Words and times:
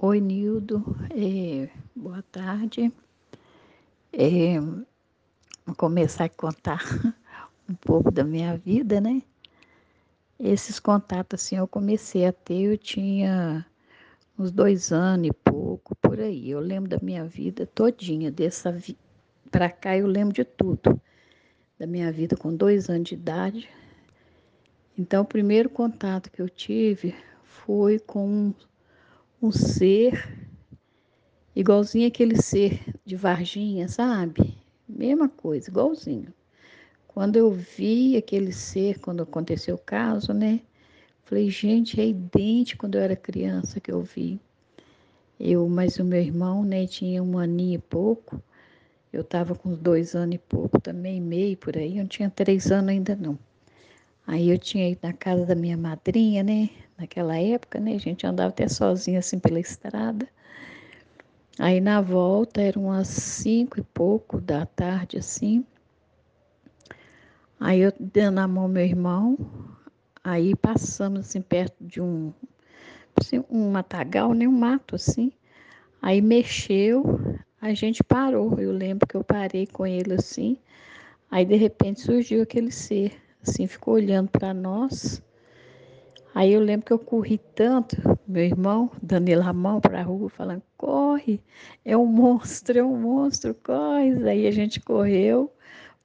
Oi, 0.00 0.20
Nildo. 0.20 0.84
É, 1.10 1.68
boa 1.92 2.22
tarde. 2.30 2.92
É, 4.12 4.60
vou 5.66 5.74
começar 5.76 6.26
a 6.26 6.28
contar 6.28 6.78
um 7.68 7.74
pouco 7.74 8.08
da 8.08 8.22
minha 8.22 8.56
vida, 8.56 9.00
né? 9.00 9.20
Esses 10.38 10.78
contatos, 10.78 11.42
assim, 11.42 11.56
eu 11.56 11.66
comecei 11.66 12.26
a 12.26 12.32
ter, 12.32 12.70
eu 12.70 12.78
tinha 12.78 13.66
uns 14.38 14.52
dois 14.52 14.92
anos 14.92 15.30
e 15.30 15.32
pouco, 15.32 15.96
por 15.96 16.20
aí. 16.20 16.48
Eu 16.48 16.60
lembro 16.60 16.88
da 16.88 17.00
minha 17.02 17.24
vida 17.24 17.66
todinha, 17.66 18.30
dessa 18.30 18.70
vi 18.70 18.96
para 19.50 19.68
cá 19.68 19.96
eu 19.96 20.06
lembro 20.06 20.32
de 20.32 20.44
tudo. 20.44 21.00
Da 21.76 21.88
minha 21.88 22.12
vida 22.12 22.36
com 22.36 22.54
dois 22.54 22.88
anos 22.88 23.08
de 23.08 23.16
idade. 23.16 23.68
Então, 24.96 25.24
o 25.24 25.26
primeiro 25.26 25.68
contato 25.68 26.30
que 26.30 26.40
eu 26.40 26.48
tive 26.48 27.16
foi 27.42 27.98
com 27.98 28.54
um 29.40 29.52
ser 29.52 30.36
igualzinho 31.54 32.08
aquele 32.08 32.40
ser 32.40 32.80
de 33.04 33.16
Varginha, 33.16 33.88
sabe? 33.88 34.56
Mesma 34.88 35.28
coisa, 35.28 35.70
igualzinho. 35.70 36.32
Quando 37.06 37.36
eu 37.36 37.50
vi 37.50 38.16
aquele 38.16 38.52
ser, 38.52 38.98
quando 39.00 39.22
aconteceu 39.22 39.74
o 39.74 39.78
caso, 39.78 40.32
né? 40.32 40.60
Falei, 41.24 41.50
gente, 41.50 42.00
é 42.00 42.06
idêntico 42.06 42.80
quando 42.80 42.94
eu 42.94 43.02
era 43.02 43.16
criança 43.16 43.80
que 43.80 43.92
eu 43.92 44.02
vi. 44.02 44.40
Eu, 45.38 45.68
mas 45.68 45.98
o 45.98 46.04
meu 46.04 46.20
irmão, 46.20 46.64
né, 46.64 46.86
tinha 46.86 47.22
um 47.22 47.38
aninho 47.38 47.74
e 47.74 47.78
pouco. 47.78 48.42
Eu 49.12 49.20
estava 49.20 49.54
com 49.54 49.74
dois 49.74 50.14
anos 50.14 50.34
e 50.34 50.38
pouco 50.38 50.80
também, 50.80 51.20
meio 51.20 51.56
por 51.56 51.76
aí. 51.76 51.98
Eu 51.98 52.02
não 52.02 52.08
tinha 52.08 52.30
três 52.30 52.70
anos 52.70 52.90
ainda 52.90 53.14
não. 53.14 53.38
Aí 54.26 54.50
eu 54.50 54.58
tinha 54.58 54.88
ido 54.88 55.00
na 55.02 55.12
casa 55.12 55.46
da 55.46 55.54
minha 55.54 55.76
madrinha, 55.76 56.42
né? 56.42 56.70
Naquela 56.98 57.38
época, 57.38 57.78
né? 57.78 57.94
A 57.94 57.98
gente 57.98 58.26
andava 58.26 58.48
até 58.48 58.66
sozinha 58.68 59.20
assim 59.20 59.38
pela 59.38 59.60
estrada. 59.60 60.28
Aí 61.58 61.80
na 61.80 62.00
volta 62.00 62.60
eram 62.60 62.86
umas 62.86 63.08
cinco 63.08 63.78
e 63.78 63.82
pouco 63.82 64.40
da 64.40 64.66
tarde, 64.66 65.16
assim. 65.16 65.64
Aí 67.60 67.80
eu 67.80 67.92
dando 67.98 68.34
na 68.34 68.48
mão 68.48 68.68
meu 68.68 68.84
irmão, 68.84 69.36
aí 70.22 70.54
passamos 70.54 71.20
assim 71.20 71.40
perto 71.40 71.76
de 71.80 72.00
um, 72.00 72.32
assim, 73.16 73.44
um 73.50 73.70
matagal, 73.70 74.34
né? 74.34 74.46
Um 74.46 74.52
mato 74.52 74.94
assim. 74.94 75.32
Aí 76.02 76.20
mexeu, 76.20 77.20
a 77.60 77.74
gente 77.74 78.02
parou. 78.02 78.58
Eu 78.58 78.72
lembro 78.72 79.06
que 79.06 79.16
eu 79.16 79.24
parei 79.24 79.66
com 79.66 79.86
ele 79.86 80.14
assim. 80.14 80.56
Aí 81.30 81.44
de 81.44 81.56
repente 81.56 82.00
surgiu 82.00 82.42
aquele 82.42 82.70
ser 82.70 83.20
assim, 83.42 83.66
ficou 83.66 83.94
olhando 83.94 84.30
para 84.30 84.54
nós. 84.54 85.22
Aí 86.38 86.52
eu 86.52 86.60
lembro 86.60 86.86
que 86.86 86.92
eu 86.92 87.00
corri 87.00 87.36
tanto, 87.36 87.96
meu 88.24 88.44
irmão, 88.44 88.92
dando 89.02 89.28
a 89.42 89.52
mão 89.52 89.80
para 89.80 89.98
a 89.98 90.02
rua, 90.04 90.30
falando: 90.30 90.62
corre, 90.76 91.42
é 91.84 91.96
um 91.96 92.06
monstro, 92.06 92.78
é 92.78 92.84
um 92.84 92.96
monstro, 92.96 93.52
corre. 93.54 94.12
Aí 94.28 94.46
a 94.46 94.50
gente 94.52 94.78
correu 94.78 95.52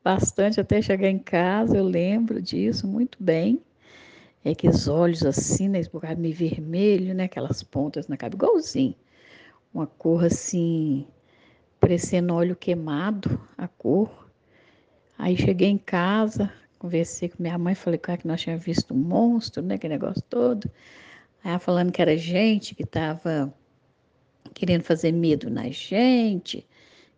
bastante 0.04 0.60
até 0.60 0.82
chegar 0.82 1.08
em 1.08 1.20
casa, 1.20 1.78
eu 1.78 1.84
lembro 1.84 2.42
disso 2.42 2.88
muito 2.88 3.16
bem. 3.22 3.62
É 4.44 4.56
que 4.56 4.68
os 4.68 4.88
olhos 4.88 5.24
assim, 5.24 5.70
né, 5.70 5.80
esbugalho 5.80 6.18
meio 6.18 6.34
vermelho, 6.34 7.14
né, 7.14 7.26
aquelas 7.26 7.62
pontas 7.62 8.08
na 8.08 8.18
cabeça, 8.18 8.38
igualzinho. 8.38 8.96
Uma 9.72 9.86
cor 9.86 10.26
assim, 10.26 11.06
parecendo 11.80 12.34
óleo 12.34 12.56
queimado, 12.56 13.40
a 13.56 13.68
cor. 13.68 14.28
Aí 15.16 15.38
cheguei 15.38 15.70
em 15.70 15.78
casa, 15.78 16.52
Conversei 16.84 17.30
com 17.30 17.42
minha 17.42 17.58
mãe, 17.58 17.74
falei 17.76 17.98
ela 18.06 18.18
que 18.18 18.28
nós 18.28 18.42
tínhamos 18.42 18.66
visto 18.66 18.94
um 18.94 18.98
monstro, 18.98 19.64
né? 19.64 19.76
Aquele 19.76 19.94
negócio 19.94 20.22
todo. 20.24 20.70
Aí 21.42 21.52
ela 21.52 21.58
falando 21.58 21.94
que 21.94 22.02
era 22.02 22.18
gente 22.18 22.76
que 22.76 22.84
estava 22.84 23.54
querendo 24.54 24.84
fazer 24.84 25.14
medo 25.14 25.50
na 25.50 25.70
gente, 25.70 26.68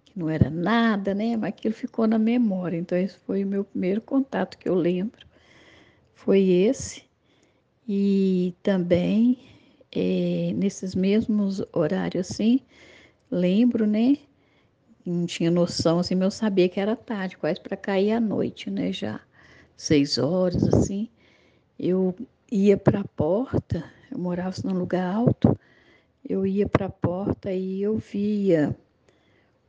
que 0.05 0.19
não 0.19 0.29
era 0.29 0.51
nada, 0.51 1.15
né? 1.15 1.35
Mas 1.35 1.49
aquilo 1.49 1.73
ficou 1.73 2.05
na 2.05 2.19
memória. 2.19 2.77
Então, 2.77 2.95
esse 2.95 3.17
foi 3.17 3.43
o 3.43 3.47
meu 3.47 3.63
primeiro 3.63 4.01
contato 4.01 4.55
que 4.59 4.69
eu 4.69 4.75
lembro. 4.75 5.25
Foi 6.13 6.47
esse. 6.47 7.01
E 7.87 8.53
também, 8.61 9.39
é, 9.91 10.53
nesses 10.55 10.93
mesmos 10.93 11.63
horários 11.73 12.29
assim, 12.29 12.59
lembro, 13.31 13.87
né? 13.87 14.19
Não 15.03 15.25
tinha 15.25 15.49
noção, 15.49 15.97
assim, 15.97 16.13
mas 16.13 16.25
eu 16.25 16.31
sabia 16.31 16.69
que 16.69 16.79
era 16.79 16.95
tarde, 16.95 17.35
quase 17.35 17.59
para 17.59 17.75
cair 17.75 18.11
a 18.11 18.19
noite, 18.19 18.69
né? 18.69 18.91
Já 18.91 19.24
seis 19.75 20.17
horas, 20.17 20.63
assim, 20.67 21.09
eu 21.79 22.15
ia 22.51 22.77
para 22.77 23.01
a 23.01 23.07
porta, 23.07 23.83
eu 24.11 24.17
morava 24.17 24.55
num 24.63 24.73
lugar 24.77 25.13
alto, 25.13 25.57
eu 26.27 26.45
ia 26.45 26.67
para 26.67 26.87
a 26.87 26.89
porta 26.89 27.51
e 27.51 27.81
eu 27.81 27.97
via, 27.97 28.75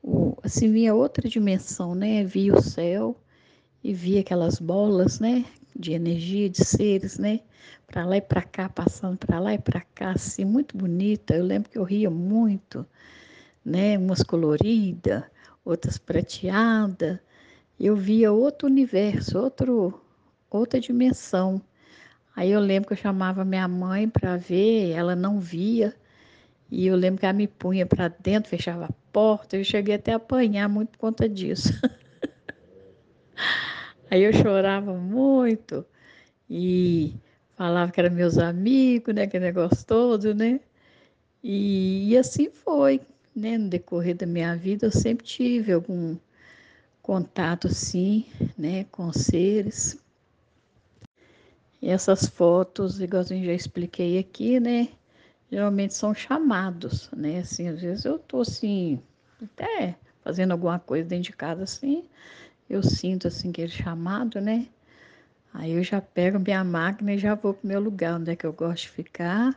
o, 0.03 0.37
assim, 0.43 0.71
via 0.73 0.95
outra 0.95 1.29
dimensão, 1.29 1.95
né? 1.95 2.25
Via 2.25 2.55
o 2.55 2.63
céu 2.63 3.17
e 3.83 3.93
via 3.93 4.21
aquelas 4.21 4.59
bolas, 4.59 5.21
né? 5.21 5.45
De 5.75 5.93
energia, 5.93 6.49
de 6.49 6.65
seres, 6.65 7.19
né? 7.19 7.41
Para 7.87 8.07
lá 8.07 8.17
e 8.17 8.23
para 8.23 8.43
cá, 8.43 8.69
passando 8.69 9.19
para 9.19 9.39
lá 9.39 9.55
e 9.55 9.59
para 9.59 9.81
cá, 9.95 10.13
assim, 10.13 10.45
muito 10.45 10.77
bonita. 10.77 11.35
Eu 11.35 11.45
lembro 11.45 11.71
que 11.71 11.79
eu 11.79 11.85
ria 11.85 12.11
muito, 12.11 12.87
né? 13.65 13.99
Umas 13.99 14.23
coloridas, 14.23 15.25
outras 15.65 15.99
prateadas 15.99 17.19
eu 17.79 17.95
via 17.95 18.33
outro 18.33 18.67
universo, 18.67 19.39
outro, 19.39 20.01
outra 20.51 20.81
dimensão. 20.81 21.61
Aí 22.35 22.51
eu 22.51 22.61
lembro 22.61 22.89
que 22.89 22.95
eu 22.95 22.99
chamava 22.99 23.45
minha 23.45 23.69
mãe 23.69 24.09
para 24.09 24.37
ver, 24.37 24.91
ela 24.91 25.15
não 25.15 25.39
via. 25.39 25.95
E 26.71 26.87
eu 26.87 26.97
lembro 26.97 27.21
que 27.21 27.27
ela 27.27 27.33
me 27.33 27.47
punha 27.47 27.87
para 27.87 28.09
dentro, 28.09 28.51
fechava 28.51 28.87
a 28.87 28.93
porta. 29.13 29.57
Eu 29.57 29.65
cheguei 29.65 29.95
até 29.95 30.13
a 30.13 30.17
apanhar 30.17 30.69
muito 30.69 30.91
por 30.91 30.99
conta 30.99 31.29
disso. 31.29 31.73
Aí 34.11 34.23
eu 34.23 34.33
chorava 34.33 34.95
muito 34.95 35.85
e 36.49 37.15
falava 37.57 37.93
que 37.93 38.01
eram 38.01 38.15
meus 38.15 38.39
amigos, 38.39 39.15
né? 39.15 39.27
Que 39.27 39.39
negócio 39.39 39.85
todo, 39.87 40.35
né? 40.35 40.61
E, 41.43 42.11
e 42.11 42.19
assim 42.19 42.51
foi, 42.51 43.01
né? 43.35 43.59
No 43.59 43.69
decorrer 43.69 44.17
da 44.17 44.27
minha 44.27 44.57
vida, 44.57 44.87
eu 44.87 44.93
sempre 44.93 45.25
tive 45.25 45.73
algum 45.73 46.17
contato, 47.07 47.69
sim, 47.69 48.27
né, 48.59 48.83
com 48.91 49.13
seres. 49.13 49.97
E 51.81 51.89
essas 51.89 52.27
fotos, 52.27 53.01
igualzinho 53.01 53.47
já 53.47 53.53
expliquei 53.53 54.19
aqui, 54.19 54.59
né, 54.59 54.89
geralmente 55.49 55.95
são 55.95 56.13
chamados, 56.13 57.09
né, 57.17 57.39
assim, 57.39 57.69
às 57.69 57.81
vezes 57.81 58.05
eu 58.05 58.19
tô 58.19 58.41
assim, 58.41 59.01
até 59.41 59.97
fazendo 60.25 60.51
alguma 60.51 60.81
coisa 60.81 61.09
dentro 61.09 61.31
de 61.31 61.37
casa, 61.37 61.63
assim, 61.63 62.09
eu 62.69 62.83
sinto, 62.83 63.29
assim, 63.29 63.51
aquele 63.51 63.69
chamado, 63.69 64.41
né, 64.41 64.67
aí 65.55 65.75
eu 65.75 65.85
já 65.85 66.01
pego 66.01 66.41
minha 66.41 66.65
máquina 66.65 67.15
e 67.15 67.19
já 67.19 67.37
vou 67.37 67.55
pro 67.55 67.69
meu 67.69 67.79
lugar, 67.79 68.19
onde 68.19 68.33
é 68.33 68.37
que 68.37 68.45
eu 68.45 68.53
gosto 68.53 68.83
de 68.83 68.91
ficar, 68.91 69.57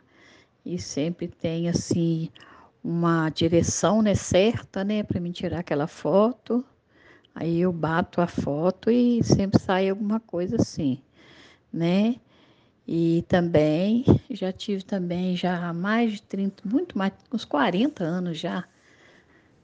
e 0.63 0.77
sempre 0.77 1.27
tem, 1.27 1.67
assim, 1.67 2.29
uma 2.83 3.27
direção, 3.31 4.03
né, 4.03 4.13
certa, 4.13 4.83
né, 4.83 5.01
para 5.01 5.19
me 5.19 5.31
tirar 5.31 5.61
aquela 5.61 5.87
foto, 5.87 6.63
Aí 7.34 7.62
eu 7.62 7.72
bato 7.72 8.22
a 8.22 8.28
foto 8.28 8.90
e 8.90 9.23
sempre 9.23 9.59
sai 9.59 9.90
alguma 9.90 10.19
coisa 10.19 10.57
assim, 10.57 11.01
né? 11.72 12.16
E 12.88 13.23
também 13.28 14.03
já 14.31 14.51
tive 14.51 14.84
também 14.84 15.35
já 15.35 15.72
mais 15.72 16.13
de 16.13 16.22
30, 16.23 16.67
muito 16.67 16.97
mais, 16.97 17.13
uns 17.31 17.45
40 17.45 18.03
anos 18.03 18.40
já. 18.40 18.66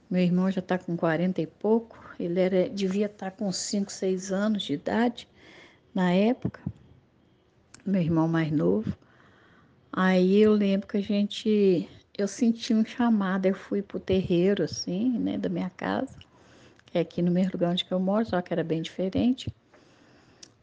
Meu 0.08 0.22
irmão 0.22 0.50
já 0.50 0.60
está 0.60 0.78
com 0.78 0.96
40 0.96 1.42
e 1.42 1.46
pouco, 1.46 1.98
ele 2.20 2.38
era, 2.38 2.70
devia 2.70 3.06
estar 3.06 3.30
tá 3.30 3.36
com 3.36 3.50
5, 3.50 3.90
6 3.90 4.30
anos 4.30 4.62
de 4.62 4.74
idade 4.74 5.28
na 5.92 6.12
época, 6.12 6.60
meu 7.84 8.00
irmão 8.00 8.28
mais 8.28 8.52
novo. 8.52 8.96
Aí 9.92 10.38
eu 10.38 10.52
lembro 10.52 10.86
que 10.86 10.98
a 10.98 11.02
gente, 11.02 11.88
eu 12.16 12.28
senti 12.28 12.72
um 12.72 12.84
chamado, 12.84 13.46
eu 13.46 13.54
fui 13.54 13.82
pro 13.82 13.98
terreiro 13.98 14.62
assim, 14.62 15.18
né, 15.18 15.36
da 15.36 15.48
minha 15.48 15.70
casa 15.70 16.25
é 16.96 17.00
aqui 17.00 17.22
no 17.22 17.30
mesmo 17.30 17.52
lugar 17.52 17.72
onde 17.72 17.86
eu 17.90 18.00
moro, 18.00 18.26
só 18.26 18.40
que 18.40 18.52
era 18.52 18.64
bem 18.64 18.82
diferente. 18.82 19.52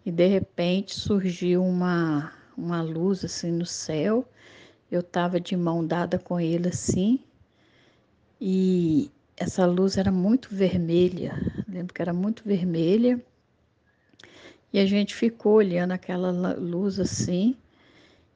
E 0.06 0.12
de 0.12 0.28
repente 0.28 0.96
surgiu 0.96 1.64
uma, 1.64 2.34
uma 2.58 2.82
luz 2.82 3.24
assim 3.24 3.52
no 3.52 3.66
céu. 3.66 4.28
Eu 4.92 5.00
estava 5.00 5.40
de 5.40 5.56
mão 5.56 5.86
dada 5.86 6.20
com 6.20 6.40
ele 6.40 6.70
assim. 6.70 7.20
E 8.40 9.10
essa 9.38 9.66
luz 9.66 9.98
era 9.98 10.12
muito 10.12 10.50
vermelha. 10.54 11.36
Lembro 11.68 11.94
que 11.94 12.02
era 12.02 12.14
muito 12.14 12.44
vermelha. 12.46 13.24
E 14.72 14.80
a 14.80 14.86
gente 14.86 15.16
ficou 15.16 15.54
olhando 15.54 15.92
aquela 15.92 16.32
luz 16.54 17.00
assim. 17.00 17.56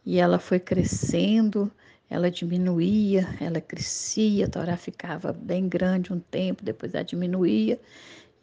E 0.06 0.20
ela 0.20 0.40
foi 0.40 0.60
crescendo 0.60 1.72
ela 2.10 2.32
diminuía, 2.32 3.28
ela 3.40 3.60
crescia, 3.60 4.46
a 4.46 4.50
Torá 4.50 4.78
ficava 4.78 5.34
bem 5.34 5.68
grande 5.68 6.14
um 6.14 6.20
tempo, 6.20 6.64
depois 6.64 6.94
ela 6.94 7.04
diminuía, 7.04 7.80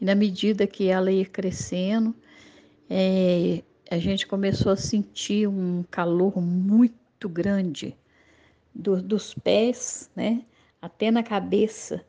e 0.00 0.05
na 0.05 0.14
medida 0.14 0.66
que 0.66 0.88
ela 0.88 1.11
ia 1.11 1.25
crescendo, 1.25 2.14
é, 2.90 3.62
a 3.90 3.99
gente 3.99 4.26
começou 4.26 4.72
a 4.72 4.76
sentir 4.76 5.49
um 5.49 5.84
calor 5.90 6.40
muito 6.40 7.28
grande, 7.28 7.96
do, 8.75 9.00
dos 9.00 9.34
pés, 9.34 10.11
né, 10.16 10.43
até 10.82 11.11
na 11.11 11.22
cabeça. 11.22 12.05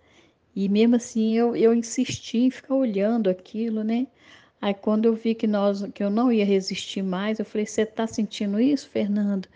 E 0.55 0.67
mesmo 0.67 0.95
assim 0.95 1.33
eu, 1.33 1.55
eu 1.55 1.73
insisti 1.73 2.39
em 2.39 2.49
ficar 2.49 2.75
olhando 2.75 3.29
aquilo, 3.29 3.83
né? 3.83 4.07
Aí 4.61 4.73
quando 4.73 5.05
eu 5.05 5.13
vi 5.13 5.35
que 5.35 5.45
nós 5.45 5.83
que 5.93 6.03
eu 6.03 6.09
não 6.09 6.31
ia 6.31 6.45
resistir 6.45 7.03
mais, 7.03 7.39
eu 7.39 7.45
falei: 7.45 7.65
"Você 7.65 7.81
está 7.81 8.07
sentindo 8.07 8.59
isso, 8.59 8.89
Fernando?" 8.89 9.47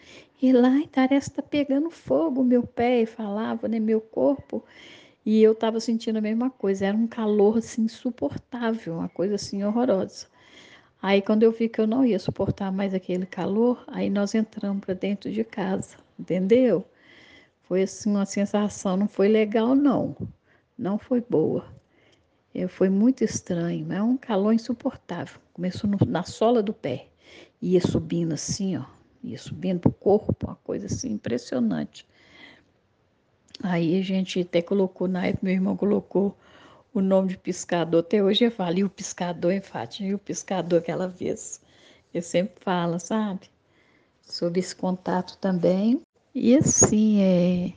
E 0.41 0.53
lá, 0.53 0.71
que 0.89 1.15
está 1.15 1.41
pegando 1.41 1.89
fogo 1.89 2.43
meu 2.43 2.63
pé, 2.65 3.01
e 3.01 3.05
falava, 3.05 3.67
né, 3.67 3.79
meu 3.79 3.99
corpo. 3.99 4.63
E 5.25 5.43
eu 5.43 5.51
estava 5.51 5.79
sentindo 5.79 6.17
a 6.17 6.21
mesma 6.21 6.49
coisa, 6.49 6.85
era 6.87 6.97
um 6.97 7.07
calor 7.07 7.57
assim 7.57 7.83
insuportável, 7.83 8.95
uma 8.95 9.09
coisa 9.09 9.35
assim 9.35 9.63
horrorosa. 9.63 10.27
Aí 11.01 11.21
quando 11.21 11.43
eu 11.43 11.51
vi 11.51 11.69
que 11.69 11.79
eu 11.81 11.87
não 11.87 12.05
ia 12.05 12.19
suportar 12.19 12.71
mais 12.71 12.93
aquele 12.93 13.25
calor, 13.25 13.83
aí 13.87 14.09
nós 14.09 14.33
entramos 14.33 14.83
para 14.83 14.93
dentro 14.93 15.31
de 15.31 15.43
casa, 15.43 15.97
entendeu? 16.17 16.85
Foi 17.63 17.83
assim 17.83 18.09
uma 18.09 18.25
sensação, 18.25 18.97
não 18.97 19.07
foi 19.07 19.27
legal 19.27 19.75
não, 19.75 20.15
não 20.77 20.97
foi 20.97 21.21
boa. 21.21 21.65
Eu, 22.55 22.67
foi 22.69 22.89
muito 22.89 23.23
estranho, 23.23 23.91
é 23.93 24.01
um 24.01 24.17
calor 24.17 24.53
insuportável. 24.53 25.39
Começou 25.53 25.89
no, 25.89 25.97
na 26.07 26.23
sola 26.23 26.63
do 26.63 26.73
pé, 26.73 27.07
ia 27.61 27.81
subindo 27.81 28.33
assim, 28.33 28.77
ó, 28.77 28.85
ia 29.23 29.37
subindo 29.37 29.79
para 29.81 29.89
o 29.89 29.93
corpo, 29.93 30.47
uma 30.47 30.55
coisa 30.55 30.87
assim 30.87 31.13
impressionante. 31.13 32.07
Aí 33.61 33.99
a 33.99 34.03
gente 34.03 34.41
até 34.41 34.61
colocou, 34.61 35.07
na 35.07 35.27
época 35.27 35.45
meu 35.45 35.53
irmão 35.53 35.75
colocou 35.75 36.37
o 36.93 37.01
nome 37.01 37.29
de 37.29 37.37
pescador. 37.37 37.99
Até 37.99 38.23
hoje 38.23 38.45
eu 38.45 38.51
falo, 38.51 38.79
e 38.79 38.83
o 38.83 38.89
pescador 38.89 39.51
em 39.51 39.61
Fátima, 39.61 40.09
e 40.09 40.13
o 40.13 40.19
pescador 40.19 40.77
aquela 40.77 41.07
vez. 41.07 41.61
Eu 42.13 42.21
sempre 42.21 42.55
falo, 42.63 42.99
sabe? 42.99 43.49
Sobre 44.21 44.59
esse 44.59 44.75
contato 44.75 45.37
também. 45.37 46.01
E 46.33 46.55
assim, 46.55 47.21
é, 47.21 47.73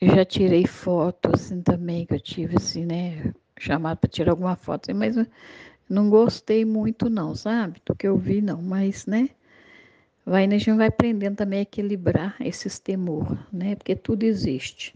eu 0.00 0.14
já 0.14 0.24
tirei 0.24 0.66
foto 0.66 1.30
assim 1.34 1.60
também, 1.60 2.06
que 2.06 2.14
eu 2.14 2.20
tive 2.20 2.56
assim, 2.56 2.86
né? 2.86 3.34
Chamado 3.58 3.98
para 3.98 4.08
tirar 4.08 4.32
alguma 4.32 4.56
foto, 4.56 4.90
assim, 4.90 4.98
mas 4.98 5.16
não 5.88 6.08
gostei 6.08 6.64
muito 6.64 7.10
não, 7.10 7.34
sabe? 7.34 7.82
Do 7.84 7.94
que 7.94 8.08
eu 8.08 8.16
vi 8.16 8.40
não, 8.40 8.62
mas, 8.62 9.04
né? 9.06 9.28
Vai, 10.30 10.44
a 10.44 10.48
gente 10.48 10.70
vai 10.70 10.86
aprendendo 10.86 11.34
também 11.34 11.58
a 11.58 11.62
equilibrar 11.62 12.36
esses 12.38 12.78
temor, 12.78 13.36
né? 13.52 13.74
Porque 13.74 13.96
tudo 13.96 14.22
existe. 14.22 14.94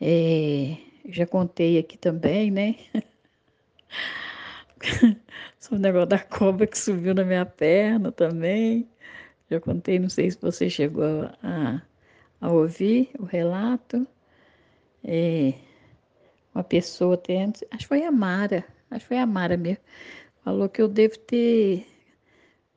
É, 0.00 0.78
já 1.08 1.24
contei 1.24 1.78
aqui 1.78 1.96
também, 1.96 2.50
né? 2.50 2.74
Sobre 5.60 5.78
o 5.78 5.82
negócio 5.82 6.08
da 6.08 6.18
cobra 6.18 6.66
que 6.66 6.76
subiu 6.76 7.14
na 7.14 7.22
minha 7.22 7.46
perna 7.46 8.10
também. 8.10 8.88
Já 9.48 9.60
contei, 9.60 10.00
não 10.00 10.08
sei 10.08 10.28
se 10.32 10.38
você 10.40 10.68
chegou 10.68 11.30
a, 11.40 11.80
a 12.40 12.50
ouvir 12.50 13.10
o 13.20 13.24
relato. 13.24 14.04
É, 15.04 15.54
uma 16.52 16.64
pessoa 16.64 17.14
até 17.14 17.44
antes, 17.44 17.62
acho 17.70 17.82
que 17.82 17.88
foi 17.88 18.02
a 18.04 18.10
Mara, 18.10 18.64
acho 18.90 19.02
que 19.02 19.08
foi 19.08 19.18
a 19.18 19.26
Mara 19.26 19.56
mesmo, 19.56 19.84
falou 20.42 20.68
que 20.68 20.82
eu 20.82 20.88
devo 20.88 21.16
ter 21.16 21.91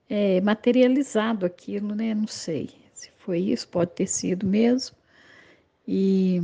é, 0.10 0.42
materializado 0.42 1.46
aquilo, 1.46 1.96
né? 1.96 2.14
Não 2.14 2.28
sei 2.28 2.70
se 2.94 3.12
foi 3.18 3.40
isso, 3.40 3.68
pode 3.68 3.92
ter 3.92 4.08
sido 4.08 4.46
mesmo. 4.48 4.96
E 5.88 6.42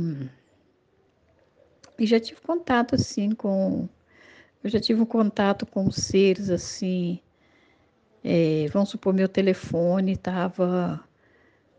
e 1.98 2.06
já 2.06 2.18
tive 2.18 2.40
contato 2.40 2.94
assim 2.94 3.30
com. 3.30 3.88
Eu 4.64 4.70
já 4.70 4.80
tive 4.80 5.00
um 5.00 5.06
contato 5.06 5.66
com 5.66 5.90
seres 5.90 6.50
assim. 6.50 7.20
É, 8.24 8.66
vamos 8.72 8.90
supor, 8.90 9.12
meu 9.14 9.28
telefone 9.28 10.12
estava. 10.12 11.00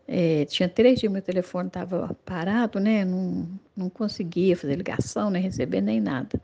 É, 0.06 0.44
tinha 0.46 0.68
três 0.68 1.00
dias 1.00 1.12
meu 1.12 1.22
telefone 1.22 1.68
estava 1.68 2.14
parado, 2.24 2.80
né? 2.80 3.04
Não, 3.04 3.48
não 3.76 3.90
conseguia 3.90 4.56
fazer 4.56 4.76
ligação, 4.76 5.30
nem 5.30 5.42
receber 5.42 5.80
nem 5.80 6.00
nada. 6.00 6.40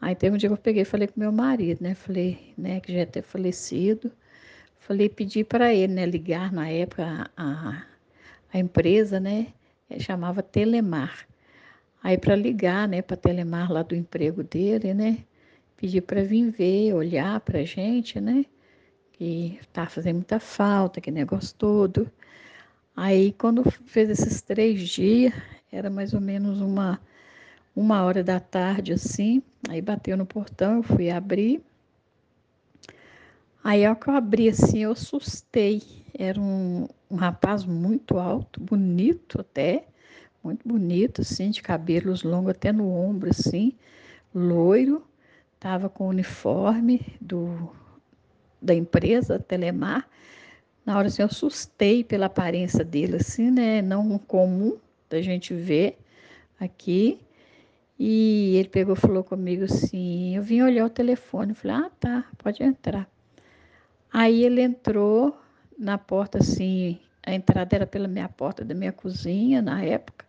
Aí 0.00 0.14
teve 0.14 0.34
um 0.34 0.38
dia 0.38 0.48
que 0.48 0.54
eu 0.54 0.58
peguei 0.58 0.82
e 0.82 0.84
falei 0.84 1.08
com 1.08 1.20
meu 1.20 1.32
marido, 1.32 1.82
né? 1.82 1.94
Falei, 1.94 2.54
né, 2.58 2.80
que 2.80 2.92
já 2.92 3.06
ter 3.06 3.22
falecido. 3.22 4.12
Falei, 4.88 5.10
pedi 5.10 5.44
para 5.44 5.74
ele, 5.74 5.92
né, 5.92 6.06
ligar 6.06 6.50
na 6.50 6.66
época 6.70 7.30
a, 7.36 7.82
a 8.50 8.58
empresa, 8.58 9.20
né? 9.20 9.48
Chamava 10.00 10.42
Telemar. 10.42 11.28
Aí 12.02 12.16
para 12.16 12.34
ligar, 12.34 12.88
né, 12.88 13.02
para 13.02 13.14
Telemar 13.14 13.70
lá 13.70 13.82
do 13.82 13.94
emprego 13.94 14.42
dele, 14.42 14.94
né, 14.94 15.18
pedir 15.76 16.00
para 16.00 16.24
vir 16.24 16.50
ver, 16.50 16.94
olhar 16.94 17.38
para 17.40 17.66
gente, 17.66 18.18
né, 18.18 18.46
que 19.12 19.60
tá 19.74 19.86
fazendo 19.86 20.16
muita 20.16 20.40
falta, 20.40 21.02
que 21.02 21.10
negócio 21.10 21.54
todo. 21.58 22.10
Aí 22.96 23.32
quando 23.34 23.70
fez 23.84 24.08
esses 24.08 24.40
três 24.40 24.88
dias, 24.88 25.34
era 25.70 25.90
mais 25.90 26.14
ou 26.14 26.20
menos 26.20 26.62
uma 26.62 26.98
uma 27.76 28.02
hora 28.04 28.24
da 28.24 28.40
tarde 28.40 28.94
assim, 28.94 29.42
aí 29.68 29.82
bateu 29.82 30.16
no 30.16 30.24
portão, 30.26 30.76
eu 30.76 30.82
fui 30.82 31.10
abrir. 31.10 31.62
Aí 33.68 33.84
ao 33.84 33.94
que 33.94 34.08
eu 34.08 34.14
abri 34.14 34.48
assim, 34.48 34.78
eu 34.78 34.92
assustei. 34.92 35.82
Era 36.18 36.40
um, 36.40 36.88
um 37.10 37.16
rapaz 37.16 37.66
muito 37.66 38.16
alto, 38.16 38.58
bonito 38.58 39.42
até, 39.42 39.84
muito 40.42 40.66
bonito, 40.66 41.20
assim, 41.20 41.50
de 41.50 41.60
cabelos 41.60 42.22
longos 42.22 42.52
até 42.52 42.72
no 42.72 42.90
ombro, 42.90 43.28
assim, 43.28 43.74
loiro, 44.34 45.06
estava 45.54 45.90
com 45.90 46.06
o 46.06 46.08
uniforme 46.08 47.04
do, 47.20 47.70
da 48.58 48.74
empresa 48.74 49.38
Telemar. 49.38 50.08
Na 50.86 50.96
hora 50.96 51.08
assim, 51.08 51.20
eu 51.20 51.26
assustei 51.26 52.02
pela 52.02 52.24
aparência 52.24 52.82
dele, 52.82 53.16
assim, 53.16 53.50
né? 53.50 53.82
Não 53.82 54.16
comum 54.18 54.78
da 55.10 55.20
gente 55.20 55.52
ver 55.52 55.98
aqui. 56.58 57.20
E 57.98 58.56
ele 58.56 58.70
pegou 58.70 58.96
falou 58.96 59.22
comigo 59.22 59.64
assim: 59.64 60.34
eu 60.34 60.42
vim 60.42 60.62
olhar 60.62 60.86
o 60.86 60.90
telefone. 60.90 61.52
Falei: 61.52 61.76
ah, 61.76 61.90
tá, 62.00 62.24
pode 62.38 62.62
entrar. 62.62 63.06
Aí 64.12 64.44
ele 64.44 64.60
entrou 64.62 65.38
na 65.78 65.98
porta, 65.98 66.38
assim, 66.38 66.98
a 67.24 67.34
entrada 67.34 67.76
era 67.76 67.86
pela 67.86 68.08
minha 68.08 68.28
porta 68.28 68.64
da 68.64 68.74
minha 68.74 68.92
cozinha 68.92 69.60
na 69.60 69.82
época. 69.84 70.26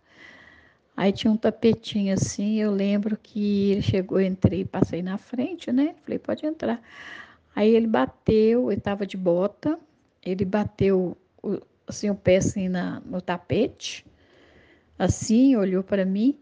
Aí 0.95 1.13
tinha 1.13 1.31
um 1.31 1.37
tapetinho 1.37 2.13
assim, 2.13 2.59
eu 2.59 2.71
lembro 2.71 3.17
que 3.17 3.71
ele 3.71 3.81
chegou, 3.81 4.19
entrei, 4.19 4.65
passei 4.65 5.01
na 5.01 5.17
frente, 5.17 5.71
né? 5.71 5.95
Falei, 6.03 6.19
pode 6.19 6.45
entrar. 6.45 6.81
Aí 7.55 7.73
ele 7.73 7.87
bateu, 7.87 8.69
ele 8.69 8.79
estava 8.79 9.05
de 9.07 9.15
bota, 9.15 9.79
ele 10.21 10.43
bateu 10.43 11.17
assim, 11.87 12.09
o 12.09 12.15
pé 12.15 12.37
assim 12.37 12.67
na, 12.67 12.99
no 13.05 13.21
tapete, 13.21 14.05
assim, 14.97 15.55
olhou 15.55 15.83
para 15.83 16.03
mim, 16.03 16.37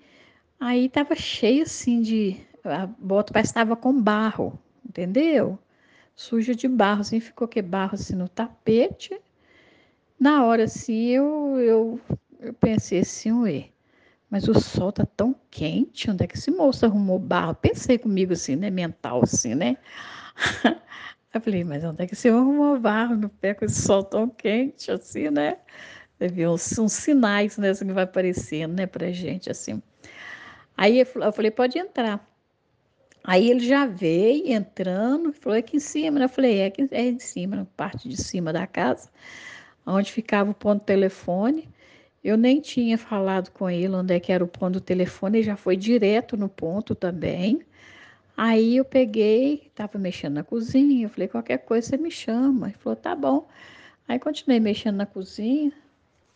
aí 0.59 0.85
estava 0.85 1.15
cheio 1.15 1.63
assim 1.63 2.01
de. 2.01 2.37
A 2.63 2.87
bota 2.87 3.31
parece 3.31 3.51
estava 3.51 3.75
com 3.75 4.01
barro, 4.01 4.59
entendeu? 4.83 5.57
Suja 6.17 6.53
de 6.53 6.67
barro, 6.67 6.99
assim, 7.01 7.21
ficou 7.21 7.47
que 7.47 7.61
barro 7.61 7.93
assim 7.93 8.15
no 8.15 8.27
tapete. 8.27 9.17
Na 10.19 10.43
hora 10.43 10.65
assim, 10.65 11.05
eu, 11.05 11.57
eu, 11.59 12.01
eu 12.41 12.53
pensei 12.53 12.99
assim, 12.99 13.31
ué 13.31 13.69
mas 14.29 14.47
o 14.47 14.59
sol 14.59 14.91
tá 14.91 15.05
tão 15.05 15.33
quente, 15.49 16.11
onde 16.11 16.23
é 16.23 16.27
que 16.27 16.37
esse 16.37 16.51
moço 16.51 16.85
arrumou 16.85 17.17
barro? 17.17 17.55
Pensei 17.55 17.97
comigo 17.97 18.33
assim, 18.33 18.55
né? 18.55 18.69
Mental 18.69 19.21
assim, 19.23 19.55
né? 19.55 19.77
Eu 21.33 21.41
falei, 21.41 21.63
mas 21.63 21.83
onde 21.83 22.03
é 22.03 22.07
que 22.07 22.15
você 22.15 22.29
arrumou 22.29 22.79
barro 22.79 23.15
no 23.15 23.29
pé 23.29 23.53
com 23.53 23.63
esse 23.65 23.81
sol 23.81 24.03
tão 24.03 24.27
quente, 24.27 24.91
assim, 24.91 25.29
né? 25.29 25.57
Teve 26.17 26.47
uns, 26.47 26.77
uns 26.79 26.93
sinais, 26.93 27.57
né, 27.57 27.69
assim, 27.69 27.85
que 27.85 27.93
vai 27.93 28.05
aparecendo, 28.05 28.73
né, 28.73 28.87
pra 28.87 29.11
gente, 29.11 29.49
assim. 29.49 29.81
Aí 30.75 30.99
eu 30.99 31.31
falei, 31.33 31.51
pode 31.51 31.77
entrar. 31.77 32.25
Aí 33.27 33.51
ele 33.51 33.59
já 33.59 33.85
veio 33.85 34.47
entrando, 34.53 35.33
falou, 35.33 35.57
é 35.57 35.59
aqui 35.59 35.75
em 35.75 35.81
cima, 35.81 36.17
né? 36.17 36.25
Eu 36.25 36.29
falei, 36.29 36.59
é 36.59 36.67
aqui 36.67 36.87
é 36.91 37.07
em 37.07 37.19
cima, 37.19 37.57
na 37.57 37.65
parte 37.65 38.07
de 38.07 38.15
cima 38.15 38.53
da 38.53 38.65
casa, 38.65 39.09
onde 39.85 40.13
ficava 40.13 40.51
o 40.51 40.53
ponto 40.53 40.85
telefone. 40.85 41.67
Eu 42.23 42.37
nem 42.37 42.61
tinha 42.61 42.97
falado 42.97 43.51
com 43.51 43.69
ele 43.69 43.93
onde 43.93 44.13
é 44.13 44.19
que 44.21 44.31
era 44.31 44.41
o 44.41 44.47
ponto 44.47 44.75
do 44.75 44.81
telefone, 44.81 45.39
ele 45.39 45.45
já 45.45 45.57
foi 45.57 45.75
direto 45.75 46.37
no 46.37 46.47
ponto 46.47 46.95
também. 46.95 47.61
Aí 48.37 48.77
eu 48.77 48.85
peguei, 48.85 49.63
estava 49.67 49.99
mexendo 49.99 50.35
na 50.35 50.43
cozinha, 50.43 51.07
eu 51.07 51.09
falei, 51.09 51.27
qualquer 51.27 51.57
coisa 51.57 51.89
você 51.89 51.97
me 51.97 52.11
chama. 52.11 52.67
Ele 52.67 52.77
falou, 52.77 52.95
tá 52.95 53.13
bom. 53.13 53.45
Aí 54.07 54.19
continuei 54.19 54.61
mexendo 54.61 54.95
na 54.95 55.05
cozinha 55.05 55.73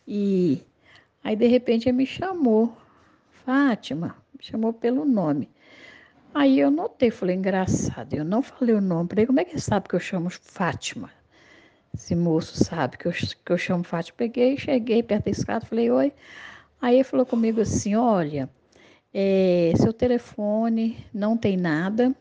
e 0.05 0.61
aí 1.23 1.37
de 1.37 1.47
repente 1.47 1.87
ele 1.87 1.97
me 1.97 2.05
chamou, 2.05 2.75
Fátima, 3.45 4.17
me 4.37 4.43
chamou 4.43 4.73
pelo 4.73 5.05
nome. 5.05 5.49
Aí 6.33 6.59
eu 6.59 6.71
notei, 6.71 7.11
falei, 7.11 7.35
engraçado, 7.35 8.13
eu 8.13 8.23
não 8.23 8.41
falei 8.41 8.73
o 8.73 8.81
nome, 8.81 9.09
falei, 9.09 9.25
como 9.25 9.39
é 9.39 9.43
que 9.45 9.51
ele 9.51 9.59
sabe 9.59 9.89
que 9.89 9.95
eu 9.95 9.99
chamo 9.99 10.29
Fátima? 10.29 11.09
Esse 11.93 12.15
moço 12.15 12.63
sabe 12.63 12.97
que 12.97 13.05
eu, 13.05 13.11
que 13.11 13.51
eu 13.51 13.57
chamo 13.57 13.83
Fátima. 13.83 14.15
Peguei, 14.17 14.57
cheguei 14.57 15.03
perto 15.03 15.25
da 15.25 15.31
escada, 15.31 15.65
falei, 15.65 15.91
oi. 15.91 16.13
Aí 16.81 16.95
ele 16.95 17.03
falou 17.03 17.25
comigo 17.25 17.59
assim: 17.59 17.95
olha, 17.95 18.49
é, 19.13 19.73
seu 19.75 19.91
telefone 19.91 21.05
não 21.13 21.37
tem 21.37 21.57
nada, 21.57 22.15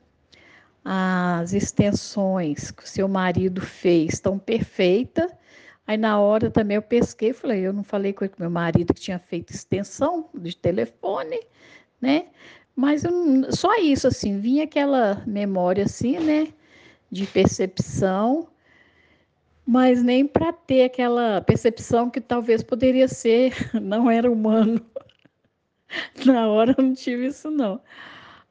as 0.85 1.52
extensões 1.52 2.71
que 2.73 2.83
o 2.83 2.88
seu 2.88 3.09
marido 3.09 3.61
fez 3.61 4.14
estão 4.14 4.38
perfeitas. 4.38 5.31
Aí 5.87 5.97
na 5.97 6.21
hora 6.21 6.50
também 6.50 6.75
eu 6.76 6.83
pesquei, 6.83 7.33
falei, 7.33 7.61
eu 7.61 7.73
não 7.73 7.83
falei 7.85 8.12
com 8.12 8.26
meu 8.38 8.50
marido 8.50 8.93
que 8.93 9.00
tinha 9.00 9.19
feito 9.19 9.52
extensão 9.52 10.29
de 10.35 10.57
telefone, 10.57 11.40
né? 12.00 12.26
Mas 12.80 13.04
eu, 13.04 13.12
só 13.52 13.76
isso, 13.76 14.08
assim, 14.08 14.40
vinha 14.40 14.64
aquela 14.64 15.22
memória 15.26 15.84
assim, 15.84 16.18
né? 16.18 16.49
De 17.10 17.26
percepção, 17.26 18.49
mas 19.66 20.02
nem 20.02 20.26
para 20.26 20.50
ter 20.50 20.84
aquela 20.84 21.42
percepção 21.42 22.08
que 22.08 22.22
talvez 22.22 22.62
poderia 22.62 23.06
ser, 23.06 23.52
não 23.82 24.10
era 24.10 24.32
humano. 24.32 24.80
Na 26.25 26.49
hora 26.49 26.75
eu 26.78 26.82
não 26.82 26.94
tive 26.94 27.26
isso, 27.26 27.50
não. 27.50 27.82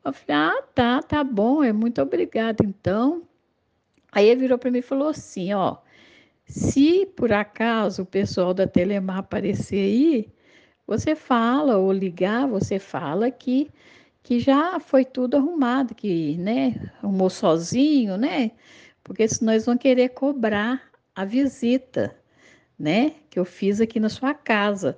Eu 0.05 0.13
falei, 0.13 0.43
ah, 0.43 0.63
tá, 0.75 1.01
tá 1.01 1.23
bom, 1.23 1.63
é 1.63 1.73
muito 1.73 1.99
obrigada, 1.99 2.63
então. 2.63 3.23
Aí 4.11 4.27
ele 4.29 4.41
virou 4.41 4.59
para 4.59 4.69
mim 4.69 4.77
e 4.77 4.83
falou 4.83 5.07
assim, 5.07 5.55
ó, 5.55 5.77
se 6.45 7.07
por 7.15 7.33
acaso 7.33 8.03
o 8.03 8.05
pessoal 8.05 8.53
da 8.53 8.67
Telemar 8.67 9.17
aparecer 9.17 9.79
aí, 9.79 10.29
você 10.85 11.15
fala 11.15 11.77
ou 11.77 11.91
ligar, 11.91 12.47
você 12.47 12.77
fala 12.77 13.31
que 13.31 13.71
que 14.23 14.39
já 14.39 14.79
foi 14.79 15.05
tudo 15.05 15.37
arrumado, 15.37 15.95
que, 15.95 16.37
né, 16.37 16.91
arrumou 17.01 17.29
sozinho, 17.29 18.17
né? 18.17 18.51
Porque 19.03 19.27
senão 19.27 19.53
eles 19.53 19.65
vão 19.65 19.77
querer 19.77 20.09
cobrar 20.09 20.81
a 21.15 21.25
visita, 21.25 22.15
né, 22.77 23.13
que 23.29 23.39
eu 23.39 23.45
fiz 23.45 23.81
aqui 23.81 23.99
na 23.99 24.09
sua 24.09 24.33
casa. 24.33 24.97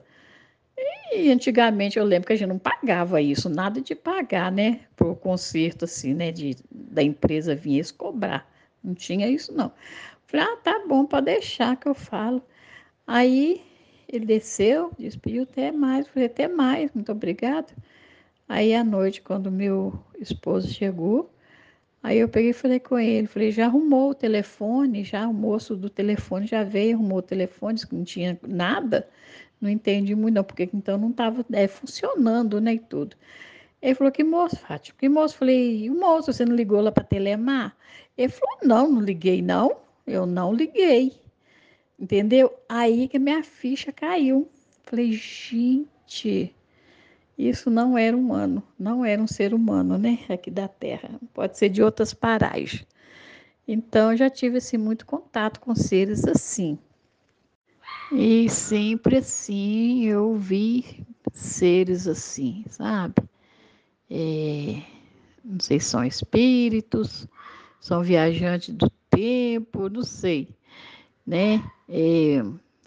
E 1.14 1.30
antigamente 1.32 2.00
eu 2.00 2.06
lembro 2.06 2.28
que 2.28 2.34
a 2.34 2.36
gente 2.36 2.48
não 2.48 2.60
pagava 2.60 3.22
isso, 3.22 3.50
nada 3.50 3.82
de 3.82 3.94
pagar, 3.94 4.52
né, 4.52 4.82
por 4.96 5.16
conserto 5.16 5.86
assim, 5.86 6.14
né, 6.14 6.32
de, 6.32 6.56
da 6.72 7.04
empresa 7.04 7.56
vir 7.56 7.76
eles 7.76 7.92
cobrar. 7.92 8.50
Não 8.84 8.94
tinha 8.94 9.28
isso 9.30 9.54
não. 9.54 9.72
Falei, 10.26 10.46
ah, 10.46 10.58
tá 10.58 10.84
bom, 10.88 11.06
pode 11.06 11.26
deixar 11.26 11.76
que 11.76 11.88
eu 11.88 11.94
falo. 11.94 12.42
Aí 13.06 13.62
ele 14.08 14.26
desceu, 14.26 14.92
despediu 14.98 15.44
até 15.44 15.72
mais, 15.72 16.08
falei, 16.08 16.28
até 16.28 16.48
mais, 16.48 16.92
muito 16.94 17.12
obrigado. 17.12 17.74
Aí 18.54 18.76
à 18.76 18.84
noite, 18.84 19.22
quando 19.22 19.50
meu 19.50 19.98
esposo 20.20 20.68
chegou, 20.68 21.34
aí 22.04 22.18
eu 22.18 22.28
peguei 22.28 22.50
e 22.50 22.54
falei 22.54 22.82
com 22.82 23.00
ele, 23.00 23.26
falei, 23.26 23.50
já 23.50 23.66
arrumou 23.68 24.10
o 24.10 24.14
telefone, 24.14 25.06
já 25.06 25.26
o 25.26 25.34
moço 25.34 25.74
do 25.74 25.90
telefone 25.90 26.46
já 26.48 26.62
veio, 26.62 26.98
arrumou 26.98 27.20
o 27.20 27.22
telefone, 27.22 27.76
disse 27.76 27.88
que 27.88 27.96
não 27.96 28.04
tinha 28.04 28.38
nada, 28.46 29.08
não 29.62 29.70
entendi 29.70 30.14
muito 30.16 30.36
não, 30.36 30.44
porque 30.44 30.70
então 30.74 30.98
não 30.98 31.12
estava 31.12 31.46
é, 31.54 31.66
funcionando, 31.66 32.60
né, 32.60 32.74
e 32.74 32.80
tudo. 32.80 33.16
Ele 33.82 33.96
falou, 33.96 34.12
que 34.12 34.22
moço, 34.22 34.58
Fátima, 34.58 34.98
que 35.00 35.08
moço? 35.08 35.38
Falei, 35.38 35.90
o 35.90 35.98
moço, 35.98 36.34
você 36.34 36.44
não 36.44 36.54
ligou 36.54 36.82
lá 36.82 36.92
para 36.92 37.06
Telemar? 37.06 37.74
Ele 38.18 38.28
falou, 38.28 38.58
não, 38.66 38.92
não 38.92 39.02
liguei 39.02 39.42
não, 39.42 39.78
eu 40.06 40.26
não 40.26 40.54
liguei, 40.54 41.14
entendeu? 41.98 42.54
Aí 42.68 43.08
que 43.08 43.18
minha 43.18 43.44
ficha 43.44 43.94
caiu. 43.94 44.50
Falei, 44.84 45.14
gente, 45.14 46.54
isso 47.50 47.70
não 47.70 47.98
era 47.98 48.16
humano, 48.16 48.64
não 48.78 49.04
era 49.04 49.22
um 49.22 49.28
ser 49.28 49.54
humano, 49.54 49.98
né? 49.98 50.20
Aqui 50.30 50.52
da 50.52 50.68
Terra. 50.68 51.10
Pode 51.34 51.58
ser 51.58 51.70
de 51.70 51.82
outras 51.82 52.14
paragens. 52.14 52.86
Então, 53.68 54.16
já 54.16 54.30
tive 54.30 54.58
assim, 54.58 54.78
muito 54.78 55.06
contato 55.06 55.60
com 55.60 55.74
seres 55.76 56.26
assim. 56.28 56.78
E 58.12 58.50
sempre 58.50 59.18
assim 59.18 60.06
eu 60.06 60.36
vi 60.36 61.06
seres 61.34 62.08
assim, 62.08 62.66
sabe? 62.70 63.16
É, 64.10 64.82
não 65.44 65.60
sei 65.60 65.80
se 65.80 65.88
são 65.88 66.04
espíritos, 66.04 67.26
são 67.80 68.04
viajantes 68.04 68.76
do 68.76 68.90
tempo, 69.10 69.88
não 69.88 70.04
sei, 70.04 70.50
né? 71.26 71.64
É, 71.88 72.44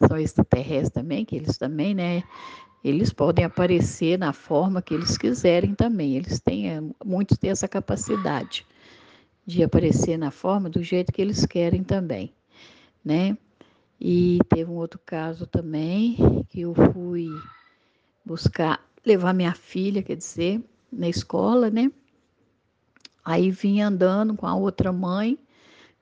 são 0.07 0.19
extraterrestres 0.19 0.91
também, 0.91 1.25
que 1.25 1.37
eles 1.37 1.57
também, 1.57 1.95
né? 1.95 2.23
Eles 2.85 3.11
podem 3.11 3.47
aparecer 3.47 4.19
na 4.19 4.35
forma 4.35 4.83
que 4.83 4.93
eles 4.93 5.17
quiserem 5.17 5.75
também. 5.75 6.17
Eles 6.17 6.39
têm, 6.39 6.69
eh, 6.69 6.83
muitos 7.03 7.39
têm 7.39 7.49
essa 7.51 7.67
capacidade 7.67 8.67
de 9.47 9.63
aparecer 9.63 10.19
na 10.19 10.31
forma 10.31 10.69
do 10.69 10.83
jeito 10.83 11.11
que 11.11 11.23
eles 11.23 11.47
querem 11.47 11.83
também, 11.83 12.31
né? 13.03 13.39
E 13.99 14.39
teve 14.51 14.71
um 14.71 14.75
outro 14.75 15.01
caso 15.05 15.47
também 15.47 16.17
que 16.51 16.61
eu 16.61 16.75
fui 16.93 17.29
buscar 18.23 18.79
levar 19.05 19.33
minha 19.33 19.55
filha, 19.55 20.03
quer 20.03 20.17
dizer, 20.17 20.63
na 20.93 21.09
escola, 21.09 21.71
né? 21.71 21.91
Aí 23.25 23.51
vim 23.51 23.81
andando 23.81 24.37
com 24.37 24.47
a 24.47 24.55
outra 24.55 24.93
mãe, 24.93 25.39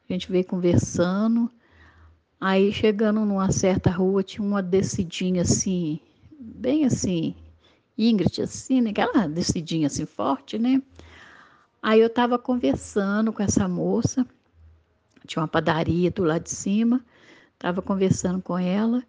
a 0.08 0.12
gente 0.12 0.30
veio 0.32 0.44
conversando. 0.44 1.48
Aí 2.40 2.72
chegando 2.72 3.24
numa 3.24 3.52
certa 3.52 3.88
rua 3.88 4.24
tinha 4.24 4.44
uma 4.44 4.60
descidinha 4.60 5.42
assim 5.42 6.00
bem 6.42 6.84
assim, 6.84 7.34
Ingrid, 7.96 8.42
assim, 8.42 8.80
né? 8.80 8.90
aquela 8.90 9.26
decidinha 9.26 9.86
assim 9.86 10.06
forte, 10.06 10.58
né? 10.58 10.82
Aí 11.82 12.00
eu 12.00 12.06
estava 12.06 12.38
conversando 12.38 13.32
com 13.32 13.42
essa 13.42 13.66
moça, 13.66 14.26
tinha 15.26 15.42
uma 15.42 15.48
padaria 15.48 16.10
do 16.10 16.24
lado 16.24 16.44
de 16.44 16.50
cima, 16.50 17.04
estava 17.54 17.82
conversando 17.82 18.40
com 18.40 18.58
ela. 18.58 19.02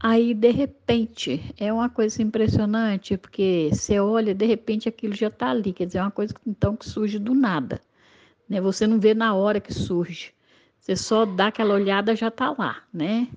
Aí, 0.00 0.32
de 0.32 0.50
repente, 0.50 1.54
é 1.58 1.72
uma 1.72 1.88
coisa 1.88 2.22
impressionante, 2.22 3.16
porque 3.16 3.68
você 3.72 3.98
olha, 3.98 4.32
de 4.34 4.46
repente 4.46 4.88
aquilo 4.88 5.14
já 5.14 5.26
está 5.26 5.50
ali, 5.50 5.72
quer 5.72 5.86
dizer, 5.86 5.98
é 5.98 6.02
uma 6.02 6.10
coisa 6.10 6.32
então 6.46 6.76
que 6.76 6.88
surge 6.88 7.18
do 7.18 7.34
nada. 7.34 7.80
Né? 8.48 8.60
Você 8.60 8.86
não 8.86 9.00
vê 9.00 9.12
na 9.12 9.34
hora 9.34 9.60
que 9.60 9.74
surge, 9.74 10.32
você 10.80 10.94
só 10.94 11.24
dá 11.24 11.48
aquela 11.48 11.74
olhada 11.74 12.14
já 12.14 12.28
está 12.28 12.54
lá, 12.56 12.82
né? 12.92 13.28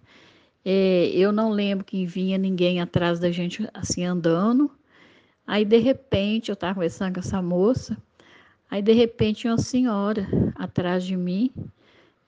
É, 0.64 1.08
eu 1.14 1.32
não 1.32 1.50
lembro 1.50 1.86
que 1.86 2.06
vinha 2.06 2.38
ninguém 2.38 2.82
atrás 2.82 3.20
da 3.20 3.32
gente 3.32 3.68
assim 3.74 4.06
andando. 4.06 4.72
Aí 5.46 5.66
de 5.66 5.78
repente 5.78 6.50
eu 6.50 6.54
estava 6.54 6.76
conversando 6.76 7.14
com 7.16 7.20
essa 7.20 7.42
moça. 7.42 7.98
Aí 8.70 8.82
de 8.82 8.94
repente 8.94 9.48
uma 9.48 9.58
senhora 9.58 10.28
atrás 10.56 11.04
de 11.04 11.18
mim. 11.18 11.52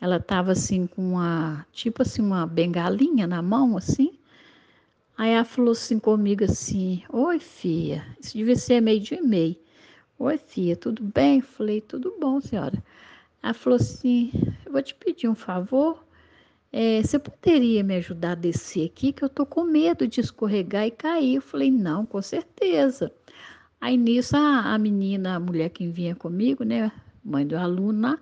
Ela 0.02 0.18
estava 0.18 0.52
assim 0.52 0.86
com 0.86 1.14
uma, 1.14 1.66
tipo 1.72 2.02
assim, 2.02 2.22
uma 2.22 2.46
bengalinha 2.46 3.26
na 3.26 3.42
mão, 3.42 3.78
assim. 3.78 4.20
Aí 5.18 5.32
ela 5.32 5.46
falou 5.46 5.72
assim 5.72 5.98
comigo 5.98 6.44
assim, 6.44 7.04
oi 7.10 7.40
filha, 7.40 8.06
isso 8.20 8.36
devia 8.38 8.56
ser 8.58 8.82
meio 8.82 9.00
de 9.00 9.22
meio. 9.22 9.56
Oi 10.20 10.38
filha, 10.38 10.76
tudo 10.76 11.04
bem? 11.04 11.40
Falei, 11.40 11.80
tudo 11.80 12.14
bom, 12.20 12.42
senhora. 12.42 12.84
Ela 13.42 13.54
falou 13.54 13.78
assim, 13.78 14.32
eu 14.66 14.72
vou 14.74 14.82
te 14.82 14.94
pedir 14.96 15.30
um 15.30 15.36
favor. 15.36 16.03
É, 16.76 17.04
você 17.04 17.20
poderia 17.20 17.84
me 17.84 17.96
ajudar 17.98 18.32
a 18.32 18.36
descer 18.36 18.88
aqui, 18.88 19.14
que 19.14 19.24
eu 19.24 19.30
tô 19.30 19.46
com 19.46 19.64
medo 19.64 20.08
de 20.08 20.20
escorregar 20.22 20.88
e 20.88 20.92
cair. 20.92 21.36
Eu 21.36 21.42
falei, 21.42 21.70
não, 21.70 22.04
com 22.04 22.20
certeza. 22.20 23.14
Aí 23.80 23.96
nisso 23.96 24.36
a, 24.36 24.74
a 24.74 24.78
menina, 24.80 25.36
a 25.36 25.40
mulher 25.40 25.70
que 25.70 25.88
vinha 25.88 26.16
comigo, 26.16 26.64
né, 26.64 26.92
mãe 27.24 27.46
do 27.46 27.56
aluno 27.56 28.18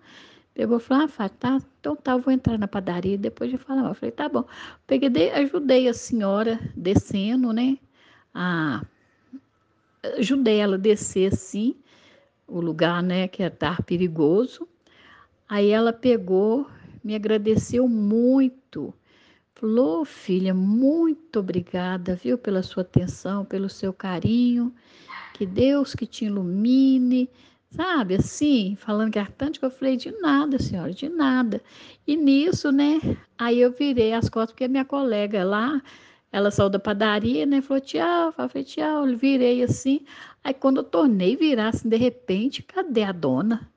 pegou 0.54 0.78
e 0.78 0.80
falou, 0.82 1.10
ah, 1.18 1.30
tá, 1.30 1.60
então 1.80 1.96
tá, 1.96 2.12
eu 2.12 2.20
vou 2.20 2.34
entrar 2.34 2.58
na 2.58 2.68
padaria 2.68 3.18
depois 3.18 3.50
de 3.50 3.58
falar. 3.58 3.88
Eu 3.88 3.96
falei, 3.96 4.12
tá 4.12 4.28
bom. 4.28 4.46
Peguei, 4.86 5.32
ajudei 5.32 5.88
a 5.88 5.94
senhora 5.94 6.60
descendo, 6.76 7.54
né, 7.54 7.78
a, 8.34 8.84
ajudei 10.18 10.58
ela 10.60 10.76
a 10.76 10.80
descer 10.80 11.32
assim, 11.32 11.76
o 12.48 12.60
lugar, 12.60 13.02
né, 13.02 13.30
que 13.30 13.44
é 13.44 13.52
perigoso. 13.86 14.68
Aí 15.48 15.70
ela 15.70 15.94
pegou 15.94 16.68
me 17.04 17.16
agradeceu 17.16 17.88
muito. 17.88 18.94
Falou, 19.54 20.04
filha, 20.04 20.54
muito 20.54 21.40
obrigada, 21.40 22.16
viu, 22.16 22.38
pela 22.38 22.64
sua 22.64 22.82
atenção, 22.82 23.46
pelo 23.46 23.70
seu 23.70 23.94
carinho. 23.94 24.74
Que 25.34 25.46
Deus 25.46 25.94
que 25.94 26.06
te 26.06 26.26
ilumine, 26.26 27.30
sabe, 27.70 28.16
assim, 28.16 28.76
falando 28.80 29.12
que 29.12 29.66
eu 29.66 29.72
falei, 29.72 29.98
de 29.98 30.12
nada, 30.20 30.60
senhora, 30.60 30.92
de 30.92 31.10
nada. 31.10 31.62
E 32.08 32.16
nisso, 32.16 32.72
né, 32.72 33.00
aí 33.38 33.60
eu 33.60 33.72
virei 33.72 34.14
as 34.14 34.30
costas, 34.30 34.52
porque 34.52 34.68
minha 34.68 34.86
colega 34.86 35.44
lá, 35.44 35.82
ela 36.32 36.50
saiu 36.50 36.70
da 36.70 36.80
padaria, 36.80 37.46
né, 37.46 37.62
falou 37.62 37.82
tchau, 37.82 38.32
falei 38.32 38.64
tchau, 38.64 39.08
eu 39.08 39.18
virei 39.18 39.64
assim. 39.64 40.02
Aí 40.44 40.54
quando 40.54 40.78
eu 40.78 40.84
tornei 40.84 41.36
virar, 41.36 41.70
assim, 41.70 41.88
de 41.90 41.98
repente, 41.98 42.64
cadê 42.64 43.04
a 43.04 43.12
dona? 43.12 43.70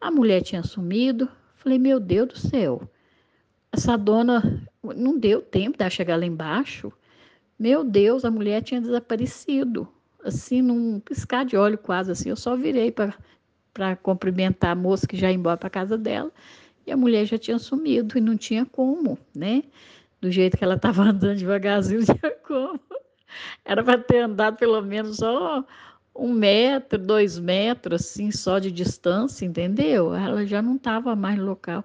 A 0.00 0.10
mulher 0.10 0.42
tinha 0.42 0.62
sumido, 0.62 1.28
Falei, 1.66 1.80
meu 1.80 1.98
Deus 1.98 2.28
do 2.28 2.38
céu, 2.38 2.88
essa 3.72 3.98
dona 3.98 4.62
não 4.94 5.18
deu 5.18 5.42
tempo 5.42 5.76
de 5.76 5.90
chegar 5.90 6.16
lá 6.16 6.24
embaixo. 6.24 6.92
Meu 7.58 7.82
Deus, 7.82 8.24
a 8.24 8.30
mulher 8.30 8.62
tinha 8.62 8.80
desaparecido. 8.80 9.88
Assim, 10.22 10.62
num 10.62 11.00
piscar 11.00 11.44
de 11.44 11.56
olho 11.56 11.76
quase 11.76 12.12
assim. 12.12 12.28
Eu 12.28 12.36
só 12.36 12.54
virei 12.54 12.92
para 12.92 13.96
cumprimentar 13.96 14.70
a 14.70 14.74
moça 14.76 15.08
que 15.08 15.16
já 15.16 15.28
ia 15.28 15.34
embora 15.34 15.56
para 15.56 15.68
casa 15.68 15.98
dela. 15.98 16.30
E 16.86 16.92
a 16.92 16.96
mulher 16.96 17.26
já 17.26 17.36
tinha 17.36 17.58
sumido 17.58 18.16
e 18.16 18.20
não 18.20 18.36
tinha 18.36 18.64
como, 18.64 19.18
né? 19.34 19.64
Do 20.20 20.30
jeito 20.30 20.56
que 20.56 20.62
ela 20.62 20.76
estava 20.76 21.02
andando 21.10 21.36
devagarzinho, 21.36 22.04
não 22.06 22.14
tinha 22.14 22.30
como. 22.46 22.80
Era 23.64 23.82
para 23.82 23.98
ter 23.98 24.20
andado 24.20 24.56
pelo 24.56 24.80
menos 24.82 25.16
só 25.16 25.64
um 26.18 26.32
metro, 26.32 26.98
dois 26.98 27.38
metros, 27.38 28.02
assim, 28.02 28.30
só 28.30 28.58
de 28.58 28.70
distância, 28.70 29.44
entendeu? 29.44 30.14
Ela 30.14 30.46
já 30.46 30.60
não 30.62 30.76
estava 30.76 31.14
mais 31.14 31.38
local. 31.38 31.84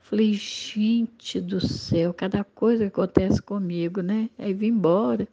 Falei, 0.00 0.34
gente 0.34 1.40
do 1.40 1.60
céu, 1.60 2.12
cada 2.12 2.44
coisa 2.44 2.84
que 2.84 2.88
acontece 2.88 3.40
comigo, 3.40 4.02
né? 4.02 4.28
Aí 4.38 4.52
vim 4.52 4.68
embora 4.68 5.26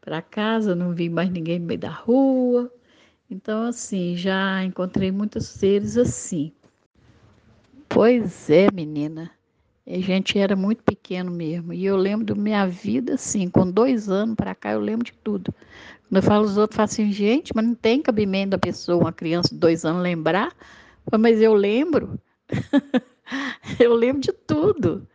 para 0.00 0.20
casa, 0.20 0.74
não 0.74 0.92
vi 0.92 1.08
mais 1.08 1.30
ninguém 1.30 1.58
no 1.58 1.66
meio 1.66 1.80
da 1.80 1.90
rua. 1.90 2.70
Então, 3.30 3.62
assim, 3.62 4.16
já 4.16 4.62
encontrei 4.62 5.10
muitos 5.10 5.46
seres 5.46 5.96
assim. 5.96 6.52
Pois 7.88 8.50
é, 8.50 8.70
menina. 8.70 9.30
A 9.86 9.98
gente 9.98 10.38
era 10.38 10.54
muito 10.54 10.82
pequeno 10.82 11.30
mesmo. 11.30 11.72
E 11.72 11.84
eu 11.84 11.96
lembro 11.96 12.26
da 12.26 12.34
minha 12.34 12.66
vida, 12.66 13.14
assim, 13.14 13.48
com 13.48 13.70
dois 13.70 14.08
anos 14.08 14.36
para 14.36 14.54
cá, 14.54 14.72
eu 14.72 14.80
lembro 14.80 15.04
de 15.04 15.12
tudo. 15.12 15.52
Quando 16.12 16.24
eu 16.24 16.28
falo 16.28 16.44
os 16.44 16.58
outros, 16.58 16.76
falam 16.76 16.84
assim, 16.84 17.10
gente, 17.10 17.52
mas 17.56 17.64
não 17.64 17.74
tem 17.74 18.02
cabimento 18.02 18.50
da 18.50 18.58
pessoa, 18.58 19.02
uma 19.02 19.12
criança 19.14 19.48
de 19.48 19.58
dois 19.58 19.82
anos, 19.82 20.02
lembrar. 20.02 20.54
Mas 21.18 21.40
eu 21.40 21.54
lembro. 21.54 22.20
eu 23.80 23.94
lembro 23.94 24.20
de 24.20 24.30
tudo. 24.30 25.08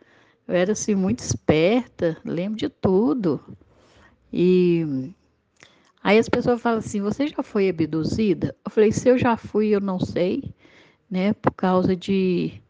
Eu 0.48 0.56
era 0.56 0.72
assim 0.72 0.96
muito 0.96 1.20
esperta, 1.20 2.16
lembro 2.24 2.58
de 2.58 2.68
tudo. 2.68 3.40
E 4.32 5.14
aí 6.02 6.18
as 6.18 6.28
pessoas 6.28 6.60
falam 6.60 6.80
assim: 6.80 7.00
"Você 7.00 7.28
já 7.28 7.44
foi 7.44 7.68
abduzida?" 7.68 8.56
Eu 8.64 8.70
falei: 8.72 8.90
"Se 8.90 9.08
eu 9.08 9.16
já 9.16 9.36
fui, 9.36 9.68
eu 9.68 9.80
não 9.80 10.00
sei", 10.00 10.52
né? 11.08 11.32
Por 11.32 11.52
causa 11.52 11.94
de 11.94 12.60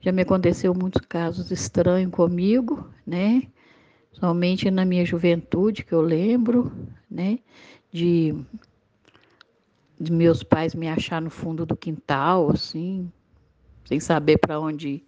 já 0.00 0.12
me 0.12 0.22
aconteceu 0.22 0.72
muitos 0.72 1.02
casos 1.06 1.50
estranhos 1.50 2.10
comigo, 2.10 2.88
né? 3.06 3.42
Somente 4.18 4.70
na 4.70 4.84
minha 4.84 5.04
juventude 5.04 5.84
que 5.84 5.92
eu 5.92 6.00
lembro, 6.00 6.72
né? 7.10 7.38
De 7.92 8.34
de 9.98 10.12
meus 10.12 10.42
pais 10.42 10.74
me 10.74 10.88
achar 10.88 11.22
no 11.22 11.30
fundo 11.30 11.64
do 11.64 11.74
quintal, 11.76 12.50
assim, 12.50 13.10
sem 13.86 13.98
saber 13.98 14.36
para 14.38 14.60
onde 14.60 15.02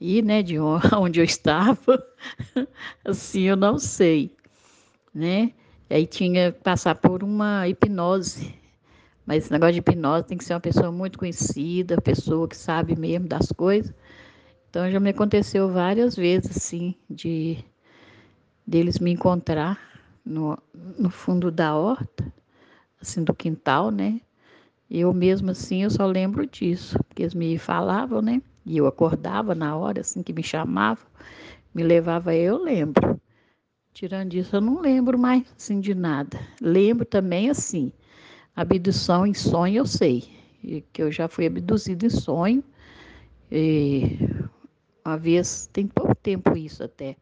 ir, 0.00 0.24
né, 0.24 0.42
de 0.42 0.58
onde 0.98 1.20
eu 1.20 1.24
estava, 1.24 2.02
assim, 3.04 3.42
eu 3.42 3.56
não 3.56 3.78
sei, 3.78 4.34
né? 5.14 5.52
Aí 5.90 6.06
tinha 6.06 6.52
que 6.52 6.60
passar 6.60 6.94
por 6.94 7.22
uma 7.22 7.68
hipnose, 7.68 8.54
mas 9.26 9.44
esse 9.44 9.52
negócio 9.52 9.74
de 9.74 9.80
hipnose 9.80 10.26
tem 10.26 10.38
que 10.38 10.44
ser 10.44 10.54
uma 10.54 10.60
pessoa 10.60 10.90
muito 10.90 11.18
conhecida, 11.18 12.00
pessoa 12.00 12.48
que 12.48 12.56
sabe 12.56 12.98
mesmo 12.98 13.28
das 13.28 13.52
coisas. 13.52 13.94
Então 14.70 14.90
já 14.90 14.98
me 14.98 15.10
aconteceu 15.10 15.68
várias 15.70 16.16
vezes, 16.16 16.56
assim, 16.56 16.94
de 17.08 17.62
deles 18.66 18.98
me 18.98 19.10
encontrar 19.12 19.78
no, 20.24 20.58
no 20.98 21.10
fundo 21.10 21.50
da 21.50 21.76
horta, 21.76 22.32
assim, 23.00 23.22
do 23.22 23.34
quintal, 23.34 23.90
né? 23.90 24.20
Eu 24.90 25.12
mesmo 25.12 25.50
assim, 25.50 25.82
eu 25.82 25.90
só 25.90 26.06
lembro 26.06 26.46
disso, 26.46 26.98
porque 27.04 27.22
eles 27.22 27.34
me 27.34 27.58
falavam, 27.58 28.22
né? 28.22 28.40
E 28.64 28.76
eu 28.76 28.86
acordava 28.86 29.54
na 29.54 29.76
hora, 29.76 30.00
assim, 30.00 30.22
que 30.22 30.32
me 30.32 30.42
chamavam, 30.42 31.04
me 31.74 31.82
levava, 31.82 32.34
eu 32.34 32.56
lembro. 32.56 33.20
Tirando 33.92 34.34
isso, 34.34 34.56
eu 34.56 34.60
não 34.60 34.80
lembro 34.80 35.18
mais, 35.18 35.44
assim, 35.56 35.80
de 35.80 35.94
nada. 35.94 36.40
Lembro 36.60 37.04
também, 37.04 37.50
assim, 37.50 37.92
abdução 38.56 39.26
em 39.26 39.34
sonho, 39.34 39.78
eu 39.78 39.86
sei, 39.86 40.24
que 40.92 41.02
eu 41.02 41.12
já 41.12 41.28
fui 41.28 41.46
abduzida 41.46 42.06
em 42.06 42.10
sonho. 42.10 42.64
E 43.50 44.18
uma 45.04 45.16
vez, 45.16 45.68
tem 45.72 45.86
pouco 45.86 46.14
tempo 46.14 46.56
isso 46.56 46.82
até, 46.82 47.16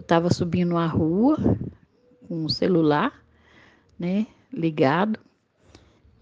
eu 0.00 0.02
estava 0.02 0.32
subindo 0.32 0.72
uma 0.72 0.86
rua 0.86 1.36
com 2.26 2.44
um 2.46 2.48
celular, 2.48 3.22
né, 3.98 4.26
ligado, 4.50 5.20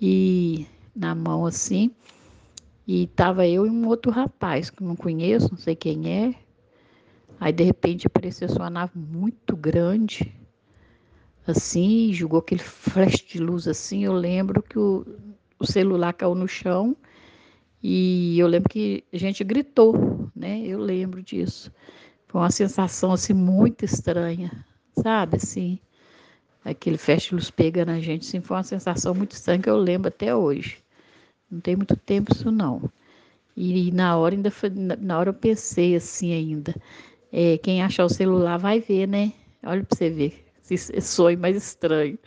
e 0.00 0.66
na 0.94 1.14
mão 1.14 1.46
assim, 1.46 1.92
e 2.84 3.06
tava 3.06 3.46
eu 3.46 3.64
e 3.66 3.70
um 3.70 3.86
outro 3.86 4.10
rapaz 4.10 4.68
que 4.68 4.82
não 4.82 4.96
conheço, 4.96 5.50
não 5.52 5.58
sei 5.58 5.76
quem 5.76 6.12
é. 6.12 6.34
Aí 7.38 7.52
de 7.52 7.62
repente 7.62 8.08
apareceu 8.08 8.48
uma 8.48 8.68
nave 8.68 8.98
muito 8.98 9.56
grande, 9.56 10.34
assim, 11.46 12.12
jogou 12.12 12.40
aquele 12.40 12.62
flash 12.62 13.24
de 13.24 13.38
luz 13.38 13.68
assim. 13.68 14.02
Eu 14.02 14.12
lembro 14.12 14.60
que 14.60 14.76
o, 14.76 15.06
o 15.56 15.64
celular 15.64 16.14
caiu 16.14 16.34
no 16.34 16.48
chão 16.48 16.96
e 17.80 18.40
eu 18.40 18.48
lembro 18.48 18.68
que 18.68 19.04
a 19.12 19.16
gente 19.16 19.44
gritou, 19.44 20.28
né? 20.34 20.62
Eu 20.66 20.80
lembro 20.80 21.22
disso. 21.22 21.70
Foi 22.28 22.40
uma 22.40 22.50
sensação 22.50 23.12
assim 23.12 23.32
muito 23.32 23.84
estranha, 23.84 24.50
sabe? 25.02 25.36
Assim, 25.36 25.78
aquele 26.64 26.98
luz 27.32 27.50
pega 27.50 27.84
na 27.84 28.00
gente, 28.00 28.28
assim, 28.28 28.40
foi 28.40 28.56
uma 28.56 28.62
sensação 28.62 29.14
muito 29.14 29.32
estranha 29.32 29.62
que 29.62 29.70
eu 29.70 29.78
lembro 29.78 30.08
até 30.08 30.34
hoje. 30.34 30.78
Não 31.50 31.60
tem 31.60 31.74
muito 31.74 31.96
tempo 31.96 32.32
isso 32.32 32.50
não. 32.50 32.82
E, 33.56 33.90
na 33.92 34.16
hora 34.16 34.34
ainda 34.34 34.50
foi, 34.50 34.70
na 34.70 35.18
hora 35.18 35.30
eu 35.30 35.34
pensei 35.34 35.96
assim 35.96 36.32
ainda. 36.32 36.74
É, 37.32 37.58
quem 37.58 37.82
achar 37.82 38.04
o 38.04 38.08
celular 38.08 38.58
vai 38.58 38.78
ver, 38.78 39.08
né? 39.08 39.32
Olha 39.64 39.82
para 39.82 39.96
você 39.96 40.10
ver. 40.10 40.46
Esse 40.70 41.00
sonho 41.00 41.38
mais 41.38 41.56
estranho. 41.56 42.18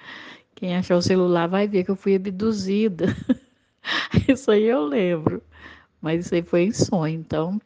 Quem 0.55 0.75
achar 0.75 0.97
o 0.97 1.01
celular 1.01 1.47
vai 1.47 1.67
ver 1.67 1.83
que 1.83 1.91
eu 1.91 1.95
fui 1.95 2.15
abduzida. 2.15 3.05
isso 4.27 4.51
aí 4.51 4.63
eu 4.63 4.83
lembro. 4.83 5.41
Mas 6.01 6.25
isso 6.25 6.35
aí 6.35 6.41
foi 6.41 6.63
em 6.63 6.71
sonho. 6.71 7.19
Então, 7.19 7.61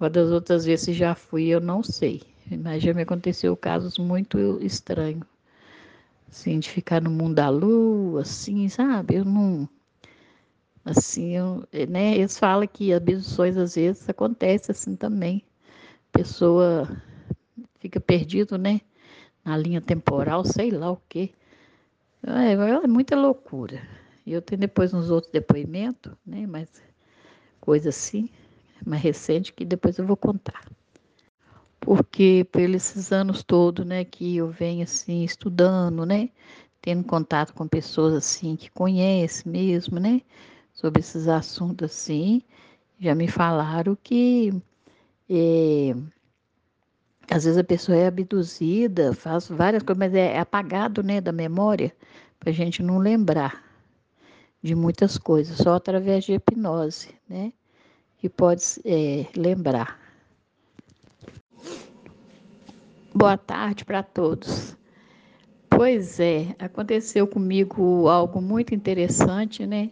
uma 0.00 0.10
das 0.10 0.30
outras 0.30 0.64
vezes 0.64 0.96
já 0.96 1.14
fui, 1.14 1.46
eu 1.48 1.60
não 1.60 1.82
sei. 1.82 2.22
Mas 2.62 2.82
já 2.82 2.94
me 2.94 3.02
aconteceu 3.02 3.56
casos 3.56 3.98
muito 3.98 4.38
estranhos. 4.62 5.26
Assim, 6.30 6.58
de 6.58 6.70
ficar 6.70 7.00
no 7.00 7.10
mundo 7.10 7.34
da 7.36 7.48
lua, 7.48 8.22
assim, 8.22 8.68
sabe? 8.68 9.16
Eu 9.16 9.24
não 9.24 9.68
Assim, 10.86 11.36
eu, 11.36 11.66
né, 11.88 12.14
eles 12.14 12.38
falam 12.38 12.64
que 12.68 12.94
abduções 12.94 13.56
às 13.56 13.74
vezes 13.74 14.08
acontece 14.08 14.70
assim 14.70 14.94
também. 14.94 15.42
Pessoa 16.12 16.88
fica 17.80 18.00
perdido, 18.00 18.58
né? 18.58 18.80
Na 19.44 19.56
linha 19.56 19.80
temporal, 19.80 20.44
sei 20.44 20.70
lá 20.70 20.92
o 20.92 21.00
quê. 21.08 21.32
É, 22.24 22.52
é 22.52 22.86
muita 22.86 23.16
loucura. 23.16 23.82
E 24.26 24.32
eu 24.32 24.42
tenho 24.42 24.60
depois 24.60 24.94
uns 24.94 25.10
outros 25.10 25.32
depoimentos, 25.32 26.12
né? 26.26 26.46
Mas 26.46 26.68
coisa 27.60 27.88
assim, 27.90 28.30
mais 28.84 29.02
recente, 29.02 29.52
que 29.52 29.64
depois 29.64 29.98
eu 29.98 30.06
vou 30.06 30.16
contar. 30.16 30.64
Porque 31.80 32.46
por 32.50 32.60
esses 32.60 33.12
anos 33.12 33.42
todos, 33.42 33.86
né, 33.86 34.04
que 34.04 34.36
eu 34.36 34.48
venho 34.48 34.82
assim 34.82 35.22
estudando, 35.24 36.04
né? 36.04 36.30
Tendo 36.82 37.04
contato 37.04 37.52
com 37.54 37.66
pessoas 37.66 38.14
assim 38.14 38.56
que 38.56 38.70
conhecem 38.70 39.50
mesmo, 39.50 39.98
né? 39.98 40.22
sobre 40.76 41.00
esses 41.00 41.26
assuntos 41.26 41.90
assim. 41.90 42.42
Já 43.00 43.14
me 43.14 43.26
falaram 43.26 43.96
que 44.00 44.52
é, 45.28 45.94
às 47.30 47.44
vezes 47.44 47.58
a 47.58 47.64
pessoa 47.64 47.96
é 47.96 48.06
abduzida, 48.06 49.12
faz 49.12 49.48
várias 49.48 49.82
coisas, 49.82 49.98
mas 49.98 50.14
é 50.14 50.38
apagado 50.38 51.02
né, 51.02 51.20
da 51.20 51.32
memória 51.32 51.94
para 52.38 52.50
a 52.50 52.52
gente 52.52 52.82
não 52.82 52.98
lembrar 52.98 53.64
de 54.62 54.74
muitas 54.74 55.18
coisas, 55.18 55.58
só 55.58 55.74
através 55.74 56.24
de 56.24 56.34
hipnose, 56.34 57.14
né? 57.28 57.52
Que 58.18 58.28
pode 58.28 58.62
é, 58.84 59.26
lembrar. 59.36 59.98
Boa 63.14 63.36
tarde 63.36 63.84
para 63.84 64.02
todos. 64.02 64.76
Pois 65.68 66.18
é, 66.20 66.54
aconteceu 66.58 67.26
comigo 67.26 68.08
algo 68.08 68.40
muito 68.40 68.74
interessante, 68.74 69.66
né? 69.66 69.90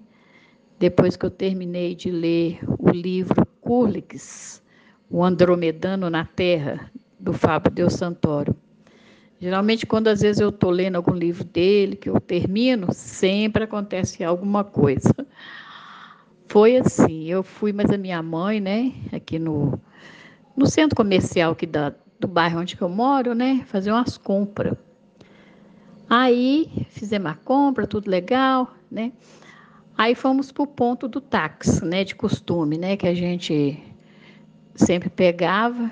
depois 0.78 1.16
que 1.16 1.24
eu 1.24 1.30
terminei 1.30 1.94
de 1.94 2.10
ler 2.10 2.58
o 2.78 2.90
livro 2.90 3.46
Curlix, 3.60 4.62
O 5.08 5.24
Andromedano 5.24 6.10
na 6.10 6.24
Terra, 6.24 6.90
do 7.18 7.32
Fábio 7.32 7.70
Deus 7.70 7.94
Santoro. 7.94 8.54
Geralmente, 9.40 9.86
quando 9.86 10.08
às 10.08 10.20
vezes 10.20 10.40
eu 10.40 10.48
estou 10.48 10.70
lendo 10.70 10.96
algum 10.96 11.14
livro 11.14 11.44
dele, 11.44 11.96
que 11.96 12.08
eu 12.08 12.20
termino, 12.20 12.88
sempre 12.92 13.64
acontece 13.64 14.24
alguma 14.24 14.64
coisa. 14.64 15.14
Foi 16.46 16.76
assim, 16.76 17.24
eu 17.24 17.42
fui, 17.42 17.72
mas 17.72 17.90
a 17.90 17.98
minha 17.98 18.22
mãe, 18.22 18.60
né, 18.60 18.92
aqui 19.12 19.38
no, 19.38 19.78
no 20.56 20.66
centro 20.66 20.94
comercial 20.94 21.52
aqui 21.52 21.66
da, 21.66 21.92
do 22.20 22.28
bairro 22.28 22.60
onde 22.60 22.76
eu 22.80 22.88
moro, 22.88 23.34
né, 23.34 23.64
fazer 23.66 23.90
umas 23.90 24.16
compras. 24.16 24.76
Aí 26.08 26.86
fizemos 26.90 27.32
a 27.32 27.34
compra, 27.34 27.86
tudo 27.86 28.10
legal, 28.10 28.74
né? 28.90 29.12
Aí 29.96 30.14
fomos 30.14 30.52
para 30.52 30.62
o 30.62 30.66
ponto 30.66 31.08
do 31.08 31.20
táxi, 31.20 31.84
né, 31.84 32.04
de 32.04 32.14
costume, 32.14 32.76
né, 32.76 32.96
que 32.96 33.06
a 33.06 33.14
gente 33.14 33.82
sempre 34.74 35.08
pegava. 35.08 35.90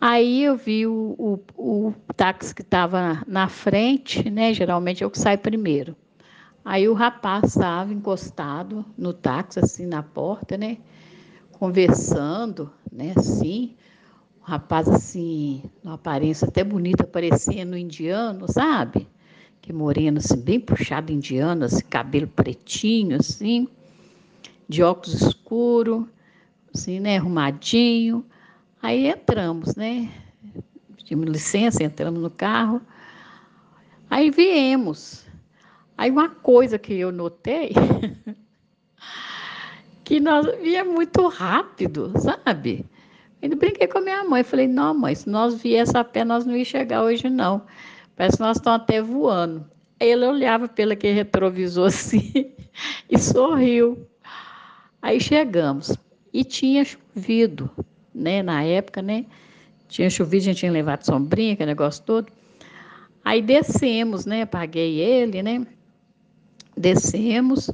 Aí 0.00 0.44
eu 0.44 0.56
vi 0.56 0.86
o, 0.86 1.14
o, 1.18 1.88
o 1.88 1.94
táxi 2.16 2.54
que 2.54 2.62
estava 2.62 3.22
na 3.26 3.48
frente, 3.48 4.28
né, 4.30 4.52
geralmente 4.52 5.02
é 5.02 5.06
o 5.06 5.10
que 5.10 5.18
sai 5.18 5.36
primeiro. 5.36 5.96
Aí 6.68 6.86
o 6.86 6.92
rapaz 6.92 7.44
estava 7.44 7.94
encostado 7.94 8.84
no 8.94 9.14
táxi, 9.14 9.58
assim, 9.58 9.86
na 9.86 10.02
porta, 10.02 10.58
né, 10.58 10.76
conversando, 11.52 12.70
né, 12.92 13.14
assim. 13.16 13.74
O 14.42 14.44
rapaz, 14.44 14.86
assim, 14.86 15.62
uma 15.82 15.94
aparência 15.94 16.46
até 16.46 16.62
bonita, 16.62 17.04
parecendo 17.04 17.74
indiano, 17.74 18.52
sabe? 18.52 19.08
que 19.62 19.72
moreno, 19.72 20.18
assim, 20.18 20.38
bem 20.38 20.60
puxado 20.60 21.10
indiano, 21.10 21.64
assim, 21.64 21.82
cabelo 21.88 22.28
pretinho, 22.28 23.16
assim, 23.16 23.66
de 24.68 24.82
óculos 24.82 25.22
escuros, 25.22 26.04
assim, 26.74 27.00
né, 27.00 27.16
arrumadinho. 27.16 28.26
Aí 28.82 29.06
entramos, 29.06 29.74
né? 29.74 30.12
Pedimos 30.96 31.30
licença, 31.30 31.82
entramos 31.82 32.20
no 32.20 32.28
carro. 32.28 32.82
Aí 34.10 34.30
viemos. 34.30 35.27
Aí 35.98 36.12
uma 36.12 36.28
coisa 36.28 36.78
que 36.78 36.94
eu 36.94 37.10
notei 37.10 37.72
que 40.04 40.20
nós 40.20 40.46
via 40.62 40.84
muito 40.84 41.26
rápido, 41.26 42.12
sabe? 42.20 42.86
Eu 43.42 43.56
brinquei 43.56 43.88
com 43.88 43.98
a 43.98 44.00
minha 44.00 44.22
mãe, 44.22 44.44
falei, 44.44 44.68
não, 44.68 44.94
mãe, 44.94 45.16
se 45.16 45.28
nós 45.28 45.60
viesse 45.60 45.96
a 45.96 46.04
pé, 46.04 46.24
nós 46.24 46.46
não 46.46 46.56
ia 46.56 46.64
chegar 46.64 47.02
hoje, 47.02 47.28
não. 47.28 47.62
Parece 48.14 48.36
que 48.36 48.42
nós 48.42 48.58
estamos 48.58 48.82
até 48.82 49.02
voando. 49.02 49.68
Aí 50.00 50.10
ele 50.10 50.24
olhava 50.24 50.68
pelo 50.68 50.96
que 50.96 51.10
retrovisor 51.10 51.88
assim 51.90 52.52
e 53.10 53.18
sorriu. 53.18 54.06
Aí 55.02 55.20
chegamos. 55.20 55.96
E 56.32 56.44
tinha 56.44 56.84
chovido, 56.84 57.68
né? 58.14 58.40
Na 58.40 58.62
época, 58.62 59.02
né? 59.02 59.26
Tinha 59.88 60.08
chovido, 60.08 60.42
a 60.42 60.46
gente 60.46 60.58
tinha 60.58 60.70
levado 60.70 61.04
sombrinha, 61.04 61.54
aquele 61.54 61.70
negócio 61.70 62.04
todo. 62.04 62.28
Aí 63.24 63.42
descemos, 63.42 64.26
né? 64.26 64.46
Paguei 64.46 65.00
ele, 65.00 65.42
né? 65.42 65.66
Descemos 66.78 67.70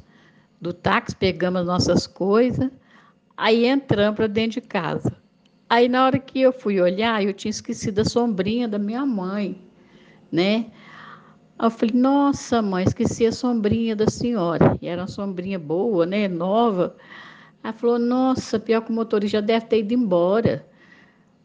do 0.61 0.73
táxi, 0.73 1.15
pegamos 1.15 1.61
as 1.61 1.67
nossas 1.67 2.07
coisas, 2.07 2.71
aí 3.37 3.67
entramos 3.67 4.17
para 4.17 4.27
dentro 4.27 4.61
de 4.61 4.67
casa. 4.67 5.15
Aí 5.69 5.89
na 5.89 6.05
hora 6.05 6.19
que 6.19 6.41
eu 6.41 6.53
fui 6.53 6.81
olhar, 6.81 7.23
eu 7.23 7.33
tinha 7.33 7.51
esquecido 7.51 8.01
a 8.01 8.05
sombrinha 8.05 8.67
da 8.67 8.79
minha 8.79 9.05
mãe, 9.05 9.61
né? 10.33 10.67
Aí 11.59 11.67
eu 11.67 11.71
falei, 11.71 11.95
nossa, 11.95 12.63
mãe, 12.63 12.85
esqueci 12.85 13.27
a 13.27 13.33
sombrinha 13.33 13.95
da 13.95 14.09
senhora. 14.09 14.77
E 14.81 14.89
era 14.89 15.03
uma 15.03 15.09
sombrinha 15.09 15.59
boa, 15.59 16.05
né? 16.07 16.27
Nova. 16.27 16.97
Ela 17.63 17.73
falou, 17.73 17.99
nossa, 17.99 18.59
pior 18.59 18.81
que 18.83 18.91
o 18.91 18.95
motorista 18.95 19.39
já 19.39 19.41
deve 19.41 19.67
ter 19.67 19.79
ido 19.81 19.95
embora. 19.95 20.67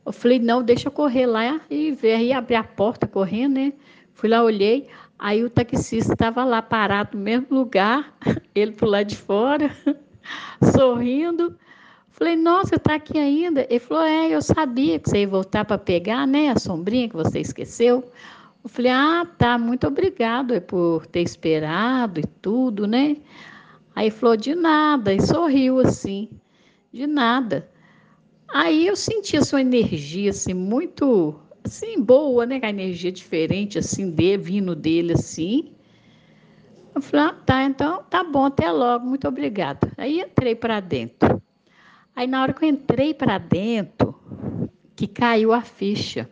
Eu 0.06 0.12
falei, 0.12 0.40
não, 0.40 0.64
deixa 0.64 0.88
eu 0.88 0.92
correr 0.92 1.26
lá 1.26 1.62
e 1.70 1.92
ver. 1.92 2.16
Aí 2.16 2.34
abri 2.34 2.56
a 2.56 2.64
porta 2.64 3.06
correndo, 3.06 3.56
né? 3.56 3.74
Fui 4.14 4.28
lá, 4.28 4.44
olhei. 4.44 4.88
Aí 5.20 5.44
o 5.44 5.50
taxista 5.50 6.14
estava 6.14 6.46
lá 6.46 6.62
parado 6.62 7.18
no 7.18 7.24
mesmo 7.24 7.48
lugar, 7.52 8.14
ele 8.56 8.72
por 8.72 8.88
lá 8.88 9.04
de 9.04 9.18
fora, 9.18 9.70
sorrindo. 10.74 11.58
Falei, 12.10 12.38
nossa, 12.38 12.76
está 12.76 12.96
aqui 12.96 13.18
ainda? 13.18 13.68
Ele 13.70 13.80
falou, 13.80 14.04
é, 14.04 14.30
eu 14.30 14.42
sabia 14.42 14.98
que 14.98 15.10
você 15.10 15.20
ia 15.20 15.28
voltar 15.28 15.66
para 15.66 15.78
pegar, 15.78 16.26
né, 16.26 16.50
a 16.50 16.58
sombrinha 16.60 17.10
que 17.10 17.16
você 17.16 17.40
esqueceu. 17.40 18.10
Eu 18.64 18.70
falei, 18.70 18.92
ah, 18.92 19.28
tá, 19.38 19.58
muito 19.58 19.88
obrigado 19.88 20.60
por 20.62 21.06
ter 21.08 21.22
esperado 21.22 22.20
e 22.20 22.26
tudo, 22.42 22.88
né? 22.88 23.18
Aí 23.96 24.10
falou, 24.10 24.38
de 24.38 24.56
nada, 24.56 25.14
e 25.14 25.22
sorriu 25.22 25.80
assim, 25.80 26.30
de 26.92 27.06
nada. 27.08 27.70
Aí 28.54 28.88
eu 28.88 28.96
senti 28.96 29.38
a 29.38 29.44
sua 29.44 29.62
energia, 29.62 30.32
assim, 30.32 30.54
muito, 30.54 31.40
assim, 31.70 32.02
boa, 32.02 32.46
né? 32.46 32.60
A 32.62 32.70
energia 32.70 33.12
diferente, 33.12 33.78
assim, 33.80 34.10
de, 34.10 34.38
vindo 34.38 34.76
dele, 34.76 35.14
assim. 35.14 35.72
Eu 36.94 37.02
falei, 37.02 37.28
ah, 37.28 37.34
tá, 37.46 37.64
então 37.64 38.04
tá 38.10 38.24
bom, 38.24 38.46
até 38.46 38.70
logo, 38.72 39.06
muito 39.06 39.28
obrigada. 39.28 39.92
Aí 39.98 40.20
entrei 40.20 40.56
para 40.56 40.80
dentro. 40.80 41.42
Aí 42.16 42.28
na 42.28 42.42
hora 42.42 42.52
que 42.52 42.66
eu 42.66 42.70
entrei 42.70 43.14
para 43.14 43.38
dentro, 43.38 44.20
que 44.96 45.08
caiu 45.08 45.54
a 45.54 45.62
ficha. 45.62 46.30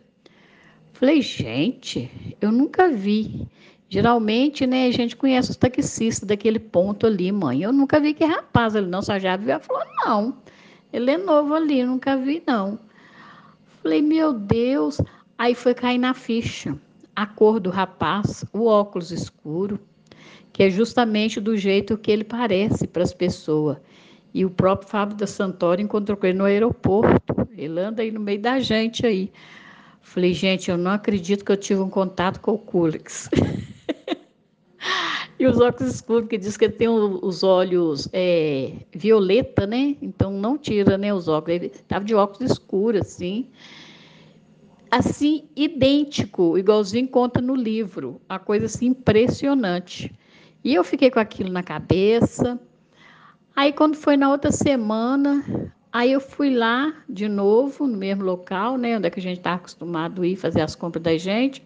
Falei, 0.92 1.22
gente, 1.22 2.10
eu 2.40 2.52
nunca 2.52 2.88
vi. 2.88 3.46
Geralmente, 3.88 4.66
né, 4.66 4.86
a 4.86 4.90
gente 4.90 5.16
conhece 5.16 5.50
os 5.50 5.56
taxistas 5.56 6.28
daquele 6.28 6.58
ponto 6.58 7.06
ali, 7.06 7.32
mãe. 7.32 7.62
Eu 7.62 7.72
nunca 7.72 7.98
vi 7.98 8.12
que 8.12 8.24
rapaz 8.24 8.76
ali, 8.76 8.86
não, 8.86 9.00
só 9.00 9.18
já 9.18 9.36
viu. 9.36 9.50
Ela 9.50 9.60
falou, 9.60 9.84
não, 10.04 10.36
ele 10.92 11.12
é 11.12 11.16
novo 11.16 11.54
ali, 11.54 11.82
nunca 11.84 12.16
vi, 12.16 12.42
não. 12.46 12.78
Falei, 13.82 14.02
meu 14.02 14.34
Deus. 14.34 15.00
Aí 15.38 15.54
foi 15.54 15.72
cair 15.72 15.98
na 15.98 16.14
ficha. 16.14 16.76
A 17.14 17.24
cor 17.24 17.60
do 17.60 17.70
rapaz, 17.70 18.44
o 18.52 18.66
óculos 18.66 19.12
escuro, 19.12 19.78
que 20.52 20.64
é 20.64 20.70
justamente 20.70 21.40
do 21.40 21.56
jeito 21.56 21.96
que 21.96 22.10
ele 22.10 22.24
parece 22.24 22.88
para 22.88 23.04
as 23.04 23.14
pessoas. 23.14 23.76
E 24.34 24.44
o 24.44 24.50
próprio 24.50 24.88
Fábio 24.88 25.16
da 25.16 25.28
Santori 25.28 25.80
encontrou 25.80 26.16
com 26.16 26.26
ele 26.26 26.38
no 26.38 26.44
aeroporto. 26.44 27.48
Ele 27.56 27.78
anda 27.80 28.02
aí 28.02 28.10
no 28.10 28.20
meio 28.20 28.40
da 28.40 28.58
gente 28.58 29.06
aí. 29.06 29.30
Falei, 30.02 30.34
gente, 30.34 30.70
eu 30.70 30.76
não 30.76 30.90
acredito 30.90 31.44
que 31.44 31.52
eu 31.52 31.56
tive 31.56 31.80
um 31.80 31.90
contato 31.90 32.40
com 32.40 32.52
o 32.54 32.58
Culix. 32.58 33.30
e 35.38 35.46
os 35.46 35.60
óculos 35.60 35.94
escuros, 35.94 36.28
que 36.28 36.36
diz 36.36 36.56
que 36.56 36.64
ele 36.64 36.74
tem 36.74 36.88
os 36.88 37.42
olhos 37.44 38.08
é, 38.12 38.72
violeta, 38.92 39.66
né? 39.66 39.96
Então 40.02 40.32
não 40.32 40.58
tira 40.58 40.98
né, 40.98 41.14
os 41.14 41.28
óculos. 41.28 41.56
Ele 41.56 41.66
estava 41.66 42.04
de 42.04 42.14
óculos 42.14 42.52
escuros, 42.52 43.02
assim. 43.02 43.48
Assim, 44.90 45.48
idêntico, 45.54 46.56
igualzinho 46.56 47.08
conta 47.08 47.40
no 47.40 47.54
livro. 47.54 48.20
A 48.28 48.38
coisa 48.38 48.66
assim 48.66 48.86
impressionante. 48.86 50.14
E 50.64 50.74
eu 50.74 50.82
fiquei 50.84 51.10
com 51.10 51.20
aquilo 51.20 51.50
na 51.50 51.62
cabeça. 51.62 52.58
Aí, 53.54 53.72
quando 53.72 53.96
foi 53.96 54.16
na 54.16 54.30
outra 54.30 54.52
semana, 54.52 55.44
Aí 55.90 56.12
eu 56.12 56.20
fui 56.20 56.54
lá 56.54 56.92
de 57.08 57.28
novo, 57.28 57.86
no 57.86 57.96
mesmo 57.96 58.22
local, 58.22 58.76
né, 58.76 58.96
onde 58.96 59.06
é 59.06 59.10
que 59.10 59.20
a 59.20 59.22
gente 59.22 59.38
está 59.38 59.54
acostumado 59.54 60.22
a 60.22 60.26
ir 60.26 60.36
fazer 60.36 60.60
as 60.60 60.74
compras 60.74 61.02
da 61.02 61.16
gente. 61.16 61.64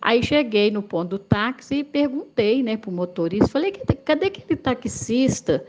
Aí 0.00 0.22
cheguei 0.22 0.70
no 0.70 0.82
ponto 0.82 1.10
do 1.10 1.18
táxi 1.18 1.76
e 1.76 1.84
perguntei 1.84 2.62
né, 2.62 2.76
para 2.76 2.90
o 2.90 2.92
motorista, 2.92 3.48
falei, 3.48 3.72
cadê 3.72 4.26
aquele 4.26 4.56
taxista, 4.56 5.64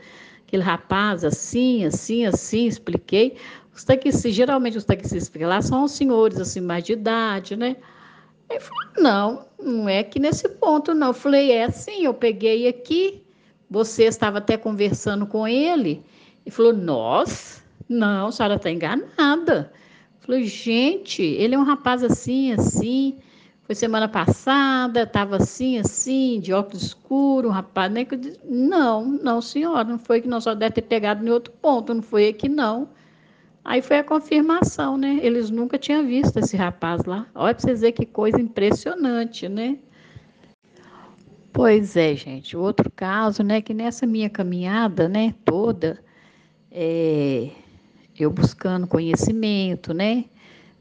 aquele 0.46 0.62
rapaz 0.62 1.24
assim, 1.24 1.86
assim, 1.86 2.26
assim, 2.26 2.66
expliquei. 2.66 3.36
Os 3.76 3.84
taxistas, 3.84 4.34
geralmente 4.34 4.76
os 4.78 4.84
taxistas 4.84 5.28
que 5.28 5.44
lá 5.44 5.62
são 5.62 5.84
os 5.84 5.92
senhores 5.92 6.40
assim, 6.40 6.60
mais 6.60 6.82
de 6.82 6.94
idade, 6.94 7.54
né? 7.54 7.76
Ele 8.50 8.60
falou, 8.60 8.84
não, 8.98 9.46
não 9.60 9.88
é 9.88 10.00
aqui 10.00 10.18
nesse 10.18 10.48
ponto, 10.48 10.94
não. 10.94 11.08
Eu 11.08 11.14
falei, 11.14 11.52
é 11.52 11.64
assim, 11.64 12.04
eu 12.04 12.14
peguei 12.14 12.66
aqui, 12.66 13.22
você 13.70 14.04
estava 14.04 14.38
até 14.38 14.56
conversando 14.56 15.26
com 15.26 15.46
ele, 15.46 16.04
e 16.46 16.50
falou: 16.50 16.72
Nossa, 16.72 17.62
não, 17.88 18.28
a 18.28 18.32
senhora 18.32 18.54
está 18.54 18.70
enganada. 18.70 19.72
Falei, 20.20 20.44
gente, 20.44 21.22
ele 21.22 21.54
é 21.54 21.58
um 21.58 21.64
rapaz 21.64 22.02
assim, 22.02 22.52
assim. 22.52 23.18
Foi 23.64 23.74
semana 23.74 24.08
passada, 24.08 25.02
estava 25.02 25.36
assim, 25.36 25.78
assim, 25.78 26.38
de 26.38 26.52
óculos 26.52 26.84
escuros, 26.84 27.50
um 27.50 27.52
rapaz. 27.52 27.92
Nem 27.92 28.04
que 28.04 28.16
disse, 28.16 28.38
não, 28.44 29.04
não, 29.04 29.42
senhora, 29.42 29.82
não 29.82 29.98
foi 29.98 30.20
que 30.20 30.28
nós 30.28 30.44
só 30.44 30.54
deve 30.54 30.76
ter 30.76 30.82
pegado 30.82 31.26
em 31.26 31.30
outro 31.30 31.52
ponto, 31.60 31.92
não 31.92 32.02
foi 32.02 32.28
aqui, 32.28 32.48
não. 32.48 32.88
Aí 33.68 33.82
foi 33.82 33.98
a 33.98 34.04
confirmação, 34.04 34.96
né? 34.96 35.18
Eles 35.20 35.50
nunca 35.50 35.76
tinham 35.76 36.06
visto 36.06 36.38
esse 36.38 36.56
rapaz 36.56 37.04
lá. 37.04 37.26
Olha 37.34 37.52
para 37.52 37.62
vocês 37.62 37.80
verem 37.80 37.96
que 37.96 38.06
coisa 38.06 38.40
impressionante, 38.40 39.48
né? 39.48 39.76
Pois 41.52 41.96
é, 41.96 42.14
gente. 42.14 42.56
Outro 42.56 42.88
caso, 42.88 43.42
né? 43.42 43.60
Que 43.60 43.74
nessa 43.74 44.06
minha 44.06 44.30
caminhada, 44.30 45.08
né, 45.08 45.34
toda, 45.44 45.98
é, 46.70 47.50
eu 48.16 48.30
buscando 48.30 48.86
conhecimento, 48.86 49.92
né, 49.92 50.26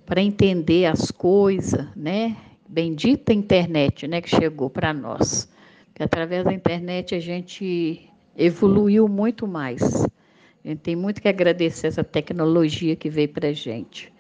para 0.06 0.21
entender 0.21 0.86
as 0.86 1.10
coisas, 1.10 1.88
né, 1.95 2.38
bendita 2.69 3.34
internet, 3.34 4.08
né, 4.08 4.21
que 4.21 4.30
chegou 4.30 4.69
para 4.69 4.93
nós, 4.93 5.52
que 5.95 6.04
através 6.04 6.43
da 6.43 6.54
internet 6.54 7.15
a 7.15 7.19
gente 7.19 8.08
evoluiu 8.38 9.08
muito 9.08 9.48
mais. 9.48 10.06
A 10.65 10.69
gente 10.69 10.80
tem 10.80 10.95
muito 10.95 11.21
que 11.21 11.28
agradecer 11.28 11.86
essa 11.86 12.04
tecnologia 12.04 12.95
que 12.95 13.08
veio 13.08 13.30
para 13.30 13.49
a 13.49 13.54
gente. 13.54 14.12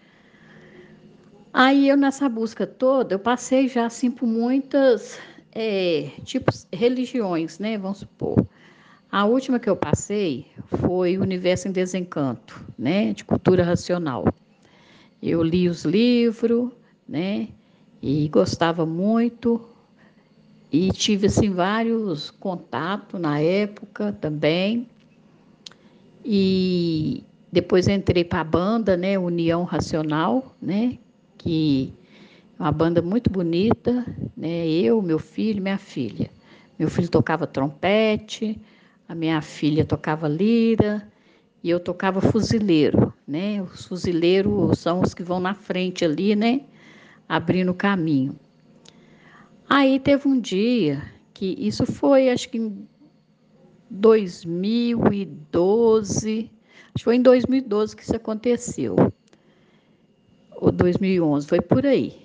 Aí 1.51 1.89
eu 1.89 1.97
nessa 1.97 2.29
busca 2.29 2.67
toda, 2.67 3.15
eu 3.15 3.19
passei 3.19 3.67
já 3.67 3.87
assim 3.87 4.11
por 4.11 4.27
muitas 4.27 5.19
é, 5.51 6.11
tipos 6.23 6.67
religiões, 6.71 7.57
né? 7.57 7.79
Vamos 7.79 7.99
supor. 7.99 8.45
A 9.11 9.25
última 9.25 9.59
que 9.59 9.69
eu 9.69 9.75
passei 9.75 10.45
foi 10.67 11.17
Universo 11.17 11.67
em 11.67 11.71
Desencanto, 11.71 12.63
né, 12.77 13.13
de 13.13 13.23
cultura 13.23 13.63
racional. 13.63 14.25
Eu 15.23 15.41
li 15.41 15.67
os 15.69 15.83
livros, 15.83 16.69
né, 17.07 17.47
e 18.01 18.27
gostava 18.27 18.85
muito 18.85 19.67
e 20.71 20.89
tive 20.91 21.27
assim 21.27 21.49
vários 21.49 22.29
contatos 22.29 23.19
na 23.19 23.39
época 23.39 24.11
também. 24.19 24.87
E 26.25 27.23
depois 27.51 27.87
entrei 27.87 28.23
para 28.23 28.41
a 28.41 28.43
banda, 28.43 28.97
né, 28.97 29.17
União 29.19 29.63
Racional, 29.63 30.55
né, 30.59 30.97
que 31.37 31.93
é 32.59 32.63
uma 32.63 32.71
banda 32.71 32.99
muito 33.01 33.29
bonita, 33.29 34.03
né, 34.35 34.67
eu, 34.67 35.01
meu 35.03 35.19
filho, 35.19 35.61
minha 35.61 35.77
filha. 35.77 36.31
Meu 36.79 36.89
filho 36.89 37.07
tocava 37.07 37.45
trompete, 37.45 38.59
a 39.07 39.13
minha 39.13 39.39
filha 39.41 39.85
tocava 39.85 40.27
lira 40.27 41.07
e 41.63 41.69
eu 41.69 41.79
tocava 41.79 42.19
fuzileiro, 42.19 43.13
né? 43.25 43.61
Os 43.61 43.85
fuzileiros 43.85 44.79
são 44.79 45.01
os 45.01 45.13
que 45.13 45.23
vão 45.23 45.39
na 45.39 45.53
frente 45.53 46.03
ali, 46.03 46.35
né? 46.35 46.61
Abrindo 47.29 47.71
o 47.71 47.75
caminho. 47.75 48.37
Aí 49.69 49.99
teve 49.99 50.27
um 50.27 50.39
dia 50.39 51.01
que 51.33 51.55
isso 51.57 51.85
foi, 51.85 52.29
acho 52.29 52.49
que 52.49 52.57
em 52.57 52.87
2012, 53.95 56.51
Acho 56.95 57.01
que 57.01 57.03
foi 57.03 57.17
em 57.17 57.21
2012 57.21 57.93
que 57.93 58.03
isso 58.03 58.15
aconteceu. 58.15 58.95
Ou 60.55 60.71
2011, 60.71 61.45
foi 61.45 61.59
por 61.59 61.85
aí. 61.85 62.15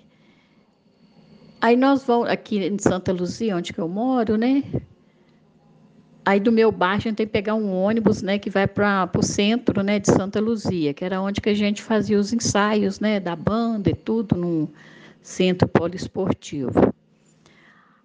Aí 1.61 1.75
nós 1.75 2.05
vamos 2.05 2.29
aqui 2.29 2.65
em 2.65 2.79
Santa 2.79 3.13
Luzia, 3.13 3.57
onde 3.57 3.73
que 3.73 3.81
eu 3.81 3.89
moro, 3.89 4.37
né? 4.37 4.63
Aí 6.25 6.39
do 6.39 6.53
meu 6.53 6.71
bairro 6.71 6.99
a 6.99 7.01
gente 7.01 7.17
tem 7.17 7.27
que 7.27 7.33
pegar 7.33 7.57
um 7.57 7.75
ônibus, 7.75 8.23
né, 8.23 8.39
que 8.39 8.49
vai 8.49 8.69
para 8.69 9.11
o 9.19 9.23
centro, 9.23 9.83
né, 9.83 9.99
de 9.99 10.07
Santa 10.07 10.39
Luzia, 10.39 10.95
que 10.95 11.05
era 11.05 11.21
onde 11.21 11.41
que 11.41 11.49
a 11.49 11.55
gente 11.55 11.83
fazia 11.83 12.19
os 12.19 12.33
ensaios, 12.33 13.01
né, 13.01 13.19
da 13.19 13.35
banda 13.35 13.91
e 13.91 13.95
tudo 13.95 14.37
no 14.37 14.71
centro 15.21 15.67
poliesportivo. 15.67 16.95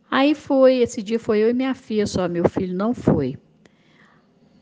Aí 0.09 0.33
foi, 0.33 0.77
esse 0.77 1.03
dia 1.03 1.19
foi 1.19 1.39
eu 1.39 1.49
e 1.49 1.53
minha 1.53 1.75
filha 1.75 2.07
só, 2.07 2.27
meu 2.27 2.49
filho 2.49 2.75
não 2.75 2.93
foi. 2.93 3.37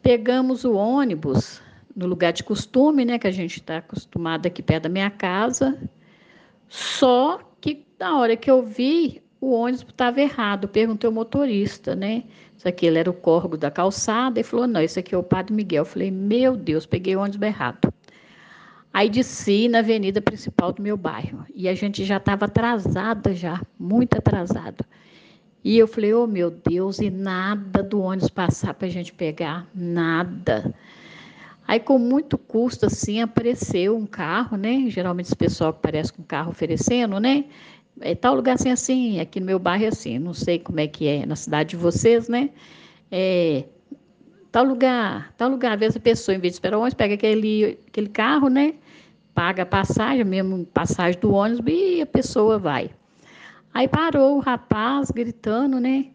Pegamos 0.04 0.66
o 0.66 0.74
ônibus 0.74 1.62
no 1.96 2.06
lugar 2.06 2.34
de 2.34 2.44
costume, 2.44 3.06
né, 3.06 3.18
que 3.18 3.28
a 3.28 3.32
gente 3.32 3.60
está 3.60 3.78
acostumado 3.78 4.46
aqui 4.46 4.62
perto 4.62 4.84
da 4.84 4.90
minha 4.90 5.10
casa. 5.10 5.80
Só 6.68 7.40
que 7.62 7.86
na 8.00 8.20
hora 8.20 8.36
que 8.36 8.52
eu 8.52 8.62
vi, 8.62 9.24
o 9.40 9.52
ônibus 9.54 9.86
estava 9.88 10.22
errado. 10.22 10.68
Perguntei 10.68 11.08
ao 11.08 11.14
motorista, 11.14 11.96
né? 11.96 12.24
Isso 12.58 12.68
aqui 12.68 12.86
ele 12.86 12.98
era 12.98 13.10
o 13.10 13.14
corgo 13.14 13.58
da 13.58 13.70
calçada. 13.70 14.40
Ele 14.40 14.48
falou: 14.48 14.68
não, 14.68 14.82
esse 14.82 15.00
aqui 15.00 15.14
é 15.14 15.18
o 15.18 15.24
Padre 15.24 15.54
Miguel. 15.54 15.82
Eu 15.82 15.86
falei: 15.86 16.12
meu 16.12 16.56
Deus, 16.56 16.86
peguei 16.86 17.16
o 17.16 17.20
ônibus 17.20 17.42
errado. 17.42 17.94
Aí 18.94 19.10
desci 19.10 19.68
na 19.68 19.80
avenida 19.80 20.22
principal 20.22 20.72
do 20.72 20.82
meu 20.82 20.96
bairro. 20.96 21.46
E 21.54 21.68
a 21.68 21.74
gente 21.74 22.06
já 22.06 22.18
estava 22.18 22.46
atrasada, 22.46 23.34
já, 23.34 23.62
muito 23.80 24.18
atrasado. 24.18 24.86
E 25.64 25.78
eu 25.78 25.88
falei: 25.88 26.14
oh 26.14 26.28
meu 26.28 26.52
Deus, 26.52 27.00
e 27.00 27.10
nada 27.10 27.82
do 27.82 28.02
ônibus 28.02 28.30
passar 28.30 28.74
para 28.74 28.88
a 28.88 28.92
gente 28.92 29.14
pegar, 29.14 29.68
nada. 29.74 30.74
Aí, 31.66 31.80
com 31.80 31.98
muito 31.98 32.38
custo, 32.38 32.86
assim, 32.88 33.22
apareceu 33.22 33.96
um 33.96 34.06
carro, 34.06 34.58
né? 34.58 34.86
Geralmente 34.90 35.28
esse 35.28 35.36
pessoal 35.36 35.72
que 35.72 35.80
aparece 35.80 36.12
com 36.12 36.22
carro 36.24 36.52
oferecendo, 36.52 37.20
né? 37.20 37.46
É 38.02 38.14
tal 38.16 38.36
lugar 38.36 38.56
assim, 38.56 38.70
assim, 38.70 39.20
aqui 39.20 39.40
no 39.40 39.46
meu 39.46 39.60
bairro 39.60 39.86
é 39.86 39.88
assim, 39.88 40.20
não 40.20 40.34
sei 40.34 40.60
como 40.60 40.80
é 40.80 40.88
que 40.88 41.08
é 41.08 41.26
na 41.26 41.36
cidade 41.36 41.72
de 41.72 41.78
vocês, 41.78 42.28
né? 42.28 42.50
É, 43.12 43.66
tal 44.52 44.66
lugar, 44.66 45.34
tal 45.38 45.50
lugar, 45.50 45.74
às 45.74 45.80
vezes 45.80 45.98
a 45.98 46.00
pessoa, 46.00 46.36
em 46.36 46.40
vez 46.40 46.54
de 46.54 46.56
esperar 46.56 46.78
o 46.78 46.82
ônibus, 46.82 46.96
pega 46.96 47.14
aquele, 47.14 47.80
aquele 47.88 48.10
carro, 48.10 48.50
né? 48.50 48.74
Paga 49.34 49.64
a 49.64 49.66
passagem, 49.66 50.24
mesmo 50.26 50.66
passagem 50.66 51.20
do 51.20 51.34
ônibus, 51.34 51.74
e 51.74 52.02
a 52.02 52.06
pessoa 52.06 52.60
vai. 52.60 52.90
Aí 53.74 53.88
parou 53.88 54.38
o 54.38 54.40
rapaz 54.40 55.10
gritando, 55.10 55.80
né? 55.80 56.08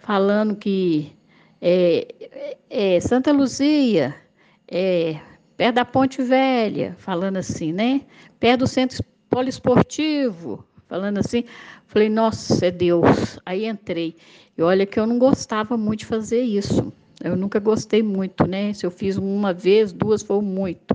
Falando 0.00 0.54
que 0.54 1.12
é, 1.60 2.06
é, 2.68 2.96
é 2.96 3.00
Santa 3.00 3.32
Luzia, 3.32 4.14
é, 4.68 5.18
perto 5.56 5.76
da 5.76 5.84
Ponte 5.84 6.22
Velha, 6.22 6.94
falando 6.98 7.38
assim, 7.38 7.72
né? 7.72 8.02
Perto 8.38 8.60
do 8.60 8.66
centro 8.66 9.02
poliesportivo, 9.30 10.64
falando 10.86 11.18
assim. 11.18 11.44
Falei, 11.86 12.08
nossa, 12.08 12.66
é 12.66 12.70
Deus. 12.70 13.38
Aí 13.46 13.66
entrei. 13.66 14.16
E 14.58 14.62
olha 14.62 14.84
que 14.84 14.98
eu 15.00 15.06
não 15.06 15.18
gostava 15.18 15.76
muito 15.76 16.00
de 16.00 16.06
fazer 16.06 16.42
isso. 16.42 16.92
Eu 17.22 17.36
nunca 17.36 17.58
gostei 17.58 18.02
muito, 18.02 18.46
né? 18.46 18.74
Se 18.74 18.84
eu 18.84 18.90
fiz 18.90 19.16
uma 19.16 19.54
vez, 19.54 19.92
duas 19.92 20.22
foi 20.22 20.42
muito. 20.42 20.93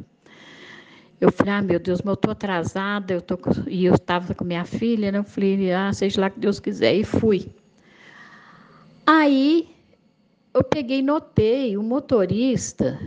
Eu 1.19 1.31
falei, 1.31 1.53
ah, 1.53 1.61
meu 1.61 1.79
Deus, 1.79 2.01
mas 2.01 2.11
eu 2.11 2.13
estou 2.13 2.31
atrasada, 2.31 3.13
eu 3.13 3.21
tô... 3.21 3.37
e 3.67 3.85
eu 3.85 3.95
estava 3.95 4.33
com 4.33 4.45
minha 4.45 4.63
filha, 4.63 5.11
né? 5.11 5.19
Eu 5.19 5.23
falei, 5.23 5.71
ah, 5.71 5.91
seja 5.91 6.21
lá 6.21 6.29
que 6.29 6.39
Deus 6.39 6.59
quiser, 6.59 6.93
e 6.95 7.03
fui. 7.03 7.49
Aí 9.05 9.69
eu 10.53 10.63
peguei 10.63 10.99
e 10.99 11.01
notei 11.01 11.77
o 11.77 11.83
motorista, 11.83 12.99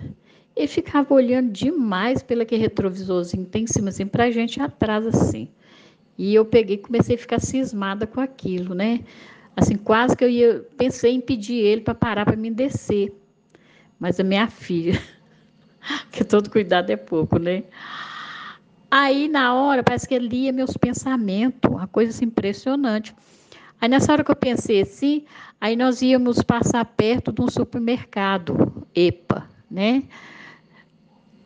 ele 0.54 0.66
ficava 0.66 1.14
olhando 1.14 1.50
demais 1.50 2.22
pelo 2.22 2.44
que 2.44 2.56
retrovisorzinho 2.56 3.46
tem 3.46 3.64
em 3.64 3.66
cima, 3.66 3.88
assim, 3.88 4.06
para 4.06 4.24
a 4.24 4.30
gente 4.30 4.60
atrás, 4.60 5.06
assim. 5.06 5.48
E 6.18 6.34
eu 6.34 6.44
peguei 6.44 6.76
e 6.76 6.78
comecei 6.78 7.16
a 7.16 7.18
ficar 7.18 7.40
cismada 7.40 8.06
com 8.06 8.20
aquilo, 8.20 8.74
né? 8.74 9.00
Assim, 9.56 9.76
quase 9.76 10.16
que 10.16 10.24
eu 10.24 10.28
ia, 10.28 10.66
pensei 10.76 11.12
em 11.12 11.20
pedir 11.20 11.56
ele 11.56 11.80
para 11.80 11.94
parar 11.94 12.24
para 12.24 12.36
me 12.36 12.50
descer. 12.50 13.12
Mas 13.98 14.20
a 14.20 14.24
minha 14.24 14.48
filha, 14.48 15.00
que 16.10 16.24
todo 16.24 16.50
cuidado 16.50 16.90
é 16.90 16.96
pouco, 16.96 17.38
né? 17.38 17.64
Aí, 18.90 19.26
na 19.26 19.54
hora, 19.54 19.82
parece 19.82 20.06
que 20.06 20.14
ele 20.14 20.28
lia 20.28 20.52
meus 20.52 20.76
pensamentos, 20.76 21.70
uma 21.70 21.86
coisa 21.86 22.10
assim, 22.10 22.26
impressionante. 22.26 23.14
Aí, 23.80 23.88
nessa 23.88 24.12
hora 24.12 24.22
que 24.22 24.30
eu 24.30 24.36
pensei 24.36 24.82
assim, 24.82 25.24
aí 25.60 25.74
nós 25.76 26.02
íamos 26.02 26.42
passar 26.42 26.84
perto 26.84 27.32
de 27.32 27.40
um 27.40 27.48
supermercado, 27.48 28.84
EPA, 28.94 29.48
né? 29.70 30.04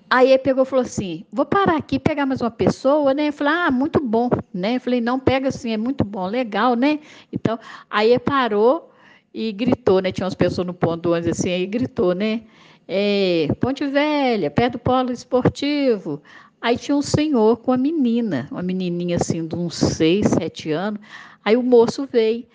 Aí 0.08 0.28
ele 0.30 0.38
pegou 0.38 0.62
e 0.62 0.66
falou 0.66 0.84
assim: 0.84 1.24
vou 1.32 1.44
parar 1.44 1.76
aqui, 1.76 1.98
pegar 1.98 2.26
mais 2.26 2.40
uma 2.40 2.50
pessoa, 2.50 3.12
né? 3.12 3.28
Eu 3.28 3.32
falei, 3.32 3.52
ah, 3.52 3.70
muito 3.70 4.00
bom, 4.00 4.30
né? 4.52 4.76
Eu 4.76 4.80
falei, 4.80 5.00
não, 5.00 5.18
pega 5.18 5.48
assim, 5.48 5.72
é 5.72 5.76
muito 5.76 6.04
bom, 6.04 6.26
legal, 6.26 6.74
né? 6.74 7.00
Então, 7.32 7.58
aí 7.90 8.10
ele 8.10 8.18
parou 8.18 8.92
e 9.32 9.52
gritou, 9.52 10.00
né? 10.00 10.12
Tinha 10.12 10.24
umas 10.24 10.34
pessoas 10.34 10.66
no 10.66 10.74
ponto 10.74 11.02
do 11.02 11.12
ônibus 11.12 11.38
assim, 11.38 11.50
aí 11.50 11.66
gritou, 11.66 12.14
né? 12.14 12.42
É, 12.88 13.48
Ponte 13.60 13.86
Velha, 13.86 14.50
perto 14.50 14.74
do 14.74 14.78
polo 14.78 15.12
esportivo. 15.12 16.22
Aí 16.60 16.76
tinha 16.76 16.96
um 16.96 17.02
senhor 17.02 17.58
com 17.58 17.72
a 17.72 17.76
menina, 17.76 18.48
uma 18.50 18.62
menininha 18.62 19.16
assim, 19.16 19.46
de 19.46 19.54
uns 19.54 19.74
seis, 19.74 20.28
sete 20.28 20.70
anos. 20.70 21.00
Aí 21.44 21.56
o 21.56 21.62
moço 21.62 22.08
veio. 22.10 22.46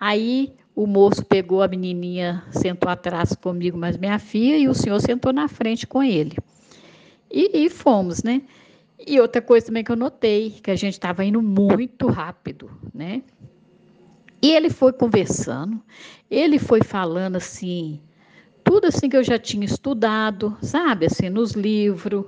Aí 0.00 0.52
o 0.74 0.86
moço 0.86 1.24
pegou 1.24 1.62
a 1.62 1.68
menininha, 1.68 2.42
sentou 2.50 2.90
atrás 2.90 3.34
comigo, 3.34 3.76
mas 3.76 3.96
minha 3.96 4.18
filha, 4.18 4.56
e 4.56 4.68
o 4.68 4.74
senhor 4.74 5.00
sentou 5.00 5.32
na 5.32 5.48
frente 5.48 5.86
com 5.86 6.02
ele. 6.02 6.36
E, 7.30 7.64
e 7.64 7.70
fomos, 7.70 8.22
né? 8.22 8.42
E 9.06 9.20
outra 9.20 9.42
coisa 9.42 9.66
também 9.66 9.84
que 9.84 9.90
eu 9.90 9.96
notei, 9.96 10.50
que 10.62 10.70
a 10.70 10.76
gente 10.76 10.94
estava 10.94 11.24
indo 11.24 11.42
muito 11.42 12.06
rápido, 12.06 12.70
né? 12.94 13.22
E 14.40 14.50
ele 14.50 14.70
foi 14.70 14.92
conversando, 14.92 15.80
ele 16.30 16.58
foi 16.58 16.82
falando 16.82 17.36
assim, 17.36 18.00
tudo 18.72 18.86
assim 18.86 19.06
que 19.06 19.16
eu 19.18 19.22
já 19.22 19.38
tinha 19.38 19.66
estudado, 19.66 20.56
sabe, 20.62 21.04
assim, 21.04 21.28
nos 21.28 21.52
livros, 21.52 22.24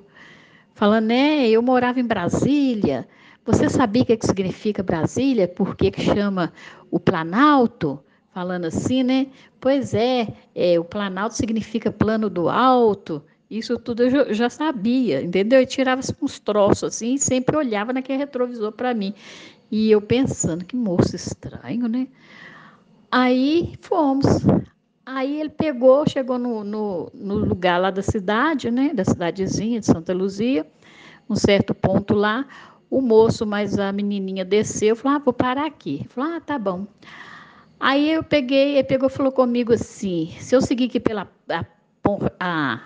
falando, 0.74 1.06
né, 1.06 1.48
eu 1.48 1.62
morava 1.62 1.98
em 1.98 2.04
Brasília, 2.04 3.08
você 3.46 3.70
sabia 3.70 4.02
o 4.02 4.04
que, 4.04 4.12
é 4.12 4.16
que 4.18 4.26
significa 4.26 4.82
Brasília? 4.82 5.48
Por 5.48 5.74
que, 5.74 5.90
que 5.90 6.02
chama 6.02 6.52
o 6.90 7.00
Planalto? 7.00 7.98
Falando 8.34 8.66
assim, 8.66 9.02
né? 9.02 9.28
Pois 9.58 9.94
é, 9.94 10.28
é, 10.54 10.78
o 10.78 10.84
Planalto 10.84 11.34
significa 11.34 11.90
plano 11.90 12.28
do 12.28 12.50
alto, 12.50 13.24
isso 13.50 13.78
tudo 13.78 14.02
eu 14.02 14.34
já 14.34 14.50
sabia, 14.50 15.22
entendeu? 15.22 15.60
Eu 15.60 15.66
tirava 15.66 16.02
uns 16.20 16.38
troços 16.38 16.84
assim 16.94 17.14
e 17.14 17.18
sempre 17.18 17.56
olhava 17.56 17.90
naquele 17.90 18.18
retrovisor 18.18 18.70
para 18.70 18.92
mim. 18.92 19.14
E 19.70 19.90
eu 19.90 20.02
pensando, 20.02 20.62
que 20.62 20.76
moço 20.76 21.16
estranho, 21.16 21.88
né? 21.88 22.06
Aí 23.10 23.72
fomos. 23.80 24.26
Aí 25.06 25.40
ele 25.40 25.50
pegou, 25.50 26.08
chegou 26.08 26.38
no, 26.38 26.64
no, 26.64 27.10
no, 27.12 27.34
lugar 27.34 27.78
lá 27.78 27.90
da 27.90 28.02
cidade, 28.02 28.70
né? 28.70 28.92
Da 28.94 29.04
cidadezinha 29.04 29.78
de 29.78 29.86
Santa 29.86 30.14
Luzia, 30.14 30.66
um 31.28 31.36
certo 31.36 31.74
ponto 31.74 32.14
lá. 32.14 32.46
O 32.90 33.00
moço, 33.00 33.44
mas 33.44 33.78
a 33.78 33.92
menininha 33.92 34.44
desceu, 34.44 34.96
falou: 34.96 35.16
ah, 35.16 35.20
vou 35.20 35.34
parar 35.34 35.66
aqui. 35.66 36.06
Falou: 36.08 36.34
ah, 36.34 36.40
tá 36.40 36.58
bom. 36.58 36.86
Aí 37.78 38.12
eu 38.12 38.22
peguei, 38.22 38.76
ele 38.76 38.84
pegou 38.84 39.10
falou 39.10 39.30
comigo 39.30 39.74
assim: 39.74 40.32
se 40.38 40.56
eu 40.56 40.62
seguir 40.62 40.86
aqui 40.86 40.98
pela 40.98 41.28
a, 41.50 41.64
a 42.40 42.80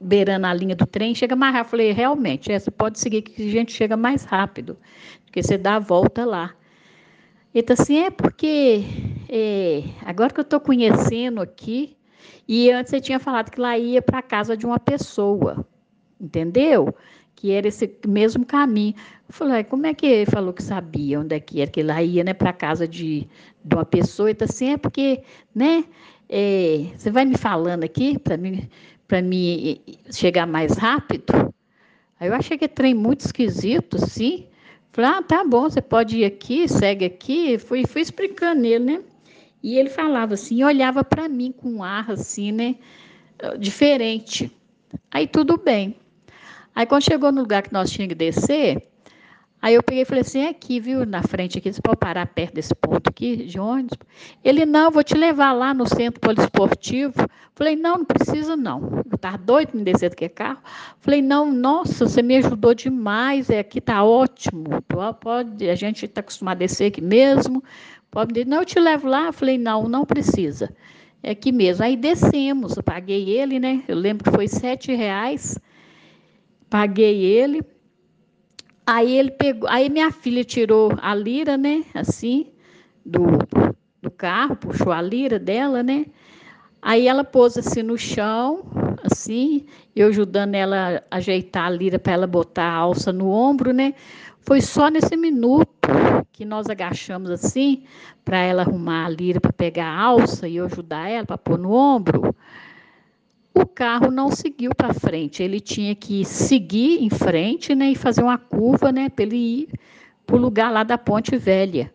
beirando 0.00 0.46
a 0.46 0.54
linha 0.54 0.76
do 0.76 0.86
trem, 0.86 1.14
chega 1.14 1.36
mais 1.36 1.54
rápido. 1.54 1.66
Eu 1.66 1.70
falei, 1.70 1.92
realmente, 1.92 2.52
é, 2.52 2.58
você 2.58 2.70
pode 2.70 2.98
seguir 2.98 3.22
que 3.22 3.48
a 3.48 3.50
gente 3.50 3.72
chega 3.72 3.96
mais 3.96 4.24
rápido, 4.24 4.76
porque 5.24 5.42
você 5.42 5.56
dá 5.56 5.76
a 5.76 5.78
volta 5.78 6.24
lá. 6.24 6.54
Ele 7.54 7.62
tá 7.62 7.74
assim, 7.74 7.98
é 7.98 8.10
porque 8.10 8.84
é, 9.28 9.82
agora 10.04 10.32
que 10.32 10.40
eu 10.40 10.42
estou 10.42 10.60
conhecendo 10.60 11.40
aqui, 11.40 11.96
e 12.46 12.70
antes 12.70 12.90
você 12.90 13.00
tinha 13.00 13.18
falado 13.18 13.50
que 13.50 13.60
lá 13.60 13.76
ia 13.78 14.02
para 14.02 14.18
a 14.18 14.22
casa 14.22 14.56
de 14.56 14.66
uma 14.66 14.78
pessoa, 14.78 15.66
entendeu? 16.20 16.94
Que 17.34 17.52
era 17.52 17.68
esse 17.68 17.90
mesmo 18.06 18.44
caminho. 18.44 18.94
Eu 19.28 19.34
falei, 19.34 19.64
como 19.64 19.86
é 19.86 19.94
que 19.94 20.06
ele 20.06 20.30
falou 20.30 20.52
que 20.52 20.62
sabia 20.62 21.20
onde 21.20 21.34
é 21.34 21.40
que 21.40 21.60
era, 21.60 21.70
que 21.70 21.82
lá 21.82 22.02
ia 22.02 22.24
né, 22.24 22.34
para 22.34 22.50
a 22.50 22.52
casa 22.52 22.86
de, 22.86 23.28
de 23.64 23.74
uma 23.74 23.84
pessoa? 23.84 24.30
E 24.30 24.34
tá 24.34 24.44
assim, 24.44 24.72
é 24.72 24.76
porque, 24.76 25.22
né? 25.54 25.84
É, 26.28 26.86
você 26.96 27.10
vai 27.10 27.24
me 27.24 27.36
falando 27.36 27.82
aqui 27.82 28.16
para 28.16 28.36
mim 28.36 28.68
para 29.10 29.20
mim 29.20 29.80
chegar 30.12 30.46
mais 30.46 30.76
rápido. 30.78 31.52
Aí 32.20 32.28
eu 32.28 32.34
achei 32.34 32.56
que 32.56 32.68
trem 32.68 32.94
muito 32.94 33.22
esquisito, 33.22 33.98
sim. 33.98 34.46
Falei, 34.92 35.10
ah, 35.10 35.22
tá 35.22 35.44
bom, 35.44 35.62
você 35.62 35.80
pode 35.80 36.18
ir 36.18 36.24
aqui, 36.24 36.66
segue 36.68 37.04
aqui. 37.04 37.58
Fui, 37.58 37.86
fui 37.86 38.02
explicando 38.02 38.64
ele, 38.66 38.84
né? 38.84 39.02
E 39.62 39.78
ele 39.78 39.88
falava 39.88 40.34
assim, 40.34 40.64
olhava 40.64 41.04
para 41.04 41.28
mim 41.28 41.52
com 41.52 41.70
um 41.70 41.82
ar 41.82 42.10
assim, 42.10 42.50
né? 42.50 42.76
Diferente. 43.58 44.50
Aí 45.10 45.26
tudo 45.26 45.56
bem. 45.56 45.96
Aí 46.74 46.86
quando 46.86 47.04
chegou 47.04 47.30
no 47.30 47.42
lugar 47.42 47.62
que 47.62 47.72
nós 47.72 47.90
tínhamos 47.90 48.12
que 48.12 48.18
descer, 48.18 48.89
Aí 49.62 49.74
eu 49.74 49.82
peguei 49.82 50.02
e 50.02 50.06
falei 50.06 50.22
assim, 50.22 50.40
é 50.40 50.48
aqui, 50.48 50.80
viu, 50.80 51.04
na 51.04 51.22
frente 51.22 51.58
aqui, 51.58 51.70
você 51.70 51.82
pode 51.82 51.98
parar 51.98 52.26
perto 52.26 52.54
desse 52.54 52.74
ponto 52.74 53.10
aqui 53.10 53.36
de 53.44 53.60
ônibus? 53.60 53.98
Ele, 54.42 54.64
não, 54.64 54.90
vou 54.90 55.04
te 55.04 55.14
levar 55.14 55.52
lá 55.52 55.74
no 55.74 55.86
centro 55.86 56.18
poliesportivo. 56.18 57.12
Falei, 57.54 57.76
não, 57.76 57.98
não 57.98 58.04
precisa 58.06 58.56
não. 58.56 59.02
Eu 59.10 59.16
estava 59.16 59.36
doido 59.36 59.76
me 59.76 59.84
descer 59.84 60.08
daquele 60.08 60.30
carro. 60.30 60.60
Falei, 60.98 61.20
não, 61.20 61.52
nossa, 61.52 62.08
você 62.08 62.22
me 62.22 62.38
ajudou 62.38 62.72
demais, 62.72 63.50
é, 63.50 63.58
aqui 63.58 63.80
está 63.80 64.02
ótimo, 64.02 64.80
pode, 65.20 65.68
a 65.68 65.74
gente 65.74 66.06
está 66.06 66.20
acostumado 66.20 66.56
a 66.56 66.60
descer 66.60 66.86
aqui 66.86 67.02
mesmo, 67.02 67.62
pode 68.10 68.46
não, 68.46 68.60
eu 68.60 68.64
te 68.64 68.80
levo 68.80 69.08
lá. 69.08 69.30
Falei, 69.30 69.58
não, 69.58 69.86
não 69.90 70.06
precisa, 70.06 70.74
é 71.22 71.32
aqui 71.32 71.52
mesmo. 71.52 71.84
Aí 71.84 71.98
descemos, 71.98 72.78
eu 72.78 72.82
paguei 72.82 73.28
ele, 73.28 73.60
né? 73.60 73.82
Eu 73.86 73.96
lembro 73.96 74.24
que 74.24 74.30
foi 74.34 74.48
sete 74.48 74.94
reais, 74.94 75.58
paguei 76.70 77.22
ele. 77.22 77.62
Aí 78.92 79.16
ele 79.16 79.30
pegou, 79.30 79.70
aí 79.70 79.88
minha 79.88 80.10
filha 80.10 80.42
tirou 80.42 80.90
a 81.00 81.14
lira, 81.14 81.56
né? 81.56 81.84
Assim, 81.94 82.48
do, 83.06 83.22
do 84.02 84.10
carro, 84.10 84.56
puxou 84.56 84.90
a 84.90 85.00
lira 85.00 85.38
dela, 85.38 85.80
né? 85.80 86.06
Aí 86.82 87.06
ela 87.06 87.22
pôs 87.22 87.56
assim 87.56 87.84
no 87.84 87.96
chão, 87.96 88.64
assim, 89.04 89.64
eu 89.94 90.08
ajudando 90.08 90.56
ela 90.56 91.04
a 91.08 91.18
ajeitar 91.18 91.66
a 91.66 91.70
lira 91.70 92.00
para 92.00 92.14
ela 92.14 92.26
botar 92.26 92.64
a 92.64 92.74
alça 92.74 93.12
no 93.12 93.30
ombro, 93.30 93.72
né? 93.72 93.94
Foi 94.40 94.60
só 94.60 94.88
nesse 94.88 95.16
minuto 95.16 95.68
que 96.32 96.44
nós 96.44 96.68
agachamos 96.68 97.30
assim, 97.30 97.84
para 98.24 98.38
ela 98.38 98.62
arrumar 98.62 99.06
a 99.06 99.08
lira 99.08 99.40
para 99.40 99.52
pegar 99.52 99.86
a 99.86 100.00
alça 100.02 100.48
e 100.48 100.56
eu 100.56 100.64
ajudar 100.64 101.08
ela 101.08 101.26
para 101.26 101.38
pôr 101.38 101.56
no 101.56 101.70
ombro. 101.70 102.34
O 103.54 103.66
carro 103.66 104.10
não 104.10 104.30
seguiu 104.30 104.70
para 104.74 104.94
frente, 104.94 105.42
ele 105.42 105.60
tinha 105.60 105.94
que 105.94 106.24
seguir 106.24 107.02
em 107.02 107.10
frente, 107.10 107.74
né, 107.74 107.90
e 107.90 107.96
fazer 107.96 108.22
uma 108.22 108.38
curva, 108.38 108.92
né, 108.92 109.08
para 109.08 109.24
ele 109.24 109.36
ir 109.36 109.68
para 110.26 110.36
o 110.36 110.38
lugar 110.38 110.72
lá 110.72 110.84
da 110.84 110.96
Ponte 110.96 111.36
Velha. 111.36 111.92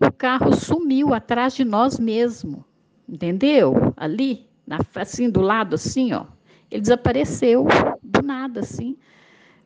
O 0.00 0.12
carro 0.12 0.54
sumiu 0.54 1.14
atrás 1.14 1.54
de 1.54 1.64
nós 1.64 1.98
mesmo 1.98 2.64
entendeu? 3.08 3.94
Ali, 3.96 4.46
na, 4.66 4.78
assim, 4.96 5.30
do 5.30 5.40
lado, 5.40 5.74
assim, 5.74 6.12
ó. 6.12 6.26
Ele 6.70 6.82
desapareceu 6.82 7.66
do 8.02 8.22
nada, 8.22 8.60
assim. 8.60 8.96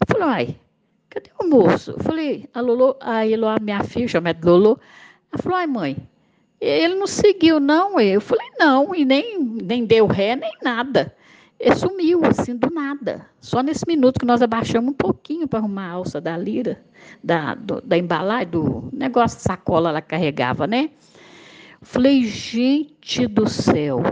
Eu 0.00 0.06
falei, 0.06 0.28
ai, 0.28 0.60
cadê 1.10 1.30
o 1.40 1.48
moço? 1.48 1.92
Eu 1.92 2.00
falei, 2.00 2.48
a 2.54 2.60
Lolo, 2.60 2.96
a 3.00 3.26
Eloá, 3.26 3.56
minha 3.60 3.82
filha, 3.82 4.06
chamada 4.06 4.48
Lolo, 4.48 4.78
ela 5.32 5.42
falou, 5.42 5.58
ai, 5.58 5.66
mãe, 5.66 5.96
ele 6.64 6.94
não 6.94 7.06
seguiu, 7.06 7.58
não. 7.58 7.98
Eu 7.98 8.20
falei, 8.20 8.46
não, 8.58 8.94
e 8.94 9.04
nem, 9.04 9.38
nem 9.38 9.84
deu 9.84 10.06
ré, 10.06 10.36
nem 10.36 10.52
nada. 10.62 11.14
Ele 11.58 11.74
sumiu, 11.74 12.24
assim, 12.24 12.56
do 12.56 12.70
nada. 12.70 13.26
Só 13.40 13.62
nesse 13.62 13.84
minuto 13.86 14.20
que 14.20 14.26
nós 14.26 14.42
abaixamos 14.42 14.90
um 14.90 14.96
pouquinho 14.96 15.48
para 15.48 15.58
arrumar 15.58 15.88
a 15.88 15.92
alça 15.92 16.20
da 16.20 16.36
lira, 16.36 16.80
da, 17.22 17.54
do, 17.54 17.80
da 17.80 17.98
embalagem, 17.98 18.48
do 18.48 18.88
negócio 18.92 19.38
de 19.38 19.42
sacola 19.42 19.90
ela 19.90 20.00
carregava, 20.00 20.66
né? 20.66 20.90
Falei, 21.80 22.24
gente 22.24 23.26
do 23.26 23.48
céu. 23.48 24.02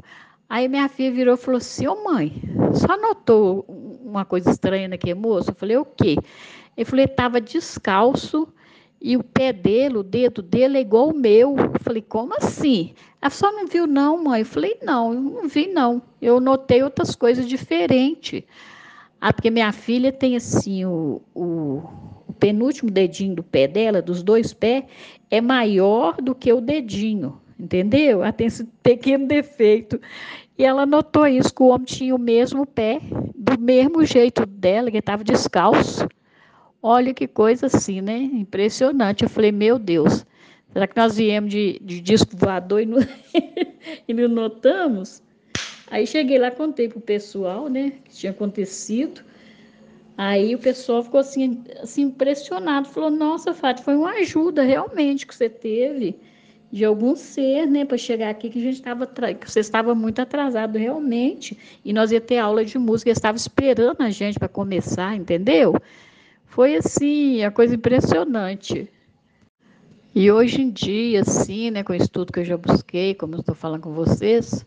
Aí 0.48 0.66
minha 0.66 0.88
filha 0.88 1.12
virou 1.12 1.34
e 1.34 1.38
falou 1.38 1.58
assim: 1.58 1.86
Ô 1.86 2.02
mãe, 2.02 2.42
só 2.72 2.96
notou 2.96 3.64
uma 4.04 4.24
coisa 4.24 4.50
estranha 4.50 4.88
naquele 4.88 5.14
moço? 5.14 5.50
Eu 5.50 5.54
falei: 5.54 5.76
O 5.76 5.84
quê? 5.84 6.16
Ele 6.76 6.84
falou: 6.84 7.04
Ele 7.04 7.12
estava 7.12 7.40
descalço 7.40 8.52
e 9.00 9.16
o 9.16 9.24
pé 9.24 9.52
dele, 9.52 9.98
o 9.98 10.02
dedo 10.02 10.42
dele 10.42 10.78
é 10.78 10.80
igual 10.80 11.08
o 11.08 11.16
meu. 11.16 11.56
Eu 11.56 11.80
falei: 11.80 12.02
Como 12.02 12.34
assim? 12.36 12.94
Ela 13.20 13.30
só 13.30 13.50
não 13.52 13.66
viu, 13.66 13.86
não, 13.86 14.22
mãe? 14.22 14.40
Eu 14.40 14.46
falei: 14.46 14.78
Não, 14.82 15.14
eu 15.14 15.20
não 15.20 15.48
vi, 15.48 15.66
não. 15.66 16.02
Eu 16.20 16.40
notei 16.40 16.82
outras 16.82 17.14
coisas 17.14 17.48
diferentes. 17.48 18.42
Ah, 19.20 19.32
porque 19.32 19.50
minha 19.50 19.72
filha 19.72 20.12
tem 20.12 20.36
assim 20.36 20.84
o, 20.84 21.20
o, 21.34 21.82
o 22.26 22.32
penúltimo 22.38 22.90
dedinho 22.90 23.34
do 23.34 23.42
pé 23.42 23.68
dela, 23.68 24.00
dos 24.00 24.22
dois 24.22 24.54
pés, 24.54 24.84
é 25.30 25.40
maior 25.40 26.20
do 26.22 26.34
que 26.34 26.52
o 26.52 26.60
dedinho 26.60 27.40
entendeu? 27.60 28.22
Ela 28.22 28.32
tem 28.32 28.46
esse 28.46 28.64
pequeno 28.82 29.26
defeito. 29.26 30.00
E 30.56 30.64
ela 30.64 30.86
notou 30.86 31.26
isso, 31.26 31.54
que 31.54 31.62
o 31.62 31.68
homem 31.68 31.84
tinha 31.84 32.14
o 32.14 32.18
mesmo 32.18 32.66
pé, 32.66 33.00
do 33.34 33.60
mesmo 33.60 34.04
jeito 34.04 34.44
dela, 34.46 34.90
que 34.90 34.98
estava 34.98 35.22
descalço. 35.22 36.08
Olha 36.82 37.12
que 37.12 37.26
coisa 37.28 37.66
assim, 37.66 38.00
né? 38.00 38.16
Impressionante. 38.16 39.24
Eu 39.24 39.28
falei, 39.28 39.52
meu 39.52 39.78
Deus, 39.78 40.24
será 40.72 40.86
que 40.86 40.96
nós 40.96 41.16
viemos 41.16 41.50
de, 41.50 41.78
de 41.82 42.00
disco 42.00 42.36
voador 42.36 42.80
e 42.80 42.86
não, 42.86 42.98
e 44.08 44.14
não 44.14 44.28
notamos? 44.28 45.22
Aí 45.90 46.06
cheguei 46.06 46.38
lá, 46.38 46.50
contei 46.50 46.88
para 46.88 46.98
o 46.98 47.02
pessoal, 47.02 47.68
né, 47.68 47.92
que 48.04 48.14
tinha 48.14 48.30
acontecido. 48.30 49.22
Aí 50.16 50.54
o 50.54 50.58
pessoal 50.58 51.02
ficou 51.02 51.20
assim, 51.20 51.62
assim 51.82 52.02
impressionado, 52.02 52.88
falou: 52.88 53.10
Nossa, 53.10 53.52
Fátima, 53.52 53.84
foi 53.84 53.96
uma 53.96 54.12
ajuda 54.12 54.62
realmente 54.62 55.26
que 55.26 55.34
você 55.34 55.48
teve 55.48 56.16
de 56.70 56.84
algum 56.84 57.16
ser, 57.16 57.66
né, 57.66 57.84
para 57.84 57.98
chegar 57.98 58.30
aqui 58.30 58.48
que 58.48 58.58
a 58.60 58.62
gente 58.62 58.74
estava 58.74 59.06
que 59.06 59.50
você 59.50 59.58
estava 59.58 59.92
muito 59.92 60.20
atrasado 60.20 60.78
realmente 60.78 61.58
e 61.84 61.92
nós 61.92 62.12
ia 62.12 62.20
ter 62.20 62.38
aula 62.38 62.64
de 62.64 62.78
música, 62.78 63.10
estava 63.10 63.36
esperando 63.36 64.00
a 64.02 64.10
gente 64.10 64.38
para 64.38 64.46
começar, 64.46 65.16
entendeu? 65.16 65.74
Foi 66.50 66.74
assim, 66.74 67.44
a 67.44 67.50
coisa 67.50 67.76
impressionante. 67.76 68.90
E 70.12 70.32
hoje 70.32 70.62
em 70.62 70.68
dia, 70.68 71.20
assim, 71.20 71.70
né, 71.70 71.84
com 71.84 71.92
o 71.92 71.96
estudo 71.96 72.32
que 72.32 72.40
eu 72.40 72.44
já 72.44 72.56
busquei, 72.56 73.14
como 73.14 73.36
estou 73.36 73.54
falando 73.54 73.82
com 73.82 73.92
vocês, 73.92 74.66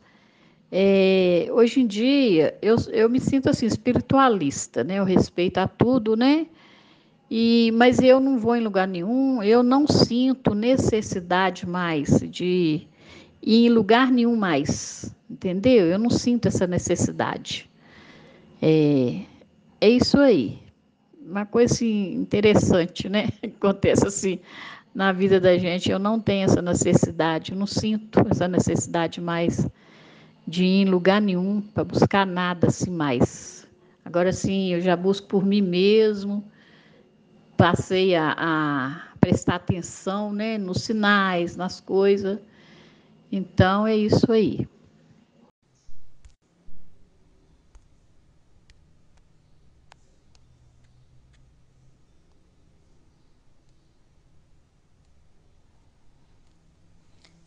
é, 0.72 1.50
hoje 1.52 1.82
em 1.82 1.86
dia 1.86 2.58
eu, 2.62 2.78
eu 2.90 3.10
me 3.10 3.20
sinto 3.20 3.50
assim 3.50 3.66
espiritualista, 3.66 4.82
né? 4.82 4.96
Eu 5.00 5.04
respeito 5.04 5.58
a 5.58 5.68
tudo, 5.68 6.16
né? 6.16 6.48
E, 7.30 7.70
mas 7.76 8.00
eu 8.00 8.22
não 8.22 8.40
vou 8.40 8.56
em 8.56 8.62
lugar 8.62 8.88
nenhum, 8.88 9.44
eu 9.44 9.62
não 9.62 9.86
sinto 9.86 10.56
necessidade 10.56 11.68
mais 11.68 12.22
de 12.30 12.88
ir 13.42 13.66
em 13.66 13.70
lugar 13.70 14.10
nenhum 14.10 14.38
mais, 14.38 15.14
entendeu? 15.30 15.86
Eu 15.88 16.00
não 16.00 16.10
sinto 16.10 16.48
essa 16.48 16.66
necessidade. 16.66 17.70
É, 18.62 19.24
é 19.82 19.90
isso 19.90 20.18
aí. 20.18 20.63
Uma 21.26 21.46
coisa 21.46 21.74
assim, 21.74 22.14
interessante, 22.16 23.10
né? 23.10 23.30
Acontece 23.44 24.08
assim 24.08 24.40
na 24.94 25.12
vida 25.12 25.40
da 25.40 25.58
gente. 25.58 25.90
Eu 25.90 26.00
não 26.00 26.20
tenho 26.20 26.46
essa 26.46 26.62
necessidade, 26.62 27.52
eu 27.52 27.58
não 27.58 27.68
sinto 27.68 28.20
essa 28.30 28.48
necessidade 28.48 29.20
mais 29.22 29.68
de 30.48 30.64
ir 30.64 30.82
em 30.82 30.86
lugar 30.86 31.22
nenhum 31.22 31.62
para 31.62 31.84
buscar 31.84 32.26
nada 32.26 32.68
assim 32.68 32.92
mais. 32.92 33.68
Agora 34.04 34.32
sim, 34.34 34.74
eu 34.74 34.82
já 34.82 34.96
busco 34.96 35.28
por 35.28 35.46
mim 35.46 35.62
mesmo 35.62 36.44
passei 37.64 38.16
a, 38.16 38.36
a 38.38 39.02
prestar 39.20 39.56
atenção 39.56 40.34
né, 40.34 40.58
nos 40.58 40.82
sinais, 40.82 41.56
nas 41.56 41.80
coisas. 41.80 42.38
Então 43.32 43.88
é 43.88 43.96
isso 43.96 44.30
aí. 44.32 44.68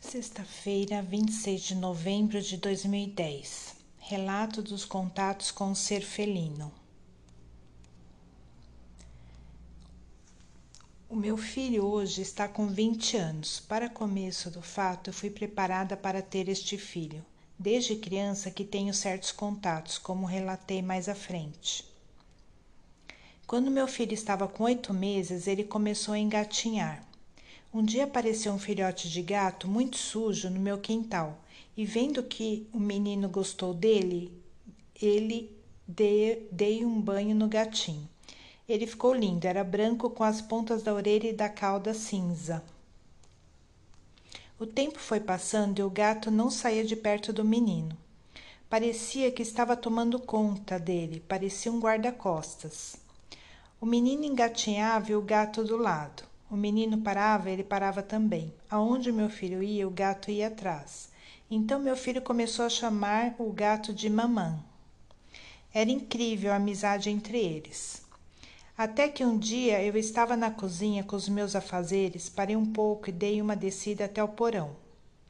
Sexta-feira, 0.08 1.02
26 1.02 1.60
de 1.60 1.74
novembro 1.74 2.40
de 2.40 2.56
2010. 2.58 3.74
Relato 3.98 4.62
dos 4.62 4.84
contatos 4.84 5.50
com 5.50 5.72
o 5.72 5.74
ser 5.74 6.00
felino. 6.00 6.72
O 11.08 11.16
meu 11.16 11.36
filho 11.36 11.84
hoje 11.84 12.22
está 12.22 12.46
com 12.46 12.68
20 12.68 13.16
anos. 13.16 13.58
Para 13.58 13.90
começo 13.90 14.48
do 14.48 14.62
fato, 14.62 15.10
eu 15.10 15.12
fui 15.12 15.28
preparada 15.28 15.96
para 15.96 16.22
ter 16.22 16.48
este 16.48 16.78
filho. 16.78 17.24
Desde 17.58 17.96
criança 17.96 18.48
que 18.48 18.64
tenho 18.64 18.94
certos 18.94 19.32
contatos, 19.32 19.98
como 19.98 20.24
relatei 20.24 20.82
mais 20.82 21.08
à 21.08 21.16
frente. 21.16 21.84
Quando 23.44 23.72
meu 23.72 23.88
filho 23.88 24.14
estava 24.14 24.46
com 24.46 24.62
oito 24.62 24.94
meses, 24.94 25.48
ele 25.48 25.64
começou 25.64 26.14
a 26.14 26.18
engatinhar. 26.18 27.05
Um 27.76 27.84
dia 27.84 28.04
apareceu 28.04 28.54
um 28.54 28.58
filhote 28.58 29.06
de 29.06 29.20
gato 29.20 29.68
muito 29.68 29.98
sujo 29.98 30.48
no 30.48 30.58
meu 30.58 30.78
quintal 30.78 31.38
e, 31.76 31.84
vendo 31.84 32.22
que 32.22 32.66
o 32.72 32.80
menino 32.80 33.28
gostou 33.28 33.74
dele, 33.74 34.32
ele 34.98 35.54
dei, 35.86 36.48
dei 36.50 36.86
um 36.86 36.98
banho 36.98 37.34
no 37.34 37.46
gatinho. 37.46 38.08
Ele 38.66 38.86
ficou 38.86 39.12
lindo, 39.12 39.46
era 39.46 39.62
branco 39.62 40.08
com 40.08 40.24
as 40.24 40.40
pontas 40.40 40.82
da 40.82 40.94
orelha 40.94 41.28
e 41.28 41.34
da 41.34 41.50
cauda 41.50 41.92
cinza. 41.92 42.64
O 44.58 44.64
tempo 44.64 44.98
foi 44.98 45.20
passando 45.20 45.78
e 45.78 45.82
o 45.82 45.90
gato 45.90 46.30
não 46.30 46.50
saía 46.50 46.82
de 46.82 46.96
perto 46.96 47.30
do 47.30 47.44
menino. 47.44 47.94
Parecia 48.70 49.30
que 49.30 49.42
estava 49.42 49.76
tomando 49.76 50.18
conta 50.18 50.78
dele, 50.78 51.22
parecia 51.28 51.70
um 51.70 51.78
guarda-costas. 51.78 52.96
O 53.78 53.84
menino 53.84 54.24
engatinhava 54.24 55.12
e 55.12 55.14
o 55.14 55.20
gato 55.20 55.62
do 55.62 55.76
lado. 55.76 56.35
O 56.48 56.56
menino 56.56 56.98
parava, 56.98 57.50
ele 57.50 57.64
parava 57.64 58.02
também. 58.02 58.54
Aonde 58.70 59.10
meu 59.10 59.28
filho 59.28 59.62
ia, 59.62 59.86
o 59.86 59.90
gato 59.90 60.30
ia 60.30 60.46
atrás. 60.46 61.10
Então 61.50 61.80
meu 61.80 61.96
filho 61.96 62.22
começou 62.22 62.64
a 62.64 62.70
chamar 62.70 63.34
o 63.38 63.52
gato 63.52 63.92
de 63.92 64.08
mamã. 64.08 64.58
Era 65.74 65.90
incrível 65.90 66.52
a 66.52 66.56
amizade 66.56 67.10
entre 67.10 67.38
eles. 67.38 68.02
Até 68.78 69.08
que 69.08 69.24
um 69.24 69.38
dia 69.38 69.82
eu 69.82 69.96
estava 69.96 70.36
na 70.36 70.50
cozinha 70.50 71.02
com 71.02 71.16
os 71.16 71.28
meus 71.28 71.56
afazeres, 71.56 72.28
parei 72.28 72.56
um 72.56 72.66
pouco 72.66 73.08
e 73.08 73.12
dei 73.12 73.40
uma 73.40 73.56
descida 73.56 74.04
até 74.04 74.22
o 74.22 74.28
porão, 74.28 74.76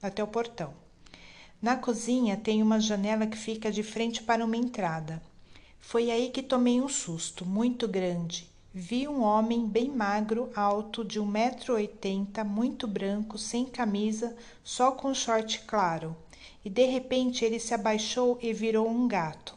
até 0.02 0.22
o 0.22 0.26
portão. 0.26 0.74
Na 1.62 1.76
cozinha 1.76 2.36
tem 2.36 2.62
uma 2.62 2.78
janela 2.78 3.26
que 3.26 3.36
fica 3.36 3.72
de 3.72 3.82
frente 3.82 4.22
para 4.22 4.44
uma 4.44 4.56
entrada. 4.56 5.22
Foi 5.80 6.10
aí 6.10 6.30
que 6.30 6.42
tomei 6.42 6.80
um 6.80 6.88
susto 6.88 7.46
muito 7.46 7.88
grande. 7.88 8.50
Vi 8.78 9.08
um 9.08 9.22
homem 9.22 9.66
bem 9.66 9.88
magro, 9.88 10.50
alto, 10.54 11.02
de 11.02 11.18
1,80m, 11.18 12.44
muito 12.44 12.86
branco, 12.86 13.38
sem 13.38 13.64
camisa, 13.64 14.36
só 14.62 14.92
com 14.92 15.14
short 15.14 15.60
claro. 15.60 16.14
E 16.62 16.68
de 16.68 16.84
repente 16.84 17.42
ele 17.42 17.58
se 17.58 17.72
abaixou 17.72 18.38
e 18.42 18.52
virou 18.52 18.86
um 18.86 19.08
gato. 19.08 19.54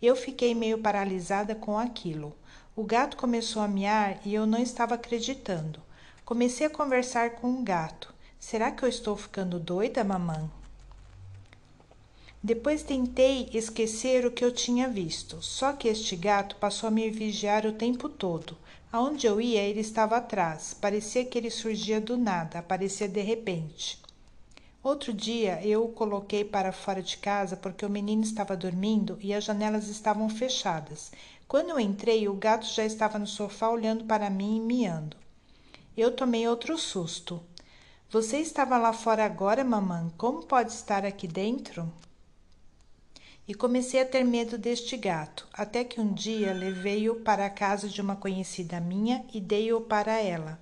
Eu 0.00 0.14
fiquei 0.14 0.54
meio 0.54 0.78
paralisada 0.78 1.52
com 1.52 1.76
aquilo. 1.76 2.32
O 2.76 2.84
gato 2.84 3.16
começou 3.16 3.60
a 3.60 3.66
miar 3.66 4.20
e 4.24 4.32
eu 4.32 4.46
não 4.46 4.62
estava 4.62 4.94
acreditando. 4.94 5.82
Comecei 6.24 6.68
a 6.68 6.70
conversar 6.70 7.30
com 7.30 7.52
o 7.52 7.64
gato. 7.64 8.14
Será 8.38 8.70
que 8.70 8.84
eu 8.84 8.88
estou 8.88 9.16
ficando 9.16 9.58
doida, 9.58 10.04
mamãe? 10.04 10.48
Depois 12.42 12.82
tentei 12.82 13.50
esquecer 13.52 14.24
o 14.24 14.30
que 14.30 14.42
eu 14.42 14.50
tinha 14.50 14.88
visto, 14.88 15.42
só 15.42 15.74
que 15.74 15.88
este 15.88 16.16
gato 16.16 16.56
passou 16.56 16.88
a 16.88 16.90
me 16.90 17.10
vigiar 17.10 17.66
o 17.66 17.72
tempo 17.72 18.08
todo. 18.08 18.56
Aonde 18.90 19.26
eu 19.26 19.38
ia, 19.38 19.60
ele 19.60 19.80
estava 19.80 20.16
atrás. 20.16 20.74
Parecia 20.74 21.22
que 21.22 21.36
ele 21.36 21.50
surgia 21.50 22.00
do 22.00 22.16
nada, 22.16 22.58
aparecia 22.58 23.06
de 23.06 23.20
repente. 23.20 24.00
Outro 24.82 25.12
dia 25.12 25.60
eu 25.62 25.84
o 25.84 25.92
coloquei 25.92 26.42
para 26.42 26.72
fora 26.72 27.02
de 27.02 27.18
casa 27.18 27.58
porque 27.58 27.84
o 27.84 27.90
menino 27.90 28.22
estava 28.22 28.56
dormindo 28.56 29.18
e 29.20 29.34
as 29.34 29.44
janelas 29.44 29.88
estavam 29.88 30.26
fechadas. 30.30 31.12
Quando 31.46 31.68
eu 31.68 31.78
entrei, 31.78 32.26
o 32.26 32.32
gato 32.32 32.64
já 32.64 32.86
estava 32.86 33.18
no 33.18 33.26
sofá 33.26 33.68
olhando 33.68 34.04
para 34.04 34.30
mim 34.30 34.56
e 34.56 34.60
miando. 34.60 35.14
Eu 35.94 36.10
tomei 36.10 36.48
outro 36.48 36.78
susto. 36.78 37.42
Você 38.08 38.38
estava 38.38 38.78
lá 38.78 38.94
fora 38.94 39.26
agora, 39.26 39.62
mamãe? 39.62 40.10
Como 40.16 40.46
pode 40.46 40.72
estar 40.72 41.04
aqui 41.04 41.28
dentro? 41.28 41.92
E 43.50 43.54
comecei 43.54 44.00
a 44.00 44.06
ter 44.06 44.22
medo 44.22 44.56
deste 44.56 44.96
gato, 44.96 45.44
até 45.52 45.82
que 45.82 46.00
um 46.00 46.12
dia 46.14 46.52
levei-o 46.52 47.16
para 47.16 47.46
a 47.46 47.50
casa 47.50 47.88
de 47.88 48.00
uma 48.00 48.14
conhecida 48.14 48.78
minha 48.78 49.24
e 49.34 49.40
dei-o 49.40 49.80
para 49.80 50.20
ela. 50.20 50.56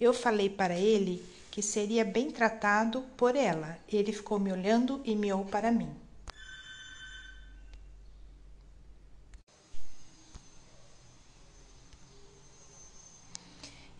Eu 0.00 0.14
falei 0.14 0.48
para 0.48 0.74
ele 0.74 1.22
que 1.50 1.60
seria 1.60 2.02
bem 2.02 2.30
tratado 2.30 3.02
por 3.14 3.36
ela. 3.36 3.76
Ele 3.86 4.10
ficou 4.10 4.38
me 4.38 4.50
olhando 4.50 5.02
e 5.04 5.14
miou 5.14 5.44
para 5.44 5.70
mim. 5.70 5.94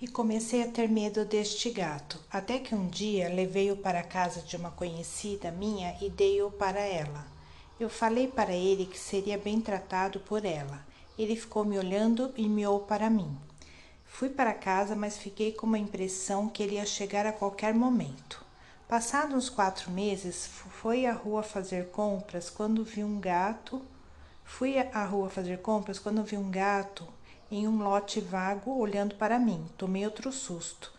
E 0.01 0.09
comecei 0.09 0.63
a 0.63 0.69
ter 0.69 0.89
medo 0.89 1.27
deste 1.27 1.69
gato, 1.69 2.19
até 2.33 2.59
que 2.59 2.75
um 2.75 2.89
dia 2.89 3.29
levei-o 3.29 3.77
para 3.77 4.01
a 4.01 4.03
casa 4.03 4.41
de 4.41 4.57
uma 4.57 4.71
conhecida 4.71 5.51
minha 5.51 5.95
e 6.01 6.09
dei-o 6.09 6.51
para 6.51 6.81
ela. 6.81 7.39
Eu 7.81 7.89
falei 7.89 8.29
para 8.29 8.53
ele 8.53 8.85
que 8.85 8.99
seria 8.99 9.39
bem 9.39 9.59
tratado 9.59 10.21
por 10.21 10.45
ela. 10.45 10.85
Ele 11.19 11.35
ficou 11.35 11.65
me 11.65 11.79
olhando 11.79 12.31
e 12.37 12.47
miou 12.47 12.81
para 12.81 13.09
mim. 13.09 13.35
Fui 14.05 14.29
para 14.29 14.53
casa, 14.53 14.95
mas 14.95 15.17
fiquei 15.17 15.51
com 15.51 15.67
uma 15.67 15.79
impressão 15.79 16.47
que 16.47 16.63
ele 16.63 16.75
ia 16.75 16.85
chegar 16.85 17.25
a 17.25 17.33
qualquer 17.33 17.73
momento. 17.73 18.45
Passados 18.87 19.35
uns 19.35 19.49
quatro 19.49 19.91
meses, 19.91 20.47
fui 20.47 21.07
à 21.07 21.15
rua 21.15 21.43
fazer 21.43 21.87
compras 21.87 22.51
quando 22.51 22.85
vi 22.85 23.03
um 23.03 23.19
gato. 23.19 23.81
Fui 24.45 24.79
à 24.79 25.05
rua 25.07 25.31
fazer 25.31 25.63
compras 25.63 25.99
quando 25.99 26.23
vi 26.23 26.37
um 26.37 26.51
gato 26.51 27.09
em 27.51 27.67
um 27.67 27.83
lote 27.83 28.21
vago 28.21 28.79
olhando 28.79 29.15
para 29.15 29.39
mim. 29.39 29.65
Tomei 29.79 30.05
outro 30.05 30.31
susto. 30.31 30.93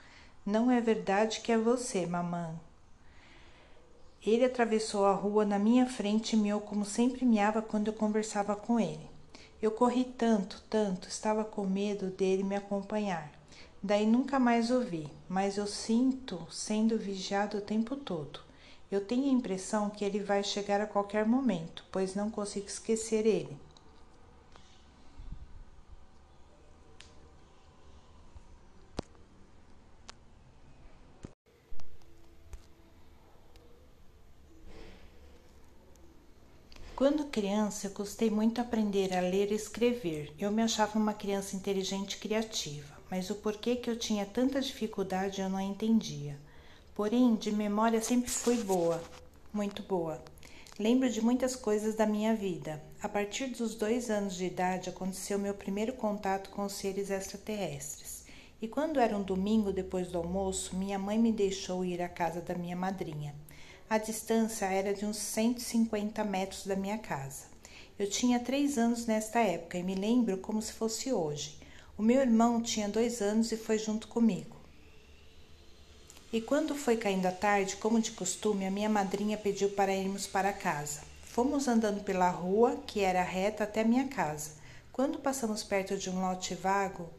Não 0.43 0.71
é 0.71 0.81
verdade 0.81 1.41
que 1.41 1.51
é 1.51 1.57
você, 1.59 2.07
mamãe? 2.07 2.59
Ele 4.23 4.45
atravessou 4.45 5.05
a 5.05 5.13
rua 5.13 5.43
na 5.43 5.57
minha 5.57 5.87
frente 5.87 6.33
e 6.33 6.39
miou 6.39 6.61
como 6.61 6.85
sempre 6.85 7.25
miava 7.25 7.61
quando 7.61 7.87
eu 7.87 7.93
conversava 7.93 8.55
com 8.55 8.79
ele. 8.79 9.09
Eu 9.59 9.71
corri 9.71 10.03
tanto, 10.03 10.63
tanto, 10.69 11.07
estava 11.07 11.43
com 11.43 11.65
medo 11.65 12.07
dele 12.07 12.43
me 12.43 12.55
acompanhar. 12.55 13.31
Daí 13.81 14.05
nunca 14.05 14.39
mais 14.39 14.69
o 14.69 14.79
vi, 14.81 15.07
mas 15.27 15.57
eu 15.57 15.65
sinto 15.65 16.47
sendo 16.51 16.99
vigiado 16.99 17.57
o 17.57 17.61
tempo 17.61 17.95
todo. 17.95 18.39
Eu 18.91 19.03
tenho 19.03 19.25
a 19.25 19.33
impressão 19.33 19.89
que 19.89 20.05
ele 20.05 20.19
vai 20.19 20.43
chegar 20.43 20.81
a 20.81 20.85
qualquer 20.85 21.25
momento, 21.25 21.83
pois 21.91 22.13
não 22.13 22.29
consigo 22.29 22.67
esquecer 22.67 23.25
ele. 23.25 23.57
Quando 37.01 37.25
criança, 37.25 37.87
eu 37.87 37.91
gostei 37.93 38.29
muito 38.29 38.61
aprender 38.61 39.11
a 39.17 39.21
ler 39.21 39.51
e 39.51 39.55
escrever. 39.55 40.31
Eu 40.37 40.51
me 40.51 40.61
achava 40.61 40.99
uma 40.99 41.15
criança 41.15 41.55
inteligente 41.55 42.13
e 42.13 42.17
criativa, 42.19 42.95
mas 43.09 43.27
o 43.31 43.35
porquê 43.37 43.75
que 43.75 43.89
eu 43.89 43.97
tinha 43.97 44.23
tanta 44.23 44.61
dificuldade 44.61 45.41
eu 45.41 45.49
não 45.49 45.59
entendia. 45.59 46.37
Porém, 46.93 47.33
de 47.33 47.51
memória 47.51 47.99
sempre 48.03 48.29
fui 48.29 48.57
boa, 48.57 49.01
muito 49.51 49.81
boa. 49.81 50.23
Lembro 50.77 51.09
de 51.09 51.21
muitas 51.21 51.55
coisas 51.55 51.95
da 51.95 52.05
minha 52.05 52.35
vida. 52.35 52.79
A 53.01 53.09
partir 53.09 53.47
dos 53.47 53.73
dois 53.73 54.11
anos 54.11 54.35
de 54.35 54.45
idade 54.45 54.87
aconteceu 54.87 55.39
meu 55.39 55.55
primeiro 55.55 55.93
contato 55.93 56.51
com 56.51 56.65
os 56.65 56.73
seres 56.73 57.09
extraterrestres. 57.09 58.25
E 58.61 58.67
quando 58.67 58.99
era 58.99 59.17
um 59.17 59.23
domingo 59.23 59.73
depois 59.73 60.09
do 60.09 60.19
almoço, 60.19 60.75
minha 60.75 60.99
mãe 60.99 61.17
me 61.17 61.31
deixou 61.31 61.83
ir 61.83 61.99
à 61.99 62.07
casa 62.07 62.41
da 62.41 62.53
minha 62.53 62.75
madrinha. 62.75 63.33
A 63.91 63.97
distância 63.97 64.67
era 64.67 64.93
de 64.93 65.05
uns 65.05 65.17
150 65.17 66.23
metros 66.23 66.65
da 66.65 66.77
minha 66.77 66.97
casa. 66.97 67.47
Eu 67.99 68.09
tinha 68.09 68.39
três 68.39 68.77
anos 68.77 69.05
nesta 69.05 69.41
época 69.41 69.77
e 69.77 69.83
me 69.83 69.95
lembro 69.95 70.37
como 70.37 70.61
se 70.61 70.71
fosse 70.71 71.11
hoje. 71.11 71.59
O 71.97 72.01
meu 72.01 72.21
irmão 72.21 72.61
tinha 72.61 72.87
dois 72.87 73.21
anos 73.21 73.51
e 73.51 73.57
foi 73.57 73.77
junto 73.77 74.07
comigo. 74.07 74.55
E 76.31 76.39
quando 76.39 76.73
foi 76.73 76.95
caindo 76.95 77.25
a 77.25 77.33
tarde, 77.33 77.75
como 77.75 77.99
de 77.99 78.11
costume, 78.11 78.65
a 78.65 78.71
minha 78.71 78.87
madrinha 78.87 79.37
pediu 79.37 79.71
para 79.71 79.93
irmos 79.93 80.25
para 80.25 80.53
casa. 80.53 81.01
Fomos 81.25 81.67
andando 81.67 82.01
pela 82.01 82.29
rua, 82.29 82.81
que 82.87 83.01
era 83.01 83.21
reta, 83.21 83.65
até 83.65 83.83
minha 83.83 84.07
casa. 84.07 84.51
Quando 84.93 85.19
passamos 85.19 85.63
perto 85.63 85.97
de 85.97 86.09
um 86.09 86.21
lote 86.21 86.55
vago, 86.55 87.09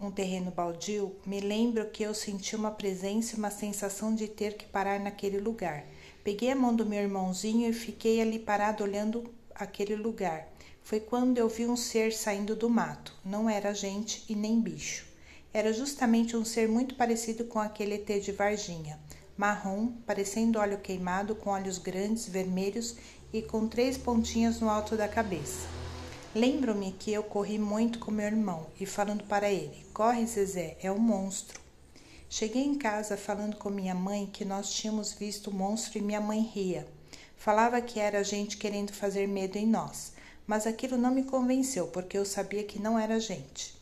um 0.00 0.10
terreno 0.10 0.50
baldio, 0.50 1.16
me 1.24 1.40
lembro 1.40 1.88
que 1.90 2.02
eu 2.02 2.12
senti 2.12 2.54
uma 2.54 2.70
presença 2.70 3.34
e 3.34 3.38
uma 3.38 3.50
sensação 3.50 4.14
de 4.14 4.28
ter 4.28 4.54
que 4.54 4.66
parar 4.66 5.00
naquele 5.00 5.38
lugar. 5.38 5.86
Peguei 6.22 6.50
a 6.50 6.56
mão 6.56 6.74
do 6.74 6.84
meu 6.84 7.00
irmãozinho 7.00 7.68
e 7.68 7.72
fiquei 7.72 8.20
ali 8.20 8.38
parado 8.38 8.84
olhando 8.84 9.32
aquele 9.54 9.96
lugar. 9.96 10.48
Foi 10.82 11.00
quando 11.00 11.38
eu 11.38 11.48
vi 11.48 11.66
um 11.66 11.76
ser 11.76 12.12
saindo 12.12 12.54
do 12.54 12.68
mato. 12.68 13.14
Não 13.24 13.48
era 13.48 13.74
gente 13.74 14.24
e 14.28 14.34
nem 14.34 14.60
bicho. 14.60 15.06
Era 15.52 15.72
justamente 15.72 16.36
um 16.36 16.44
ser 16.44 16.68
muito 16.68 16.94
parecido 16.94 17.44
com 17.44 17.58
aquele 17.58 17.94
ET 17.94 18.22
de 18.22 18.32
Varginha, 18.32 19.00
marrom, 19.36 19.92
parecendo 20.06 20.58
óleo 20.58 20.78
queimado, 20.78 21.34
com 21.34 21.50
olhos 21.50 21.78
grandes, 21.78 22.28
vermelhos 22.28 22.96
e 23.32 23.40
com 23.40 23.66
três 23.66 23.96
pontinhas 23.96 24.60
no 24.60 24.68
alto 24.68 24.96
da 24.96 25.08
cabeça. 25.08 25.85
Lembro-me 26.36 26.92
que 26.92 27.10
eu 27.10 27.22
corri 27.22 27.58
muito 27.58 27.98
com 27.98 28.10
meu 28.10 28.26
irmão 28.26 28.66
e 28.78 28.84
falando 28.84 29.24
para 29.24 29.50
ele: 29.50 29.86
Corre, 29.94 30.26
Zezé, 30.26 30.76
é 30.82 30.92
um 30.92 30.98
monstro. 30.98 31.58
Cheguei 32.28 32.62
em 32.62 32.76
casa 32.76 33.16
falando 33.16 33.56
com 33.56 33.70
minha 33.70 33.94
mãe 33.94 34.26
que 34.30 34.44
nós 34.44 34.70
tínhamos 34.70 35.14
visto 35.14 35.46
o 35.46 35.54
monstro 35.54 35.96
e 35.96 36.02
minha 36.02 36.20
mãe 36.20 36.42
ria. 36.42 36.86
Falava 37.38 37.80
que 37.80 37.98
era 37.98 38.22
gente 38.22 38.58
querendo 38.58 38.92
fazer 38.92 39.26
medo 39.26 39.56
em 39.56 39.66
nós, 39.66 40.12
mas 40.46 40.66
aquilo 40.66 40.98
não 40.98 41.10
me 41.10 41.22
convenceu 41.22 41.86
porque 41.86 42.18
eu 42.18 42.26
sabia 42.26 42.64
que 42.64 42.78
não 42.78 42.98
era 42.98 43.18
gente. 43.18 43.74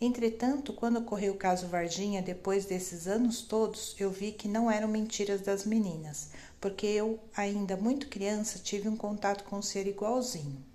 Entretanto, 0.00 0.72
quando 0.72 1.00
ocorreu 1.00 1.34
o 1.34 1.36
caso 1.36 1.68
Varginha, 1.68 2.22
depois 2.22 2.64
desses 2.64 3.06
anos 3.06 3.42
todos, 3.42 3.94
eu 3.98 4.10
vi 4.10 4.32
que 4.32 4.48
não 4.48 4.70
eram 4.70 4.88
mentiras 4.88 5.42
das 5.42 5.66
meninas, 5.66 6.30
porque 6.58 6.86
eu, 6.86 7.20
ainda 7.36 7.76
muito 7.76 8.08
criança, 8.08 8.58
tive 8.58 8.88
um 8.88 8.96
contato 8.96 9.44
com 9.44 9.58
um 9.58 9.62
ser 9.62 9.86
igualzinho. 9.86 10.69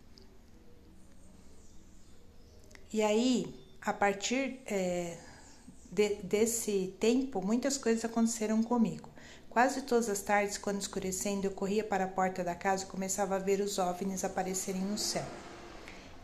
E 2.96 3.04
aí, 3.04 3.54
a 3.82 3.92
partir 3.92 4.62
é, 4.66 5.18
de, 5.92 6.16
desse 6.24 6.96
tempo, 6.98 7.46
muitas 7.46 7.78
coisas 7.78 8.06
aconteceram 8.06 8.64
comigo. 8.64 9.10
Quase 9.50 9.82
todas 9.82 10.08
as 10.08 10.22
tardes, 10.22 10.58
quando 10.58 10.80
escurecendo, 10.80 11.46
eu 11.46 11.52
corria 11.52 11.84
para 11.84 12.06
a 12.06 12.08
porta 12.08 12.42
da 12.42 12.56
casa 12.56 12.86
e 12.86 12.88
começava 12.88 13.36
a 13.36 13.40
ver 13.40 13.60
os 13.60 13.78
OVNIs 13.80 14.24
aparecerem 14.24 14.80
no 14.80 14.98
céu. 14.98 15.26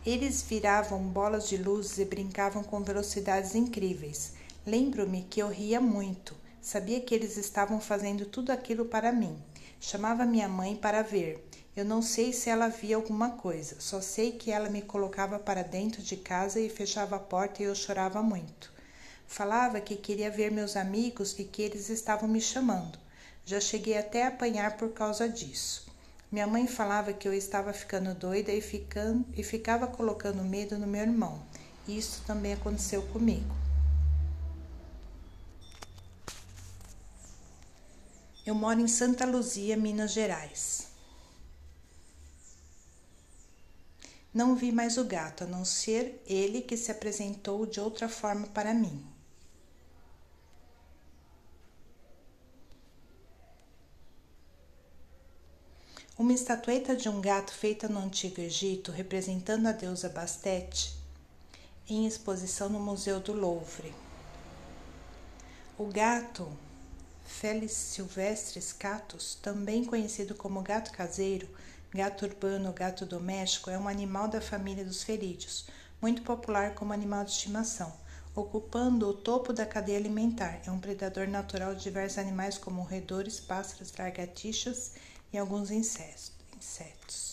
Eles 0.05 0.41
viravam 0.43 1.01
bolas 1.01 1.49
de 1.49 1.57
luz 1.57 1.97
e 1.97 2.05
brincavam 2.05 2.63
com 2.63 2.81
velocidades 2.81 3.53
incríveis. 3.53 4.35
Lembro-me 4.65 5.23
que 5.23 5.41
eu 5.41 5.49
ria 5.49 5.81
muito. 5.81 6.33
Sabia 6.61 7.01
que 7.01 7.13
eles 7.13 7.35
estavam 7.35 7.81
fazendo 7.81 8.25
tudo 8.25 8.49
aquilo 8.49 8.85
para 8.85 9.11
mim. 9.11 9.37
Chamava 9.77 10.25
minha 10.25 10.47
mãe 10.47 10.77
para 10.77 11.01
ver. 11.01 11.45
Eu 11.73 11.85
não 11.85 12.01
sei 12.01 12.33
se 12.33 12.49
ela 12.49 12.67
via 12.67 12.97
alguma 12.97 13.29
coisa, 13.29 13.77
só 13.79 14.01
sei 14.01 14.33
que 14.33 14.51
ela 14.51 14.69
me 14.69 14.81
colocava 14.81 15.39
para 15.39 15.63
dentro 15.63 16.01
de 16.01 16.17
casa 16.17 16.59
e 16.59 16.69
fechava 16.69 17.15
a 17.15 17.19
porta 17.19 17.63
e 17.63 17.65
eu 17.65 17.73
chorava 17.73 18.21
muito. 18.21 18.69
Falava 19.25 19.79
que 19.79 19.95
queria 19.95 20.29
ver 20.29 20.51
meus 20.51 20.75
amigos 20.75 21.39
e 21.39 21.45
que 21.45 21.61
eles 21.61 21.89
estavam 21.89 22.27
me 22.27 22.41
chamando. 22.41 22.99
Já 23.45 23.61
cheguei 23.61 23.97
até 23.97 24.25
a 24.25 24.27
apanhar 24.27 24.75
por 24.75 24.89
causa 24.89 25.29
disso. 25.29 25.89
Minha 26.29 26.45
mãe 26.45 26.67
falava 26.67 27.13
que 27.13 27.25
eu 27.25 27.33
estava 27.33 27.71
ficando 27.71 28.13
doida 28.13 28.51
e, 28.51 28.59
ficando, 28.59 29.25
e 29.33 29.41
ficava 29.41 29.87
colocando 29.87 30.43
medo 30.43 30.77
no 30.77 30.85
meu 30.85 31.01
irmão. 31.01 31.41
Isso 31.87 32.21
também 32.27 32.51
aconteceu 32.51 33.01
comigo. 33.03 33.55
Eu 38.45 38.55
moro 38.55 38.81
em 38.81 38.87
Santa 38.89 39.25
Luzia, 39.25 39.77
Minas 39.77 40.11
Gerais. 40.11 40.90
Não 44.33 44.55
vi 44.55 44.71
mais 44.71 44.97
o 44.97 45.03
gato, 45.03 45.43
a 45.43 45.47
não 45.47 45.65
ser 45.65 46.23
ele 46.25 46.61
que 46.61 46.77
se 46.77 46.89
apresentou 46.89 47.65
de 47.65 47.79
outra 47.79 48.07
forma 48.07 48.47
para 48.47 48.73
mim. 48.73 49.05
Uma 56.17 56.33
estatueta 56.33 56.95
de 56.95 57.09
um 57.09 57.19
gato 57.19 57.51
feita 57.51 57.89
no 57.89 57.99
Antigo 57.99 58.39
Egito, 58.39 58.91
representando 58.91 59.67
a 59.67 59.71
deusa 59.71 60.07
Bastet, 60.07 60.95
em 61.89 62.05
exposição 62.05 62.69
no 62.69 62.79
Museu 62.79 63.19
do 63.19 63.33
Louvre. 63.33 63.93
O 65.77 65.85
gato 65.85 66.47
Felis 67.25 67.71
silvestris 67.71 68.71
catus, 68.71 69.35
também 69.41 69.83
conhecido 69.83 70.35
como 70.35 70.61
gato 70.61 70.91
caseiro, 70.91 71.49
gato 71.93 72.25
urbano 72.25 72.67
ou 72.67 72.73
gato 72.73 73.05
doméstico, 73.05 73.69
é 73.69 73.77
um 73.77 73.87
animal 73.87 74.27
da 74.27 74.39
família 74.41 74.83
dos 74.83 75.03
felídeos, 75.03 75.67
muito 76.01 76.21
popular 76.21 76.73
como 76.73 76.93
animal 76.93 77.23
de 77.25 77.31
estimação, 77.31 77.93
ocupando 78.33 79.07
o 79.09 79.13
topo 79.13 79.51
da 79.51 79.65
cadeia 79.65 79.97
alimentar. 79.97 80.61
É 80.65 80.71
um 80.71 80.79
predador 80.79 81.27
natural 81.27 81.75
de 81.75 81.83
diversos 81.83 82.17
animais 82.17 82.57
como 82.57 82.81
roedores, 82.81 83.39
pássaros, 83.39 83.93
lagartixas 83.97 84.93
e 85.33 85.37
alguns 85.37 85.69
insetos. 85.69 87.30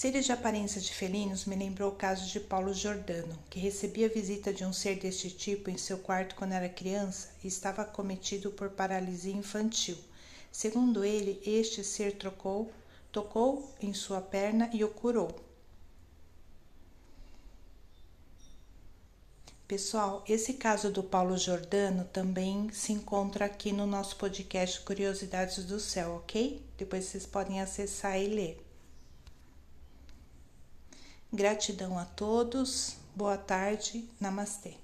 Seres 0.00 0.24
de 0.24 0.32
aparência 0.32 0.80
de 0.80 0.94
felinos 0.94 1.44
me 1.44 1.54
lembrou 1.54 1.92
o 1.92 1.94
caso 1.94 2.26
de 2.26 2.40
Paulo 2.40 2.72
Giordano, 2.72 3.38
que 3.50 3.60
recebia 3.60 4.08
visita 4.08 4.50
de 4.50 4.64
um 4.64 4.72
ser 4.72 4.98
deste 4.98 5.28
tipo 5.28 5.68
em 5.68 5.76
seu 5.76 5.98
quarto 5.98 6.36
quando 6.36 6.52
era 6.52 6.70
criança 6.70 7.28
e 7.44 7.48
estava 7.48 7.82
acometido 7.82 8.50
por 8.50 8.70
paralisia 8.70 9.34
infantil. 9.34 9.98
Segundo 10.50 11.04
ele, 11.04 11.38
este 11.44 11.84
ser 11.84 12.16
trocou, 12.16 12.72
tocou 13.12 13.74
em 13.78 13.92
sua 13.92 14.22
perna 14.22 14.70
e 14.72 14.82
o 14.82 14.88
curou. 14.88 15.38
Pessoal, 19.68 20.24
esse 20.26 20.54
caso 20.54 20.90
do 20.90 21.02
Paulo 21.02 21.36
Jordano 21.36 22.06
também 22.06 22.70
se 22.72 22.94
encontra 22.94 23.44
aqui 23.44 23.70
no 23.70 23.86
nosso 23.86 24.16
podcast 24.16 24.80
Curiosidades 24.80 25.62
do 25.66 25.78
Céu, 25.78 26.22
ok? 26.24 26.64
Depois 26.78 27.04
vocês 27.04 27.26
podem 27.26 27.60
acessar 27.60 28.18
e 28.18 28.28
ler. 28.28 28.69
Gratidão 31.32 31.96
a 31.96 32.04
todos, 32.04 32.96
boa 33.14 33.36
tarde, 33.36 34.04
namastê. 34.20 34.74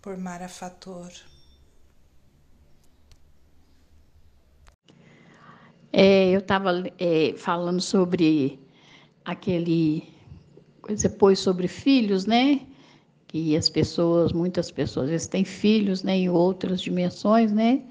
Por 0.00 0.16
Mara 0.16 0.48
Fator. 0.48 1.12
É, 5.92 6.30
eu 6.30 6.38
estava 6.40 6.70
é, 6.98 7.34
falando 7.36 7.80
sobre 7.80 8.58
aquele. 9.24 10.08
Depois 10.98 11.38
sobre 11.38 11.68
filhos, 11.68 12.24
né? 12.24 12.66
que 13.28 13.54
as 13.54 13.68
pessoas, 13.68 14.32
muitas 14.32 14.70
pessoas, 14.70 15.04
às 15.04 15.10
vezes 15.10 15.26
têm 15.28 15.44
filhos 15.44 16.02
né, 16.02 16.16
em 16.16 16.30
outras 16.30 16.80
dimensões 16.80 17.52
né, 17.52 17.82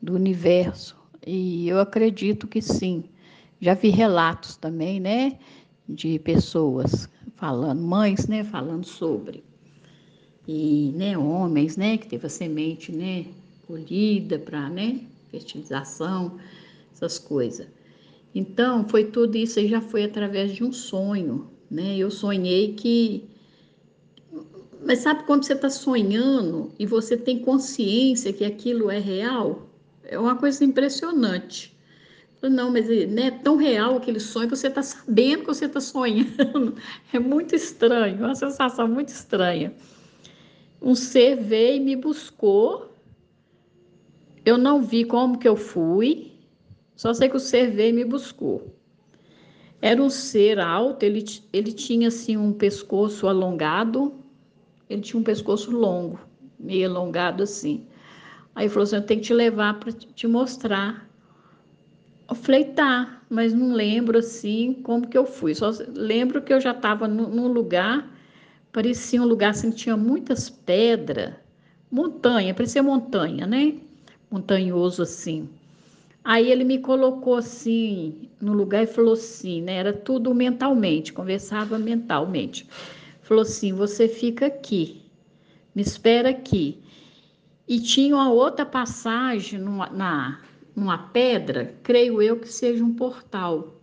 do 0.00 0.14
universo. 0.14 0.96
E 1.26 1.68
eu 1.68 1.78
acredito 1.78 2.48
que 2.48 2.62
sim. 2.62 3.04
Já 3.60 3.74
vi 3.74 3.90
relatos 3.90 4.56
também, 4.56 4.98
né, 4.98 5.38
de 5.88 6.18
pessoas 6.18 7.08
falando, 7.36 7.80
mães, 7.80 8.26
né, 8.26 8.44
falando 8.44 8.84
sobre. 8.84 9.42
E, 10.46 10.92
né, 10.96 11.16
homens, 11.16 11.76
né, 11.76 11.96
que 11.96 12.08
teve 12.08 12.26
a 12.26 12.30
semente, 12.30 12.92
né, 12.92 13.26
colhida 13.66 14.38
para, 14.38 14.68
né, 14.68 15.00
fertilização, 15.30 16.38
essas 16.92 17.18
coisas. 17.18 17.66
Então, 18.34 18.88
foi 18.88 19.04
tudo 19.04 19.36
isso 19.36 19.58
aí 19.58 19.68
já 19.68 19.80
foi 19.80 20.04
através 20.04 20.54
de 20.54 20.62
um 20.62 20.72
sonho, 20.72 21.48
né? 21.70 21.96
Eu 21.96 22.10
sonhei 22.10 22.74
que 22.74 23.24
mas 24.84 25.00
sabe 25.00 25.24
quando 25.24 25.44
você 25.44 25.54
está 25.54 25.68
sonhando 25.68 26.72
e 26.78 26.86
você 26.86 27.16
tem 27.16 27.40
consciência 27.40 28.32
que 28.32 28.44
aquilo 28.44 28.90
é 28.90 28.98
real? 28.98 29.68
É 30.04 30.18
uma 30.18 30.36
coisa 30.36 30.64
impressionante. 30.64 31.76
Não, 32.40 32.70
mas 32.70 32.88
é 32.88 33.30
tão 33.30 33.56
real 33.56 33.96
aquele 33.96 34.20
sonho 34.20 34.48
que 34.48 34.56
você 34.56 34.68
está 34.68 34.82
sabendo 34.82 35.40
que 35.40 35.46
você 35.46 35.64
está 35.64 35.80
sonhando. 35.80 36.76
É 37.12 37.18
muito 37.18 37.54
estranho, 37.54 38.18
uma 38.18 38.34
sensação 38.34 38.86
muito 38.86 39.08
estranha. 39.08 39.74
Um 40.80 40.94
ser 40.94 41.36
veio 41.36 41.76
e 41.76 41.80
me 41.80 41.96
buscou. 41.96 42.92
Eu 44.44 44.56
não 44.56 44.82
vi 44.82 45.04
como 45.04 45.38
que 45.38 45.48
eu 45.48 45.56
fui, 45.56 46.32
só 46.94 47.12
sei 47.12 47.28
que 47.28 47.36
o 47.36 47.40
ser 47.40 47.70
veio 47.70 47.90
e 47.90 47.92
me 47.92 48.04
buscou. 48.04 48.74
Era 49.82 50.00
um 50.02 50.10
ser 50.10 50.58
alto, 50.60 51.02
ele, 51.02 51.24
ele 51.52 51.72
tinha 51.72 52.08
assim 52.08 52.36
um 52.36 52.52
pescoço 52.52 53.26
alongado, 53.28 54.14
ele 54.88 55.02
tinha 55.02 55.20
um 55.20 55.24
pescoço 55.24 55.70
longo, 55.70 56.18
meio 56.58 56.88
alongado 56.88 57.42
assim. 57.42 57.86
Aí 58.54 58.68
falou 58.68 58.84
assim: 58.84 58.96
Eu 58.96 59.02
tenho 59.02 59.20
que 59.20 59.26
te 59.26 59.34
levar 59.34 59.78
para 59.78 59.92
te 59.92 60.26
mostrar. 60.26 61.07
Falei: 62.34 62.64
Tá, 62.64 63.22
mas 63.28 63.52
não 63.52 63.72
lembro 63.72 64.18
assim 64.18 64.74
como 64.82 65.06
que 65.06 65.16
eu 65.16 65.26
fui. 65.26 65.54
Só 65.54 65.70
lembro 65.94 66.42
que 66.42 66.52
eu 66.52 66.60
já 66.60 66.72
estava 66.72 67.08
num 67.08 67.48
lugar, 67.48 68.08
parecia 68.72 69.20
um 69.20 69.26
lugar 69.26 69.50
assim 69.50 69.70
que 69.70 69.76
tinha 69.78 69.96
muitas 69.96 70.50
pedras, 70.50 71.34
montanha, 71.90 72.54
parecia 72.54 72.82
montanha, 72.82 73.46
né? 73.46 73.74
Montanhoso 74.30 75.02
assim. 75.02 75.48
Aí 76.22 76.50
ele 76.50 76.64
me 76.64 76.78
colocou 76.78 77.36
assim 77.36 78.28
no 78.40 78.52
lugar 78.52 78.82
e 78.82 78.86
falou 78.86 79.14
assim, 79.14 79.62
né? 79.62 79.74
Era 79.74 79.92
tudo 79.92 80.34
mentalmente, 80.34 81.12
conversava 81.12 81.78
mentalmente 81.78 82.66
falou 83.28 83.42
assim: 83.42 83.72
você 83.74 84.08
fica 84.08 84.46
aqui, 84.46 85.02
me 85.74 85.82
espera 85.82 86.30
aqui. 86.30 86.78
E 87.68 87.78
tinha 87.78 88.16
uma 88.16 88.30
outra 88.30 88.64
passagem 88.64 89.58
numa, 89.58 89.90
na, 89.90 90.40
numa 90.78 90.98
pedra, 90.98 91.74
creio 91.82 92.22
eu 92.22 92.38
que 92.38 92.48
seja 92.48 92.84
um 92.84 92.94
portal. 92.94 93.74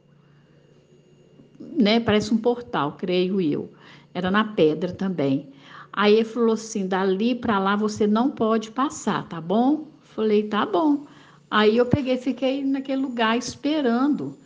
Né? 1.60 2.00
Parece 2.00 2.34
um 2.34 2.38
portal, 2.38 2.94
creio 2.94 3.42
eu. 3.42 3.72
Era 4.14 4.32
na 4.32 4.44
pedra 4.44 4.92
também. 4.92 5.50
Aí 5.92 6.16
ele 6.16 6.26
falou 6.26 6.54
assim: 6.54 6.88
dali 6.88 7.36
para 7.36 7.60
lá 7.60 7.76
você 7.76 8.08
não 8.08 8.32
pode 8.32 8.72
passar, 8.72 9.28
tá 9.28 9.40
bom? 9.42 9.88
Falei: 10.02 10.44
tá 10.44 10.66
bom. 10.66 11.06
Aí 11.50 11.78
eu 11.78 11.86
peguei, 11.86 12.18
fiquei 12.18 12.64
naquele 12.64 13.02
lugar 13.02 13.38
esperando 13.38 14.38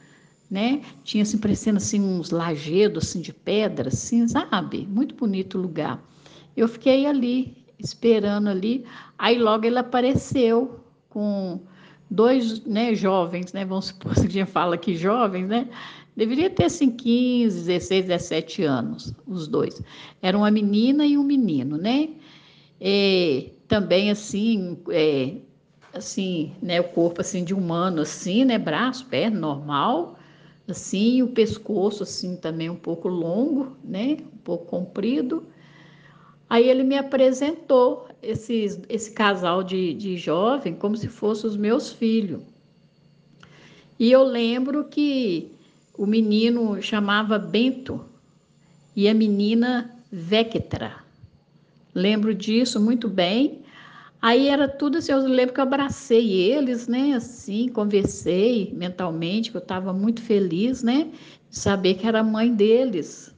né? 0.49 0.81
Tinha 1.03 1.23
assim 1.23 1.37
parecendo 1.37 1.77
assim 1.77 2.01
uns 2.01 2.31
lajedos 2.31 3.05
assim 3.07 3.21
de 3.21 3.31
pedra, 3.31 3.89
assim, 3.89 4.27
sabe? 4.27 4.87
Muito 4.87 5.13
bonito 5.13 5.57
lugar. 5.57 6.03
Eu 6.57 6.67
fiquei 6.67 7.05
ali 7.05 7.55
esperando 7.77 8.49
ali, 8.49 8.85
aí 9.17 9.37
logo 9.37 9.65
ele 9.65 9.77
apareceu 9.77 10.79
com 11.07 11.61
dois, 12.09 12.63
né, 12.65 12.95
jovens, 12.95 13.53
né? 13.53 13.65
Vamos 13.65 13.87
supor 13.87 14.13
que 14.15 14.21
a 14.21 14.29
gente 14.29 14.45
fala 14.45 14.77
que 14.77 14.95
jovens, 14.95 15.47
né? 15.47 15.67
Deveria 16.15 16.49
ter 16.49 16.65
assim 16.65 16.91
15, 16.91 17.65
16, 17.65 18.05
17 18.07 18.63
anos, 18.63 19.13
os 19.25 19.47
dois. 19.47 19.81
Era 20.21 20.37
uma 20.37 20.51
menina 20.51 21.05
e 21.05 21.17
um 21.17 21.23
menino, 21.23 21.77
né? 21.77 22.09
E, 22.81 23.53
também 23.67 24.09
assim, 24.09 24.77
é, 24.89 25.35
assim, 25.93 26.53
né, 26.61 26.81
o 26.81 26.85
corpo 26.85 27.21
assim 27.21 27.43
de 27.43 27.53
humano 27.53 28.01
assim, 28.01 28.43
né, 28.45 28.57
braço, 28.57 29.05
perna 29.05 29.39
normal, 29.39 30.17
assim, 30.67 31.21
o 31.21 31.29
pescoço 31.29 32.03
assim 32.03 32.35
também 32.35 32.69
um 32.69 32.75
pouco 32.75 33.07
longo, 33.07 33.77
né, 33.83 34.17
um 34.33 34.37
pouco 34.43 34.65
comprido. 34.65 35.45
Aí 36.49 36.67
ele 36.67 36.83
me 36.83 36.97
apresentou 36.97 38.07
esse 38.21 39.11
casal 39.11 39.63
de, 39.63 39.93
de 39.93 40.17
jovem 40.17 40.73
como 40.73 40.97
se 40.97 41.07
fossem 41.07 41.49
os 41.49 41.55
meus 41.55 41.91
filhos. 41.91 42.41
E 43.99 44.11
eu 44.11 44.23
lembro 44.23 44.85
que 44.85 45.51
o 45.97 46.05
menino 46.05 46.81
chamava 46.81 47.37
Bento 47.37 48.03
e 48.95 49.07
a 49.07 49.13
menina 49.13 49.93
Vectra. 50.11 51.03
Lembro 51.93 52.33
disso 52.33 52.79
muito 52.79 53.07
bem. 53.07 53.59
Aí 54.21 54.47
era 54.47 54.67
tudo 54.67 54.97
assim, 54.97 55.11
eu 55.11 55.19
lembro 55.19 55.53
que 55.53 55.59
eu 55.59 55.63
abracei 55.63 56.31
eles, 56.31 56.87
né, 56.87 57.13
assim, 57.13 57.69
conversei 57.69 58.73
mentalmente, 58.73 59.51
que 59.51 59.55
eu 59.55 59.61
estava 59.61 59.93
muito 59.93 60.21
feliz, 60.21 60.83
né, 60.83 61.09
de 61.49 61.57
saber 61.57 61.93
que 61.93 62.05
era 62.05 62.21
mãe 62.21 62.53
deles, 62.53 63.33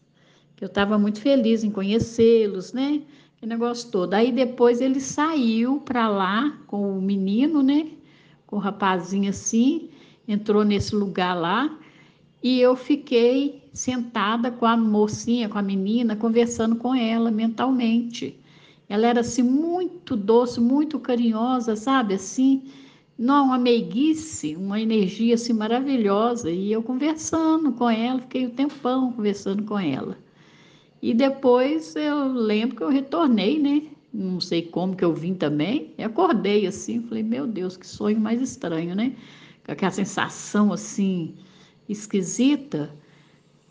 eu 0.62 0.68
estava 0.68 0.98
muito 0.98 1.20
feliz 1.20 1.64
em 1.64 1.72
conhecê-los, 1.72 2.72
né, 2.72 3.02
que 3.38 3.48
negócio 3.48 3.90
todo. 3.90 4.14
Aí 4.14 4.32
depois 4.32 4.80
ele 4.80 5.02
saiu 5.02 5.80
para 5.80 6.08
lá 6.08 6.56
com 6.68 7.00
o 7.00 7.02
menino, 7.02 7.64
né? 7.64 7.88
Com 8.46 8.58
o 8.58 8.60
rapazinho 8.60 9.32
assim, 9.32 9.90
entrou 10.28 10.64
nesse 10.64 10.96
lugar 10.96 11.34
lá 11.34 11.76
e 12.44 12.60
eu 12.60 12.76
fiquei 12.76 13.64
sentada 13.74 14.52
com 14.52 14.66
a 14.66 14.78
mocinha, 14.78 15.50
com 15.50 15.58
a 15.58 15.62
menina, 15.64 16.16
conversando 16.16 16.76
com 16.76 16.94
ela 16.94 17.32
mentalmente. 17.32 18.40
Ela 18.88 19.08
era 19.08 19.22
assim 19.22 19.42
muito 19.42 20.16
doce, 20.16 20.60
muito 20.60 21.00
carinhosa, 21.00 21.76
sabe? 21.76 22.16
Assim, 22.16 22.64
não, 23.18 23.46
uma 23.46 23.58
meiguice, 23.58 24.56
uma 24.56 24.80
energia 24.80 25.36
assim 25.36 25.54
maravilhosa. 25.54 26.52
E 26.52 26.72
eu 26.72 26.84
conversando 26.84 27.72
com 27.72 27.90
ela, 27.90 28.20
fiquei 28.20 28.46
o 28.46 28.50
um 28.50 28.52
tempão 28.52 29.12
conversando 29.14 29.64
com 29.64 29.80
ela. 29.80 30.18
E 31.02 31.14
depois 31.14 31.96
eu 31.96 32.28
lembro 32.34 32.76
que 32.78 32.84
eu 32.84 32.90
retornei, 32.90 33.60
né? 33.60 33.84
Não 34.14 34.40
sei 34.40 34.62
como 34.64 34.96
que 34.96 35.04
eu 35.04 35.14
vim 35.14 35.34
também. 35.34 35.94
E 35.98 36.04
acordei 36.04 36.68
assim, 36.68 37.02
falei, 37.02 37.24
meu 37.24 37.48
Deus, 37.48 37.78
que 37.78 37.88
sonho 37.88 38.20
mais 38.20 38.42
estranho, 38.42 38.96
né? 38.96 39.16
Com 39.66 39.72
aquela 39.72 39.92
sensação 39.92 40.72
assim 40.74 41.36
esquisita, 41.90 42.90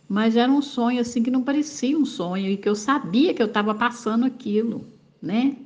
mas 0.09 0.37
era 0.37 0.51
um 0.51 0.61
sonho 0.62 1.01
assim 1.01 1.22
que 1.22 1.31
não 1.31 1.43
parecia 1.43 1.97
um 1.97 2.05
sonho 2.05 2.49
e 2.51 2.57
que 2.57 2.68
eu 2.68 2.74
sabia 2.74 3.33
que 3.33 3.43
eu 3.43 3.47
estava 3.47 3.74
passando 3.74 4.26
aquilo 4.26 4.85
né? 5.20 5.57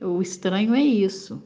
O 0.00 0.20
estranho 0.22 0.74
é 0.74 0.82
isso. 0.82 1.42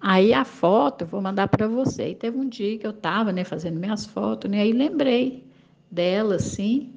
Aí 0.00 0.32
a 0.32 0.44
foto 0.44 1.02
eu 1.02 1.08
vou 1.08 1.20
mandar 1.20 1.48
para 1.48 1.68
você. 1.68 2.10
E 2.10 2.14
teve 2.14 2.38
um 2.38 2.48
dia 2.48 2.78
que 2.78 2.86
eu 2.86 2.90
estava, 2.90 3.32
né, 3.32 3.44
fazendo 3.44 3.78
minhas 3.78 4.06
fotos, 4.06 4.50
né? 4.50 4.60
Aí 4.62 4.72
lembrei 4.72 5.44
dela, 5.90 6.36
assim, 6.36 6.92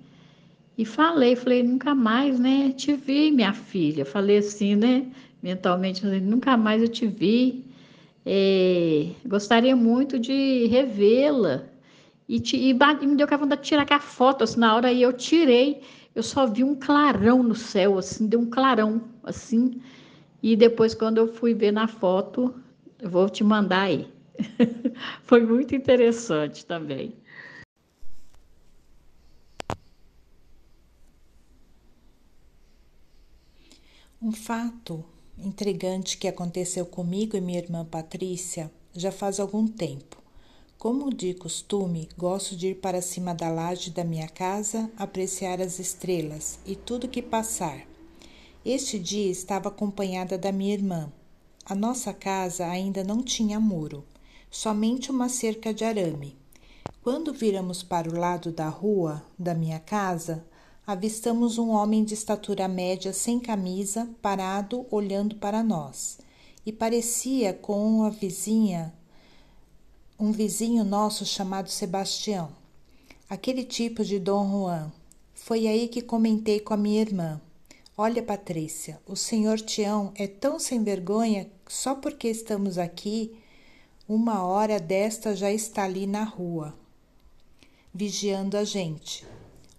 e 0.78 0.86
falei, 0.86 1.36
falei, 1.36 1.64
nunca 1.64 1.94
mais, 1.94 2.40
né, 2.40 2.72
te 2.76 2.94
vi, 2.94 3.32
minha 3.32 3.54
filha. 3.54 4.06
Falei 4.06 4.38
assim, 4.38 4.76
né, 4.76 5.06
mentalmente, 5.42 6.06
nunca 6.06 6.58
mais 6.58 6.82
eu 6.82 6.88
te 6.88 7.08
vi. 7.08 7.64
É, 8.26 9.08
gostaria 9.26 9.76
muito 9.76 10.18
de 10.20 10.68
revê-la. 10.68 11.64
E, 12.28 12.38
e, 12.38 12.70
e, 12.70 13.06
me 13.06 13.16
deu 13.16 13.28
a 13.30 13.38
vontade 13.38 13.62
de 13.62 13.68
tirar 13.68 13.84
aquela 13.84 14.00
foto, 14.00 14.44
assim, 14.44 14.60
na 14.60 14.76
hora 14.76 14.88
aí 14.88 15.02
eu 15.02 15.14
tirei 15.14 15.82
eu 16.16 16.22
só 16.22 16.46
vi 16.46 16.64
um 16.64 16.76
clarão 16.76 17.42
no 17.42 17.56
céu, 17.56 17.98
assim, 17.98 18.28
deu 18.28 18.40
um 18.40 18.50
clarão, 18.50 19.02
assim. 19.24 19.82
E 20.42 20.56
depois, 20.56 20.94
quando 20.94 21.18
eu 21.18 21.28
fui 21.28 21.54
ver 21.54 21.72
na 21.72 21.88
foto, 21.88 22.54
eu 23.00 23.10
vou 23.10 23.28
te 23.30 23.44
mandar 23.44 23.84
aí. 23.84 24.08
Foi 25.24 25.42
muito 25.42 25.76
interessante 25.76 26.66
também. 26.66 27.14
Um 34.26 34.32
fato 34.32 35.04
intrigante 35.38 36.18
que 36.18 36.30
aconteceu 36.30 36.86
comigo 36.86 37.36
e 37.36 37.42
minha 37.42 37.60
irmã 37.60 37.84
Patrícia 37.84 38.72
já 38.94 39.12
faz 39.12 39.38
algum 39.38 39.68
tempo. 39.68 40.24
Como 40.78 41.14
de 41.14 41.34
costume, 41.34 42.08
gosto 42.18 42.56
de 42.56 42.68
ir 42.68 42.76
para 42.76 43.02
cima 43.02 43.36
da 43.36 43.50
laje 43.50 43.92
da 43.92 44.06
minha 44.06 44.30
casa, 44.30 44.90
apreciar 44.96 45.60
as 45.60 45.78
estrelas 45.78 46.58
e 46.66 46.74
tudo 46.74 47.10
que 47.10 47.22
passar. 47.22 47.86
Este 48.64 48.98
dia 48.98 49.30
estava 49.30 49.68
acompanhada 49.68 50.38
da 50.38 50.54
minha 50.54 50.74
irmã. 50.74 51.12
A 51.66 51.76
nossa 51.76 52.14
casa 52.14 52.66
ainda 52.68 53.04
não 53.04 53.22
tinha 53.22 53.60
muro, 53.60 54.06
somente 54.50 55.12
uma 55.12 55.28
cerca 55.28 55.74
de 55.74 55.84
arame. 55.84 56.38
Quando 57.04 57.34
viramos 57.34 57.84
para 57.84 58.10
o 58.10 58.18
lado 58.18 58.54
da 58.54 58.70
rua 58.70 59.22
da 59.38 59.54
minha 59.54 59.82
casa, 59.82 60.46
avistamos 60.86 61.58
um 61.58 61.70
homem 61.70 62.04
de 62.04 62.14
estatura 62.14 62.68
média 62.68 63.14
sem 63.14 63.40
camisa, 63.40 64.10
parado 64.22 64.86
olhando 64.92 65.36
para 65.36 65.64
nós, 65.64 66.18
e 66.66 66.72
parecia 66.72 67.54
com 67.54 67.86
uma 67.86 68.10
vizinha 68.10 68.94
um 70.20 70.32
vizinho 70.32 70.84
nosso 70.84 71.26
chamado 71.26 71.70
Sebastião, 71.70 72.50
aquele 73.30 73.64
tipo 73.64 74.06
de 74.06 74.20
Dom 74.20 74.50
Juan. 74.50 74.92
Foi 75.34 75.68
aí 75.68 75.88
que 75.88 76.02
comentei 76.02 76.60
com 76.60 76.74
a 76.74 76.78
minha 76.78 77.02
irmã. 77.02 77.42
Olha, 77.98 78.24
Patrícia, 78.24 79.02
o 79.06 79.16
senhor 79.16 79.60
Tião 79.60 80.14
é 80.16 80.26
tão 80.26 80.60
sem 80.60 80.84
vergonha 80.84 81.50
só 81.68 81.96
porque 81.96 82.30
estamos 82.30 82.78
aqui, 82.78 83.36
uma 84.08 84.44
hora 84.44 84.80
desta 84.80 85.36
já 85.36 85.52
está 85.52 85.84
ali 85.84 86.08
na 86.08 86.24
rua, 86.24 86.74
vigiando 87.94 88.56
a 88.56 88.64
gente. 88.64 89.26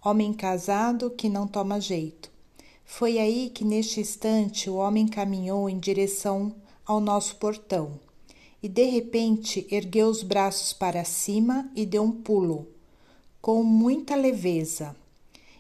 Homem 0.04 0.34
casado 0.34 1.08
que 1.08 1.30
não 1.30 1.46
toma 1.46 1.80
jeito. 1.80 2.30
Foi 2.84 3.18
aí 3.18 3.48
que, 3.48 3.64
neste 3.64 4.00
instante, 4.00 4.68
o 4.68 4.74
homem 4.74 5.08
caminhou 5.08 5.66
em 5.70 5.78
direção 5.78 6.54
ao 6.84 7.00
nosso 7.00 7.36
portão 7.36 7.98
e 8.62 8.68
de 8.68 8.84
repente 8.84 9.66
ergueu 9.70 10.08
os 10.08 10.22
braços 10.22 10.72
para 10.74 11.04
cima 11.04 11.70
e 11.74 11.86
deu 11.86 12.02
um 12.02 12.10
pulo, 12.10 12.66
com 13.40 13.62
muita 13.62 14.14
leveza, 14.14 14.94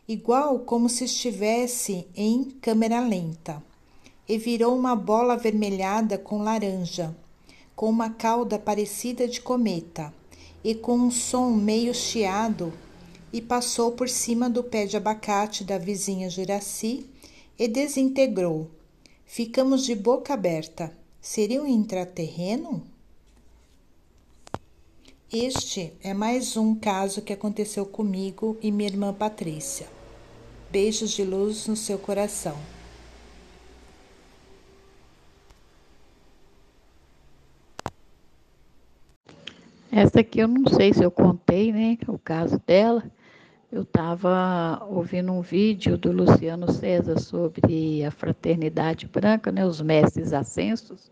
igual 0.06 0.58
como 0.60 0.88
se 0.88 1.04
estivesse 1.04 2.06
em 2.14 2.44
câmera 2.44 3.00
lenta, 3.00 3.62
e 4.28 4.38
virou 4.38 4.74
uma 4.74 4.96
bola 4.96 5.34
avermelhada 5.34 6.16
com 6.16 6.42
laranja, 6.42 7.14
com 7.76 7.90
uma 7.90 8.10
cauda 8.10 8.58
parecida 8.58 9.26
de 9.28 9.40
cometa 9.40 10.12
e 10.62 10.74
com 10.74 10.96
um 10.96 11.10
som 11.10 11.50
meio 11.50 11.94
chiado, 11.94 12.72
e 13.34 13.42
passou 13.42 13.90
por 13.90 14.08
cima 14.08 14.48
do 14.48 14.62
pé 14.62 14.86
de 14.86 14.96
abacate 14.96 15.64
da 15.64 15.76
vizinha 15.76 16.30
Juraci 16.30 17.04
e 17.58 17.66
desintegrou. 17.66 18.70
Ficamos 19.26 19.84
de 19.84 19.96
boca 19.96 20.32
aberta. 20.32 20.96
Seria 21.20 21.60
um 21.60 21.66
intraterreno? 21.66 22.84
Este 25.32 25.92
é 26.00 26.14
mais 26.14 26.56
um 26.56 26.76
caso 26.76 27.22
que 27.22 27.32
aconteceu 27.32 27.84
comigo 27.84 28.56
e 28.62 28.70
minha 28.70 28.88
irmã 28.88 29.12
Patrícia. 29.12 29.88
Beijos 30.70 31.10
de 31.10 31.24
luz 31.24 31.66
no 31.66 31.74
seu 31.74 31.98
coração. 31.98 32.56
Essa 39.90 40.20
aqui 40.20 40.38
eu 40.38 40.46
não 40.46 40.68
sei 40.72 40.92
se 40.94 41.02
eu 41.02 41.10
contei, 41.10 41.72
né? 41.72 41.98
O 42.06 42.16
caso 42.16 42.62
dela. 42.64 43.02
Eu 43.74 43.82
estava 43.82 44.86
ouvindo 44.88 45.32
um 45.32 45.40
vídeo 45.40 45.98
do 45.98 46.12
Luciano 46.12 46.70
César 46.70 47.18
sobre 47.18 48.04
a 48.04 48.10
fraternidade 48.12 49.08
branca, 49.08 49.50
né? 49.50 49.66
Os 49.66 49.80
mestres 49.80 50.32
ascensos. 50.32 51.10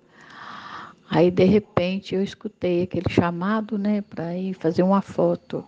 Aí, 1.11 1.29
de 1.29 1.43
repente, 1.43 2.15
eu 2.15 2.23
escutei 2.23 2.85
aquele 2.85 3.11
chamado, 3.11 3.77
né, 3.77 4.01
para 4.03 4.37
ir 4.37 4.55
fazer 4.55 4.85
uma 4.85 5.03
foto. 5.03 5.65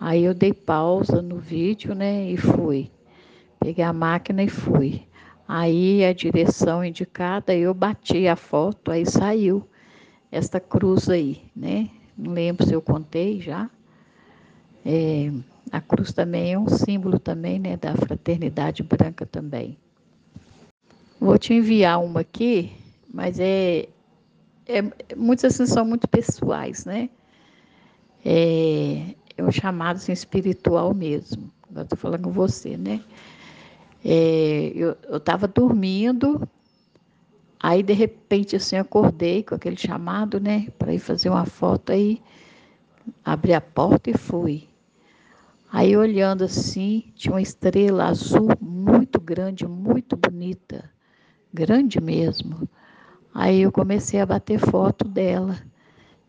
Aí 0.00 0.24
eu 0.24 0.32
dei 0.32 0.54
pausa 0.54 1.20
no 1.20 1.36
vídeo, 1.36 1.94
né, 1.94 2.30
e 2.30 2.38
fui. 2.38 2.90
Peguei 3.60 3.84
a 3.84 3.92
máquina 3.92 4.42
e 4.42 4.48
fui. 4.48 5.02
Aí 5.46 6.02
a 6.02 6.14
direção 6.14 6.82
indicada, 6.82 7.54
eu 7.54 7.74
bati 7.74 8.26
a 8.26 8.36
foto, 8.36 8.90
aí 8.90 9.04
saiu 9.04 9.68
esta 10.30 10.58
cruz 10.58 11.10
aí, 11.10 11.42
né? 11.54 11.90
Não 12.16 12.32
lembro 12.32 12.66
se 12.66 12.72
eu 12.72 12.80
contei 12.80 13.38
já. 13.38 13.68
É, 14.84 15.30
a 15.72 15.80
cruz 15.80 16.12
também 16.12 16.52
é 16.52 16.58
um 16.58 16.68
símbolo 16.68 17.18
também, 17.18 17.58
né, 17.58 17.76
da 17.76 17.96
fraternidade 17.96 18.82
branca 18.82 19.24
também. 19.24 19.76
Vou 21.18 21.38
te 21.38 21.54
enviar 21.54 22.02
uma 22.04 22.20
aqui, 22.20 22.72
mas 23.12 23.40
é 23.40 23.88
é, 24.66 24.82
muitas 25.16 25.54
assim 25.54 25.66
são 25.66 25.84
muito 25.84 26.08
pessoais, 26.08 26.84
né? 26.84 27.10
É, 28.24 29.14
é 29.36 29.42
um 29.42 29.50
chamado 29.50 29.96
assim, 29.96 30.12
espiritual 30.12 30.94
mesmo. 30.94 31.50
Agora 31.68 31.84
estou 31.84 31.98
falando 31.98 32.22
com 32.22 32.30
você, 32.30 32.76
né? 32.76 33.02
É, 34.04 34.72
eu 34.74 35.16
estava 35.16 35.46
dormindo, 35.46 36.46
aí 37.60 37.82
de 37.82 37.92
repente 37.92 38.56
assim 38.56 38.76
acordei 38.76 39.42
com 39.42 39.54
aquele 39.54 39.76
chamado, 39.76 40.40
né? 40.40 40.68
Para 40.78 40.94
ir 40.94 40.98
fazer 40.98 41.28
uma 41.28 41.46
foto 41.46 41.92
aí, 41.92 42.20
abri 43.24 43.52
a 43.54 43.60
porta 43.60 44.10
e 44.10 44.16
fui. 44.16 44.71
Aí 45.72 45.96
olhando 45.96 46.44
assim, 46.44 47.10
tinha 47.14 47.32
uma 47.32 47.40
estrela 47.40 48.04
azul 48.04 48.48
muito 48.60 49.18
grande, 49.18 49.66
muito 49.66 50.14
bonita, 50.16 50.84
grande 51.52 51.98
mesmo. 51.98 52.68
Aí 53.34 53.62
eu 53.62 53.72
comecei 53.72 54.20
a 54.20 54.26
bater 54.26 54.58
foto 54.58 55.08
dela. 55.08 55.56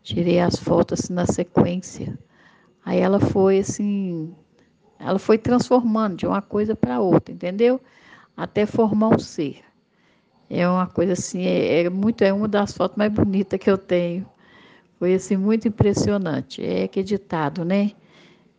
Tirei 0.02 0.40
as 0.40 0.56
fotos 0.56 1.00
assim, 1.00 1.12
na 1.12 1.26
sequência. 1.26 2.18
Aí 2.82 3.00
ela 3.00 3.20
foi 3.20 3.58
assim, 3.58 4.34
ela 4.98 5.18
foi 5.18 5.36
transformando 5.36 6.16
de 6.16 6.26
uma 6.26 6.40
coisa 6.40 6.74
para 6.74 7.00
outra, 7.00 7.34
entendeu? 7.34 7.78
Até 8.34 8.64
formar 8.64 9.08
um 9.08 9.18
ser. 9.18 9.62
É 10.48 10.66
uma 10.66 10.86
coisa 10.86 11.12
assim, 11.12 11.42
é, 11.42 11.82
é, 11.82 11.90
muito, 11.90 12.22
é 12.22 12.32
uma 12.32 12.48
das 12.48 12.72
fotos 12.72 12.96
mais 12.96 13.12
bonitas 13.12 13.60
que 13.60 13.70
eu 13.70 13.76
tenho. 13.76 14.26
Foi 14.98 15.14
assim 15.14 15.36
muito 15.36 15.68
impressionante. 15.68 16.64
É 16.64 16.84
acreditado, 16.84 17.62
né? 17.62 17.92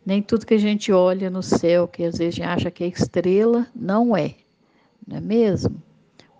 Nem 0.06 0.22
tudo 0.22 0.46
que 0.46 0.54
a 0.54 0.58
gente 0.58 0.92
olha 0.92 1.28
no 1.28 1.42
céu, 1.42 1.88
que 1.88 2.04
às 2.04 2.16
vezes 2.16 2.34
a 2.34 2.36
gente 2.36 2.48
acha 2.48 2.70
que 2.70 2.84
é 2.84 2.86
estrela, 2.86 3.66
não 3.74 4.16
é. 4.16 4.36
Não 5.04 5.16
é 5.16 5.20
mesmo? 5.20 5.82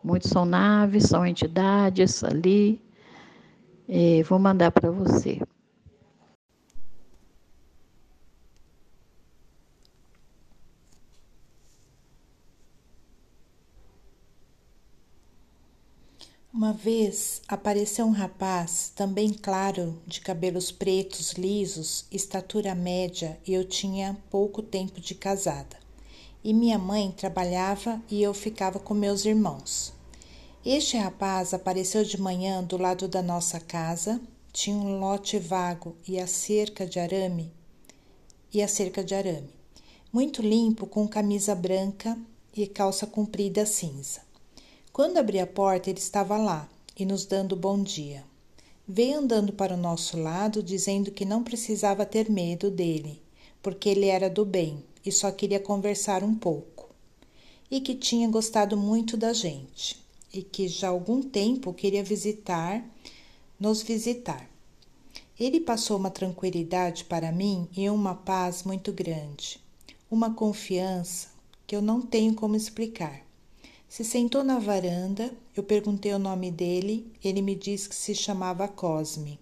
Muitos 0.04 0.30
são 0.30 0.44
naves, 0.44 1.04
são 1.04 1.26
entidades 1.26 2.22
ali. 2.22 2.80
É, 3.88 4.22
vou 4.22 4.38
mandar 4.38 4.70
para 4.70 4.88
você. 4.88 5.40
Uma 16.56 16.72
vez 16.72 17.42
apareceu 17.46 18.06
um 18.06 18.12
rapaz, 18.12 18.90
também 18.96 19.30
claro, 19.30 19.94
de 20.06 20.22
cabelos 20.22 20.72
pretos, 20.72 21.32
lisos, 21.32 22.06
estatura 22.10 22.74
média, 22.74 23.38
e 23.46 23.52
eu 23.52 23.62
tinha 23.62 24.16
pouco 24.30 24.62
tempo 24.62 24.98
de 24.98 25.14
casada. 25.14 25.76
E 26.42 26.54
minha 26.54 26.78
mãe 26.78 27.12
trabalhava 27.14 28.00
e 28.10 28.22
eu 28.22 28.32
ficava 28.32 28.78
com 28.78 28.94
meus 28.94 29.26
irmãos. 29.26 29.92
Este 30.64 30.96
rapaz 30.96 31.52
apareceu 31.52 32.02
de 32.02 32.18
manhã 32.18 32.64
do 32.64 32.78
lado 32.78 33.06
da 33.06 33.20
nossa 33.20 33.60
casa, 33.60 34.18
tinha 34.50 34.78
um 34.78 34.98
lote 34.98 35.38
vago 35.38 35.94
e 36.08 36.18
a 36.18 36.26
cerca 36.26 36.86
de 36.86 36.98
arame, 36.98 37.52
e 38.50 38.62
a 38.62 38.66
cerca 38.66 39.04
de 39.04 39.14
arame, 39.14 39.52
muito 40.10 40.40
limpo, 40.40 40.86
com 40.86 41.06
camisa 41.06 41.54
branca 41.54 42.16
e 42.56 42.66
calça 42.66 43.06
comprida 43.06 43.66
cinza. 43.66 44.25
Quando 44.96 45.18
abri 45.18 45.38
a 45.38 45.46
porta, 45.46 45.90
ele 45.90 45.98
estava 45.98 46.38
lá 46.38 46.66
e 46.98 47.04
nos 47.04 47.26
dando 47.26 47.54
bom 47.54 47.82
dia. 47.82 48.24
Veio 48.88 49.18
andando 49.18 49.52
para 49.52 49.74
o 49.74 49.76
nosso 49.76 50.18
lado, 50.18 50.62
dizendo 50.62 51.10
que 51.10 51.22
não 51.22 51.44
precisava 51.44 52.06
ter 52.06 52.30
medo 52.30 52.70
dele, 52.70 53.20
porque 53.62 53.90
ele 53.90 54.06
era 54.06 54.30
do 54.30 54.42
bem 54.42 54.82
e 55.04 55.12
só 55.12 55.30
queria 55.30 55.60
conversar 55.60 56.24
um 56.24 56.34
pouco. 56.34 56.88
E 57.70 57.78
que 57.78 57.94
tinha 57.94 58.26
gostado 58.26 58.74
muito 58.74 59.18
da 59.18 59.34
gente 59.34 60.02
e 60.32 60.42
que 60.42 60.66
já 60.66 60.88
há 60.88 60.92
algum 60.92 61.20
tempo 61.20 61.74
queria 61.74 62.02
visitar, 62.02 62.82
nos 63.60 63.82
visitar. 63.82 64.48
Ele 65.38 65.60
passou 65.60 65.98
uma 65.98 66.10
tranquilidade 66.10 67.04
para 67.04 67.30
mim 67.30 67.68
e 67.76 67.90
uma 67.90 68.14
paz 68.14 68.62
muito 68.62 68.94
grande, 68.94 69.60
uma 70.10 70.32
confiança 70.32 71.28
que 71.66 71.76
eu 71.76 71.82
não 71.82 72.00
tenho 72.00 72.32
como 72.32 72.56
explicar. 72.56 73.25
Se 73.88 74.04
sentou 74.04 74.42
na 74.42 74.58
varanda, 74.58 75.32
eu 75.54 75.62
perguntei 75.62 76.12
o 76.12 76.18
nome 76.18 76.50
dele, 76.50 77.10
ele 77.22 77.40
me 77.40 77.54
disse 77.54 77.88
que 77.88 77.94
se 77.94 78.14
chamava 78.14 78.66
Cosme. 78.66 79.38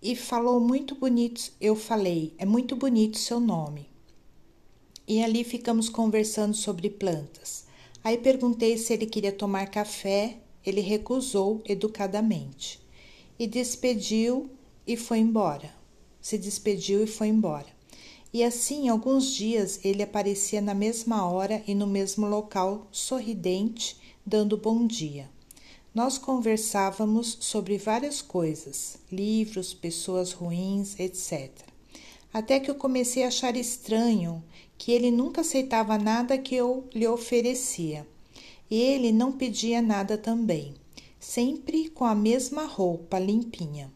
E 0.00 0.14
falou 0.14 0.60
muito 0.60 0.94
bonito, 0.94 1.52
eu 1.60 1.74
falei, 1.74 2.34
é 2.38 2.44
muito 2.46 2.76
bonito 2.76 3.18
seu 3.18 3.40
nome. 3.40 3.88
E 5.06 5.22
ali 5.22 5.42
ficamos 5.44 5.88
conversando 5.88 6.54
sobre 6.54 6.88
plantas. 6.88 7.66
Aí 8.02 8.16
perguntei 8.16 8.78
se 8.78 8.92
ele 8.92 9.06
queria 9.06 9.32
tomar 9.32 9.66
café, 9.70 10.38
ele 10.64 10.80
recusou 10.80 11.62
educadamente. 11.66 12.80
E 13.38 13.46
despediu 13.46 14.50
e 14.86 14.96
foi 14.96 15.18
embora. 15.18 15.74
Se 16.20 16.38
despediu 16.38 17.02
e 17.02 17.06
foi 17.06 17.28
embora. 17.28 17.73
E 18.34 18.42
assim, 18.42 18.88
alguns 18.88 19.32
dias 19.32 19.78
ele 19.84 20.02
aparecia 20.02 20.60
na 20.60 20.74
mesma 20.74 21.24
hora 21.24 21.62
e 21.68 21.72
no 21.72 21.86
mesmo 21.86 22.26
local, 22.26 22.88
sorridente, 22.90 23.96
dando 24.26 24.56
bom 24.56 24.88
dia. 24.88 25.30
Nós 25.94 26.18
conversávamos 26.18 27.38
sobre 27.38 27.78
várias 27.78 28.20
coisas, 28.20 28.96
livros, 29.12 29.72
pessoas 29.72 30.32
ruins, 30.32 30.98
etc. 30.98 31.48
Até 32.32 32.58
que 32.58 32.68
eu 32.68 32.74
comecei 32.74 33.22
a 33.22 33.28
achar 33.28 33.56
estranho 33.56 34.42
que 34.76 34.90
ele 34.90 35.12
nunca 35.12 35.42
aceitava 35.42 35.96
nada 35.96 36.36
que 36.36 36.56
eu 36.56 36.88
lhe 36.92 37.06
oferecia. 37.06 38.04
E 38.68 38.80
ele 38.80 39.12
não 39.12 39.30
pedia 39.30 39.80
nada 39.80 40.18
também, 40.18 40.74
sempre 41.20 41.88
com 41.88 42.04
a 42.04 42.16
mesma 42.16 42.64
roupa 42.64 43.16
limpinha, 43.16 43.92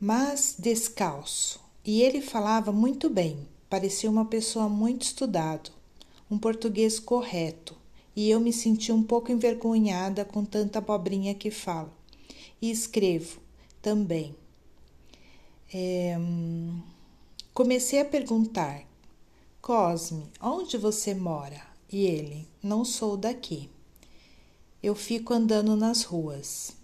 mas 0.00 0.56
descalço 0.58 1.63
e 1.84 2.00
ele 2.02 2.20
falava 2.20 2.72
muito 2.72 3.10
bem, 3.10 3.46
parecia 3.68 4.10
uma 4.10 4.24
pessoa 4.24 4.68
muito 4.68 5.02
estudado, 5.02 5.70
um 6.30 6.38
português 6.38 6.98
correto, 6.98 7.76
e 8.16 8.30
eu 8.30 8.40
me 8.40 8.52
senti 8.52 8.90
um 8.90 9.02
pouco 9.02 9.30
envergonhada 9.30 10.24
com 10.24 10.44
tanta 10.44 10.78
abobrinha 10.78 11.34
que 11.34 11.50
falo. 11.50 11.92
E 12.62 12.70
escrevo 12.70 13.40
também. 13.82 14.34
É, 15.72 16.16
comecei 17.52 18.00
a 18.00 18.04
perguntar: 18.04 18.84
Cosme, 19.60 20.30
onde 20.40 20.78
você 20.78 21.14
mora? 21.14 21.60
E 21.90 22.04
ele: 22.06 22.46
Não 22.62 22.84
sou 22.84 23.16
daqui. 23.16 23.68
Eu 24.82 24.94
fico 24.94 25.34
andando 25.34 25.76
nas 25.76 26.04
ruas. 26.04 26.76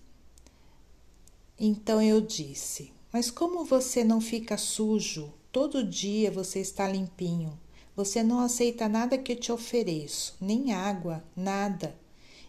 Então 1.59 2.03
eu 2.03 2.21
disse: 2.21 2.93
mas 3.13 3.29
como 3.29 3.65
você 3.65 4.05
não 4.05 4.21
fica 4.21 4.57
sujo? 4.57 5.33
Todo 5.51 5.83
dia 5.83 6.31
você 6.31 6.61
está 6.61 6.87
limpinho. 6.87 7.59
Você 7.97 8.23
não 8.23 8.39
aceita 8.39 8.89
nada 8.89 9.19
que 9.19 9.35
te 9.35 9.51
ofereço, 9.51 10.37
nem 10.41 10.73
água, 10.73 11.25
nada. 11.35 11.95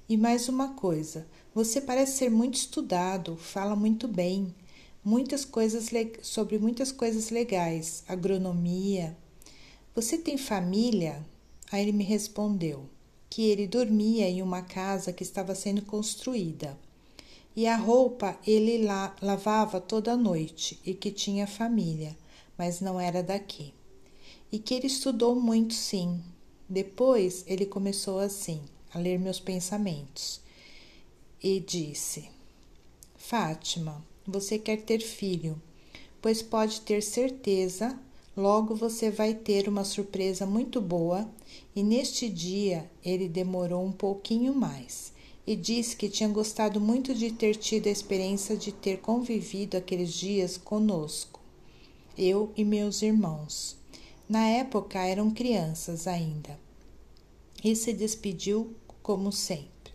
E 0.07 0.15
mais 0.15 0.47
uma 0.47 0.75
coisa, 0.75 1.27
você 1.53 1.81
parece 1.81 2.17
ser 2.17 2.29
muito 2.29 2.55
estudado, 2.55 3.35
fala 3.37 3.75
muito 3.75 4.07
bem, 4.07 4.53
muitas 5.03 5.43
coisas 5.43 5.89
sobre 6.21 6.59
muitas 6.59 6.91
coisas 6.91 7.31
legais, 7.31 8.03
agronomia. 8.07 9.17
Você 9.95 10.17
tem 10.17 10.37
família? 10.37 11.25
Aí 11.71 11.81
ele 11.81 11.91
me 11.91 12.03
respondeu 12.03 12.87
que 13.29 13.49
ele 13.49 13.65
dormia 13.65 14.29
em 14.29 14.43
uma 14.43 14.61
casa 14.61 15.11
que 15.11 15.23
estava 15.23 15.55
sendo 15.55 15.81
construída 15.81 16.77
e 17.55 17.67
a 17.67 17.75
roupa 17.75 18.37
ele 18.47 18.77
la 18.83 19.15
lavava 19.21 19.81
toda 19.81 20.15
noite 20.15 20.79
e 20.85 20.93
que 20.93 21.11
tinha 21.11 21.45
família, 21.45 22.17
mas 22.57 22.79
não 22.79 22.99
era 22.99 23.21
daqui. 23.21 23.73
E 24.51 24.59
que 24.59 24.73
ele 24.73 24.87
estudou 24.87 25.35
muito, 25.35 25.73
sim. 25.73 26.21
Depois 26.67 27.43
ele 27.47 27.65
começou 27.65 28.19
assim, 28.19 28.61
a 28.93 28.99
ler 28.99 29.19
meus 29.19 29.39
pensamentos, 29.39 30.39
e 31.43 31.59
disse: 31.59 32.29
Fátima, 33.17 34.03
você 34.25 34.57
quer 34.57 34.81
ter 34.81 34.99
filho, 34.99 35.61
pois 36.21 36.41
pode 36.41 36.81
ter 36.81 37.01
certeza, 37.01 37.99
logo 38.35 38.75
você 38.75 39.11
vai 39.11 39.33
ter 39.33 39.67
uma 39.67 39.83
surpresa 39.83 40.45
muito 40.45 40.79
boa. 40.79 41.29
E 41.75 41.83
neste 41.83 42.29
dia 42.29 42.89
ele 43.03 43.27
demorou 43.27 43.85
um 43.85 43.91
pouquinho 43.91 44.53
mais 44.53 45.13
e 45.51 45.55
disse 45.57 45.97
que 45.97 46.07
tinha 46.07 46.29
gostado 46.29 46.79
muito 46.79 47.13
de 47.13 47.29
ter 47.29 47.57
tido 47.57 47.87
a 47.87 47.91
experiência 47.91 48.55
de 48.55 48.71
ter 48.71 49.01
convivido 49.01 49.75
aqueles 49.75 50.13
dias 50.13 50.55
conosco, 50.55 51.41
eu 52.17 52.53
e 52.55 52.63
meus 52.63 53.01
irmãos. 53.01 53.75
Na 54.29 54.47
época 54.47 54.97
eram 54.99 55.29
crianças 55.29 56.07
ainda. 56.07 56.57
E 57.61 57.75
se 57.75 57.91
despediu 57.91 58.73
como 59.03 59.29
sempre. 59.29 59.91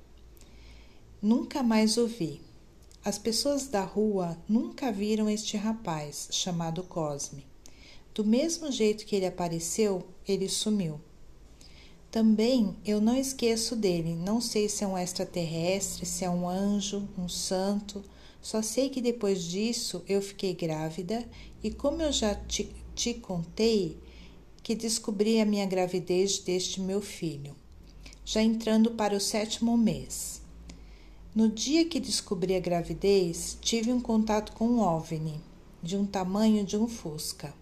Nunca 1.23 1.63
mais 1.63 1.97
o 1.97 2.07
vi. 2.07 2.43
As 3.03 3.17
pessoas 3.17 3.67
da 3.67 3.83
rua 3.83 4.37
nunca 4.47 4.93
viram 4.93 5.27
este 5.31 5.57
rapaz 5.57 6.29
chamado 6.33 6.83
Cosme. 6.83 7.47
Do 8.15 8.27
mesmo 8.27 8.71
jeito 8.71 9.07
que 9.07 9.17
ele 9.17 9.25
apareceu, 9.25 10.07
ele 10.29 10.51
sumiu. 10.51 11.01
Também 12.11 12.77
eu 12.85 13.01
não 13.01 13.17
esqueço 13.17 13.77
dele, 13.77 14.15
não 14.15 14.41
sei 14.41 14.69
se 14.69 14.85
é 14.85 14.87
um 14.87 14.97
extraterrestre, 14.97 16.07
se 16.07 16.25
é 16.25 16.31
um 16.31 16.49
anjo, 16.49 17.07
um 17.19 17.29
santo, 17.29 18.03
só 18.41 18.63
sei 18.63 18.89
que 18.89 19.01
depois 19.01 19.43
disso 19.43 20.03
eu 20.09 20.23
fiquei 20.23 20.55
grávida. 20.55 21.29
E, 21.63 21.71
como 21.71 22.01
eu 22.01 22.13
já 22.13 22.35
te, 22.35 22.71
te 22.95 23.13
contei, 23.15 23.99
que 24.63 24.75
descobri 24.75 25.41
a 25.41 25.45
minha 25.45 25.67
gravidez 25.67 26.39
deste 26.39 26.81
meu 26.81 27.01
filho, 27.01 27.55
já 28.25 28.43
entrando 28.43 28.93
para 28.93 29.17
o 29.17 29.21
sétimo 29.21 29.77
mês. 29.77 30.41
No 31.35 31.49
dia 31.49 31.85
que 31.85 32.01
descobri 32.01 32.55
a 32.55 32.61
gravidez, 32.61 33.59
tive 33.61 33.93
um 33.93 34.01
contato 34.01 34.53
com 34.53 34.67
um 34.67 34.81
OVNI, 34.81 35.41
de 35.83 35.97
um 35.97 36.07
tamanho 36.07 36.65
de 36.65 36.77
um 36.77 36.89
fusca 36.89 37.53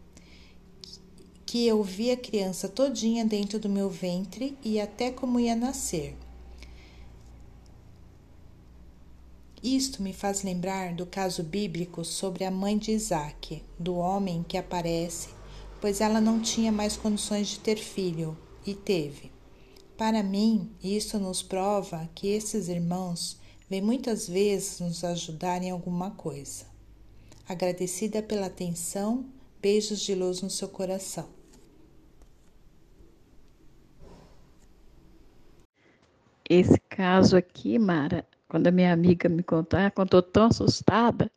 que 1.55 1.69
eu 1.69 1.85
vi 1.85 2.11
a 2.11 2.17
criança 2.17 2.69
todinha 2.69 3.25
dentro 3.25 3.61
do 3.61 3.69
meu 3.69 3.89
ventre 3.89 4.59
e 4.61 4.81
até 4.81 5.13
como 5.13 5.39
ia 5.39 5.55
nascer. 5.55 6.17
Isto 9.63 10.03
me 10.03 10.13
faz 10.13 10.43
lembrar 10.43 10.95
do 10.95 11.07
caso 11.07 11.45
bíblico 11.45 12.05
sobre 12.05 12.43
a 12.45 12.51
mãe 12.51 12.77
de 12.77 12.91
Isaac, 12.91 13.63
do 13.79 13.95
homem 13.95 14.43
que 14.43 14.59
aparece, 14.59 15.29
pois 15.81 16.01
ela 16.01 16.21
não 16.21 16.43
tinha 16.43 16.73
mais 16.73 16.97
condições 16.97 17.47
de 17.47 17.61
ter 17.61 17.77
filho, 17.77 18.37
e 18.67 18.75
teve. 18.75 19.31
Para 19.97 20.25
mim, 20.25 20.69
isso 20.83 21.21
nos 21.21 21.41
prova 21.41 22.11
que 22.17 22.27
esses 22.27 22.67
irmãos 22.67 23.39
vêm 23.71 23.81
muitas 23.81 24.27
vezes 24.27 24.81
nos 24.81 25.05
ajudar 25.05 25.63
em 25.63 25.71
alguma 25.71 26.11
coisa. 26.11 26.65
Agradecida 27.49 28.21
pela 28.21 28.47
atenção, 28.47 29.25
beijos 29.63 30.01
de 30.01 30.17
luz 30.17 30.43
no 30.43 30.51
seu 30.51 30.67
coração. 30.67 31.44
Esse 36.49 36.79
caso 36.89 37.37
aqui, 37.37 37.79
Mara, 37.79 38.27
quando 38.49 38.67
a 38.69 38.71
minha 38.71 38.93
amiga 38.93 39.29
me 39.29 39.43
contou, 39.43 39.79
ela 39.79 39.91
contou 39.91 40.23
tão 40.23 40.47
assustada, 40.47 41.31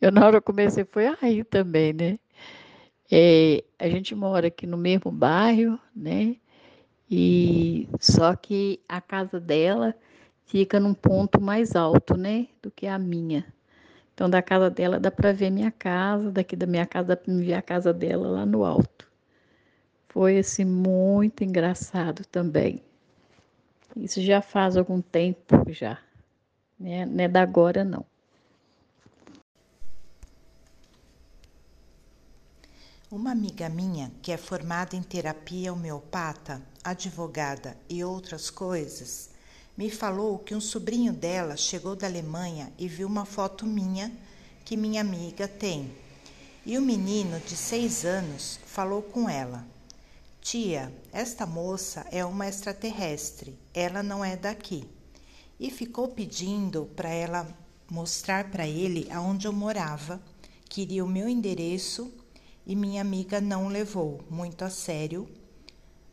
eu 0.00 0.12
na 0.12 0.26
hora 0.26 0.38
eu 0.38 0.42
comecei 0.42 0.84
foi 0.84 1.06
aí 1.22 1.44
também, 1.44 1.92
né? 1.92 2.18
É, 3.10 3.64
a 3.78 3.88
gente 3.88 4.14
mora 4.14 4.48
aqui 4.48 4.66
no 4.66 4.76
mesmo 4.76 5.10
bairro, 5.10 5.78
né? 5.94 6.36
E 7.10 7.88
só 8.00 8.36
que 8.36 8.80
a 8.88 9.00
casa 9.00 9.40
dela 9.40 9.94
fica 10.46 10.80
num 10.80 10.94
ponto 10.94 11.40
mais 11.40 11.76
alto, 11.76 12.16
né, 12.16 12.48
do 12.62 12.70
que 12.70 12.86
a 12.86 12.98
minha. 12.98 13.46
Então 14.14 14.28
da 14.30 14.42
casa 14.42 14.70
dela 14.70 15.00
dá 15.00 15.10
para 15.10 15.32
ver 15.32 15.50
minha 15.50 15.70
casa, 15.70 16.30
daqui 16.30 16.56
da 16.56 16.66
minha 16.66 16.86
casa 16.86 17.08
dá 17.08 17.16
para 17.16 17.34
ver 17.34 17.54
a 17.54 17.62
casa 17.62 17.92
dela 17.94 18.28
lá 18.28 18.46
no 18.46 18.64
alto. 18.64 19.08
Foi 20.08 20.38
assim 20.38 20.64
muito 20.64 21.44
engraçado 21.44 22.24
também. 22.26 22.82
Isso 23.96 24.22
já 24.22 24.40
faz 24.40 24.76
algum 24.76 25.00
tempo 25.00 25.64
já, 25.70 25.98
né? 26.78 27.04
Não 27.06 27.24
é 27.24 27.28
da 27.28 27.42
agora 27.42 27.84
não. 27.84 28.04
Uma 33.10 33.32
amiga 33.32 33.70
minha, 33.70 34.12
que 34.20 34.30
é 34.30 34.36
formada 34.36 34.94
em 34.94 35.02
terapia 35.02 35.72
homeopata, 35.72 36.60
advogada 36.84 37.74
e 37.88 38.04
outras 38.04 38.50
coisas, 38.50 39.30
me 39.78 39.90
falou 39.90 40.38
que 40.38 40.54
um 40.54 40.60
sobrinho 40.60 41.12
dela 41.12 41.56
chegou 41.56 41.96
da 41.96 42.06
Alemanha 42.06 42.70
e 42.76 42.86
viu 42.86 43.08
uma 43.08 43.24
foto 43.24 43.64
minha 43.64 44.12
que 44.64 44.76
minha 44.76 45.00
amiga 45.00 45.48
tem. 45.48 45.90
E 46.66 46.76
o 46.76 46.82
menino 46.82 47.40
de 47.40 47.56
seis 47.56 48.04
anos 48.04 48.60
falou 48.66 49.00
com 49.00 49.26
ela: 49.26 49.64
Tia, 50.42 50.92
esta 51.10 51.46
moça 51.46 52.06
é 52.10 52.22
uma 52.24 52.46
extraterrestre, 52.46 53.58
ela 53.78 54.02
não 54.02 54.24
é 54.24 54.36
daqui. 54.36 54.84
E 55.60 55.70
ficou 55.70 56.08
pedindo 56.08 56.90
para 56.96 57.10
ela 57.10 57.46
mostrar 57.90 58.50
para 58.50 58.66
ele 58.66 59.08
aonde 59.10 59.46
eu 59.46 59.52
morava, 59.52 60.20
queria 60.68 61.04
o 61.04 61.08
meu 61.08 61.28
endereço 61.28 62.12
e 62.66 62.74
minha 62.74 63.00
amiga 63.00 63.40
não 63.40 63.68
levou 63.68 64.20
muito 64.28 64.64
a 64.64 64.70
sério, 64.70 65.28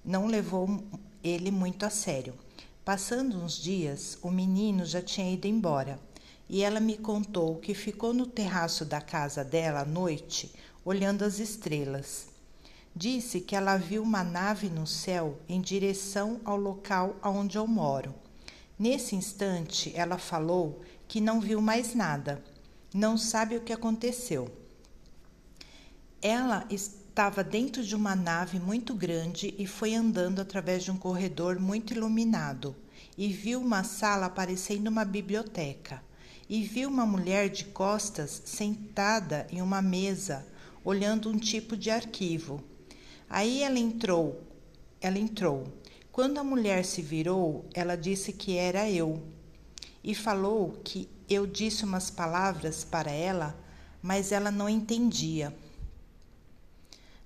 não 0.03 0.27
levou 0.27 0.83
ele 1.23 1.49
muito 1.49 1.85
a 1.85 1.89
sério. 1.89 2.35
Passando 2.83 3.35
uns 3.35 3.57
dias, 3.57 4.17
o 4.21 4.29
menino 4.29 4.85
já 4.85 5.01
tinha 5.01 5.33
ido 5.33 5.47
embora 5.47 5.99
e 6.47 6.61
ela 6.61 6.79
me 6.79 6.97
contou 6.97 7.55
que 7.55 7.73
ficou 7.73 8.13
no 8.13 8.27
terraço 8.27 8.85
da 8.85 9.01
casa 9.01 9.43
dela 9.43 9.81
à 9.81 9.85
noite 9.85 10.53
olhando 10.83 11.23
as 11.23 11.39
estrelas. 11.39 12.34
Disse 12.97 13.41
que 13.41 13.57
ela 13.57 13.75
viu 13.75 14.01
uma 14.01 14.23
nave 14.23 14.69
no 14.69 14.87
céu 14.87 15.37
em 15.49 15.59
direção 15.59 16.39
ao 16.45 16.55
local 16.55 17.17
onde 17.21 17.57
eu 17.57 17.67
moro. 17.67 18.15
Nesse 18.79 19.17
instante, 19.17 19.91
ela 19.93 20.17
falou 20.17 20.81
que 21.05 21.19
não 21.19 21.41
viu 21.41 21.61
mais 21.61 21.93
nada, 21.93 22.41
não 22.93 23.17
sabe 23.17 23.57
o 23.57 23.61
que 23.61 23.73
aconteceu. 23.73 24.49
Ela 26.21 26.65
estava 26.69 27.43
dentro 27.43 27.83
de 27.83 27.93
uma 27.97 28.15
nave 28.15 28.61
muito 28.61 28.95
grande 28.95 29.53
e 29.57 29.67
foi 29.67 29.93
andando 29.93 30.39
através 30.39 30.81
de 30.81 30.91
um 30.91 30.97
corredor 30.97 31.59
muito 31.59 31.93
iluminado 31.93 32.73
e 33.17 33.27
viu 33.27 33.59
uma 33.59 33.83
sala 33.83 34.29
parecendo 34.29 34.89
uma 34.89 35.03
biblioteca 35.03 36.01
e 36.49 36.63
viu 36.63 36.87
uma 36.87 37.05
mulher 37.05 37.49
de 37.49 37.65
costas 37.65 38.41
sentada 38.45 39.47
em 39.51 39.61
uma 39.61 39.81
mesa 39.81 40.45
olhando 40.83 41.29
um 41.29 41.37
tipo 41.37 41.75
de 41.75 41.89
arquivo. 41.89 42.63
Aí 43.29 43.63
ela 43.63 43.79
entrou, 43.79 44.41
ela 45.01 45.17
entrou. 45.17 45.65
Quando 46.11 46.37
a 46.37 46.43
mulher 46.43 46.85
se 46.85 47.01
virou, 47.01 47.65
ela 47.73 47.97
disse 47.97 48.31
que 48.31 48.55
era 48.55 48.89
eu 48.89 49.21
e 50.03 50.13
falou 50.13 50.79
que 50.83 51.09
eu 51.27 51.47
disse 51.47 51.83
umas 51.83 52.11
palavras 52.11 52.83
para 52.83 53.11
ela, 53.11 53.57
mas 54.01 54.31
ela 54.31 54.51
não 54.51 54.69
entendia. 54.69 55.53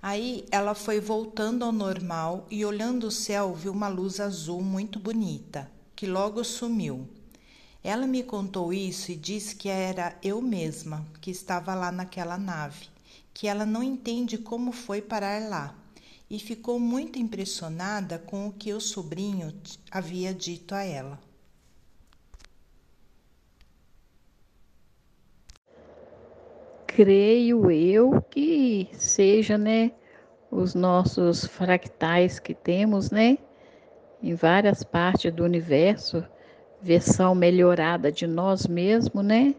Aí 0.02 0.46
ela 0.50 0.74
foi 0.74 1.02
voltando 1.02 1.66
ao 1.66 1.74
normal 1.74 2.48
e, 2.50 2.66
olhando 2.66 3.08
o 3.08 3.12
céu, 3.12 3.54
viu 3.54 3.74
uma 3.74 3.90
luz 3.90 4.22
azul 4.22 4.62
muito 4.62 4.98
bonita, 4.98 5.70
que 5.94 6.08
logo 6.08 6.42
sumiu. 6.46 7.06
Ela 7.84 8.08
me 8.08 8.24
contou 8.24 8.74
isso 8.74 9.12
e 9.12 9.16
disse 9.16 9.56
que 9.56 9.68
era 9.68 10.18
eu 10.24 10.42
mesma 10.42 11.06
que 11.20 11.30
estava 11.30 11.76
lá 11.76 11.92
naquela 11.92 12.38
nave, 12.38 12.88
que 13.34 13.46
ela 13.46 13.66
não 13.66 13.84
entende 13.84 14.38
como 14.38 14.72
foi 14.72 15.02
parar 15.02 15.48
lá 15.50 15.79
e 16.30 16.40
ficou 16.40 16.80
muito 16.80 17.18
impressionada 17.18 18.20
com 18.20 18.48
o 18.48 18.54
que 18.54 18.74
o 18.74 18.80
sobrinho 18.80 19.54
havia 19.92 20.34
dito 20.34 20.76
a 20.76 20.84
ela. 20.84 21.20
creio 27.00 27.72
eu 27.72 28.22
que 28.30 28.90
seja, 28.92 29.58
né, 29.58 29.94
os 30.52 30.76
nossos 30.76 31.46
fractais 31.46 32.40
que 32.40 32.54
temos, 32.54 33.10
né, 33.10 33.38
em 34.22 34.36
várias 34.36 34.84
partes 34.84 35.32
do 35.32 35.46
universo, 35.46 36.26
versão 36.82 37.34
melhorada 37.34 38.12
de 38.12 38.28
nós 38.28 38.68
mesmos, 38.68 39.24
né? 39.24 39.56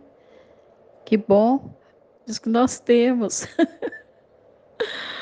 Que 1.03 1.17
bom, 1.17 1.75
diz 2.27 2.39
que 2.39 2.51
nós 2.51 2.79
temos. 2.79 3.47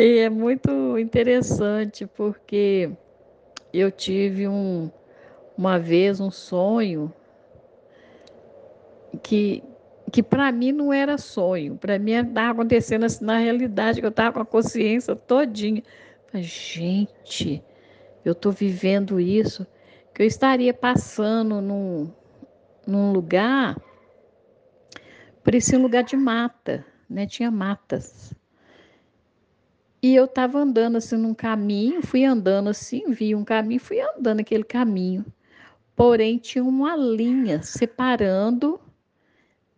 e 0.00 0.18
é 0.18 0.30
muito 0.30 0.98
interessante 0.98 2.06
porque 2.06 2.90
eu 3.72 3.90
tive 3.90 4.48
um, 4.48 4.90
uma 5.56 5.78
vez 5.78 6.20
um 6.20 6.30
sonho 6.30 7.12
que 9.22 9.62
que 10.10 10.22
para 10.22 10.50
mim 10.50 10.72
não 10.72 10.92
era 10.92 11.16
sonho, 11.16 11.76
para 11.76 11.98
mim 11.98 12.12
estava 12.12 12.50
acontecendo 12.50 13.04
assim 13.04 13.24
na 13.24 13.38
realidade, 13.38 14.00
que 14.00 14.06
eu 14.06 14.10
estava 14.10 14.32
com 14.32 14.40
a 14.40 14.46
consciência 14.46 15.14
todinha. 15.14 15.84
Mas, 16.32 16.46
gente, 16.46 17.62
eu 18.24 18.32
estou 18.32 18.50
vivendo 18.50 19.20
isso, 19.20 19.64
que 20.12 20.22
eu 20.22 20.26
estaria 20.26 20.74
passando 20.74 21.60
num, 21.60 22.10
num 22.84 23.12
lugar, 23.12 23.80
parecia 25.44 25.78
um 25.78 25.82
lugar 25.82 26.02
de 26.02 26.16
mata, 26.16 26.84
né? 27.08 27.24
Tinha 27.24 27.50
matas. 27.50 28.34
E 30.02 30.14
eu 30.14 30.24
estava 30.24 30.58
andando 30.58 30.96
assim 30.96 31.16
num 31.16 31.34
caminho, 31.34 32.02
fui 32.02 32.24
andando 32.24 32.70
assim, 32.70 33.10
vi 33.10 33.34
um 33.34 33.44
caminho, 33.44 33.80
fui 33.80 34.00
andando 34.00 34.40
aquele 34.40 34.64
caminho. 34.64 35.24
Porém, 35.94 36.38
tinha 36.38 36.64
uma 36.64 36.96
linha 36.96 37.62
separando 37.62 38.80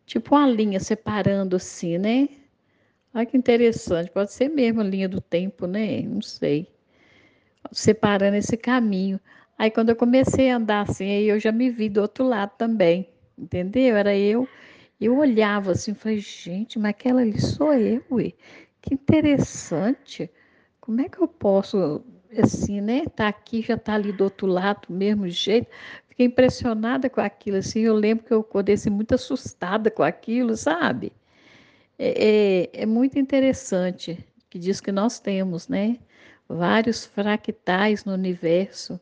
tipo 0.07 0.35
uma 0.35 0.47
linha 0.47 0.79
separando 0.79 1.57
assim, 1.57 1.99
né? 1.99 2.29
Olha 3.15 3.27
que 3.27 3.37
interessante, 3.37 4.11
pode 4.11 4.33
ser 4.33 4.49
mesmo 4.49 4.81
a 4.81 4.85
linha 4.85 5.09
do 5.09 5.21
tempo, 5.21 5.67
né? 5.67 6.03
Não 6.03 6.23
sei. 6.23 6.69
Separando 7.71 8.37
esse 8.37 8.57
caminho. 8.57 9.21
Aí 9.59 9.71
quando 9.71 9.91
eu 9.91 9.97
comecei 9.97 10.51
a 10.51 10.57
andar 10.57 10.89
assim, 10.89 11.11
aí 11.11 11.25
eu 11.29 11.39
já 11.41 11.53
me 11.53 11.71
vi 11.71 11.89
do 11.89 12.01
outro 12.03 12.27
lado 12.27 12.53
também, 12.59 13.09
entendeu? 13.39 13.97
Era 13.97 14.17
eu, 14.17 14.49
eu 15.01 15.17
olhava 15.17 15.73
assim, 15.73 15.95
falei, 15.95 16.19
gente, 16.19 16.79
mas 16.79 16.91
aquela 16.91 17.21
ali 17.23 17.41
sou 17.41 17.73
eu, 17.73 18.03
ué. 18.11 18.33
Que 18.83 18.95
interessante. 18.95 20.31
Como 20.81 21.01
é 21.01 21.09
que 21.09 21.21
eu 21.21 21.29
posso, 21.29 22.03
assim, 22.37 22.81
né? 22.81 23.05
Tá 23.07 23.29
aqui, 23.29 23.63
já 23.63 23.79
tá 23.79 23.95
ali 23.95 24.13
do 24.13 24.25
outro 24.25 24.47
lado, 24.47 24.89
do 24.89 24.95
mesmo 24.95 25.29
jeito. 25.29 25.69
Fiquei 26.09 26.27
impressionada 26.27 27.09
com 27.09 27.21
aquilo, 27.21 27.57
assim, 27.59 27.81
eu 27.81 27.95
lembro 27.95 28.25
que 28.25 28.33
eu 28.33 28.41
acordei 28.41 28.75
assim, 28.75 28.91
muito 28.91 29.15
assustada 29.15 29.91
com 29.91 30.03
aquilo, 30.03 30.57
sabe? 30.57 31.13
É, 31.99 32.69
é, 32.75 32.83
é 32.83 32.87
muito 32.87 33.19
interessante 33.19 34.19
que 34.51 34.59
diz 34.59 34.81
que 34.81 34.93
nós 34.93 35.19
temos, 35.21 35.69
né? 35.69 35.99
Vários 36.49 37.07
fractais 37.07 38.05
no 38.05 38.13
universo, 38.13 39.01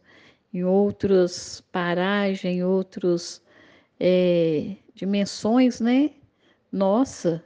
em 0.55 0.62
outras 0.64 1.61
paragens, 1.72 2.45
em 2.45 2.62
outras 2.62 3.43
é, 3.99 4.76
dimensões, 4.95 5.81
né? 5.81 6.11
Nossa, 6.70 7.45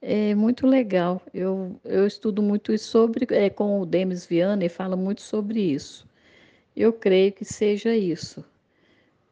é 0.00 0.34
muito 0.34 0.66
legal. 0.66 1.22
Eu, 1.32 1.80
eu 1.84 2.06
estudo 2.06 2.42
muito 2.42 2.72
isso 2.72 2.88
sobre, 2.88 3.26
é, 3.34 3.50
com 3.50 3.80
o 3.80 3.86
Demis 3.86 4.26
Viana 4.26 4.64
e 4.64 4.68
fala 4.68 4.96
muito 4.96 5.22
sobre 5.22 5.60
isso. 5.60 6.06
Eu 6.74 6.92
creio 6.92 7.32
que 7.32 7.44
seja 7.44 7.94
isso 7.96 8.44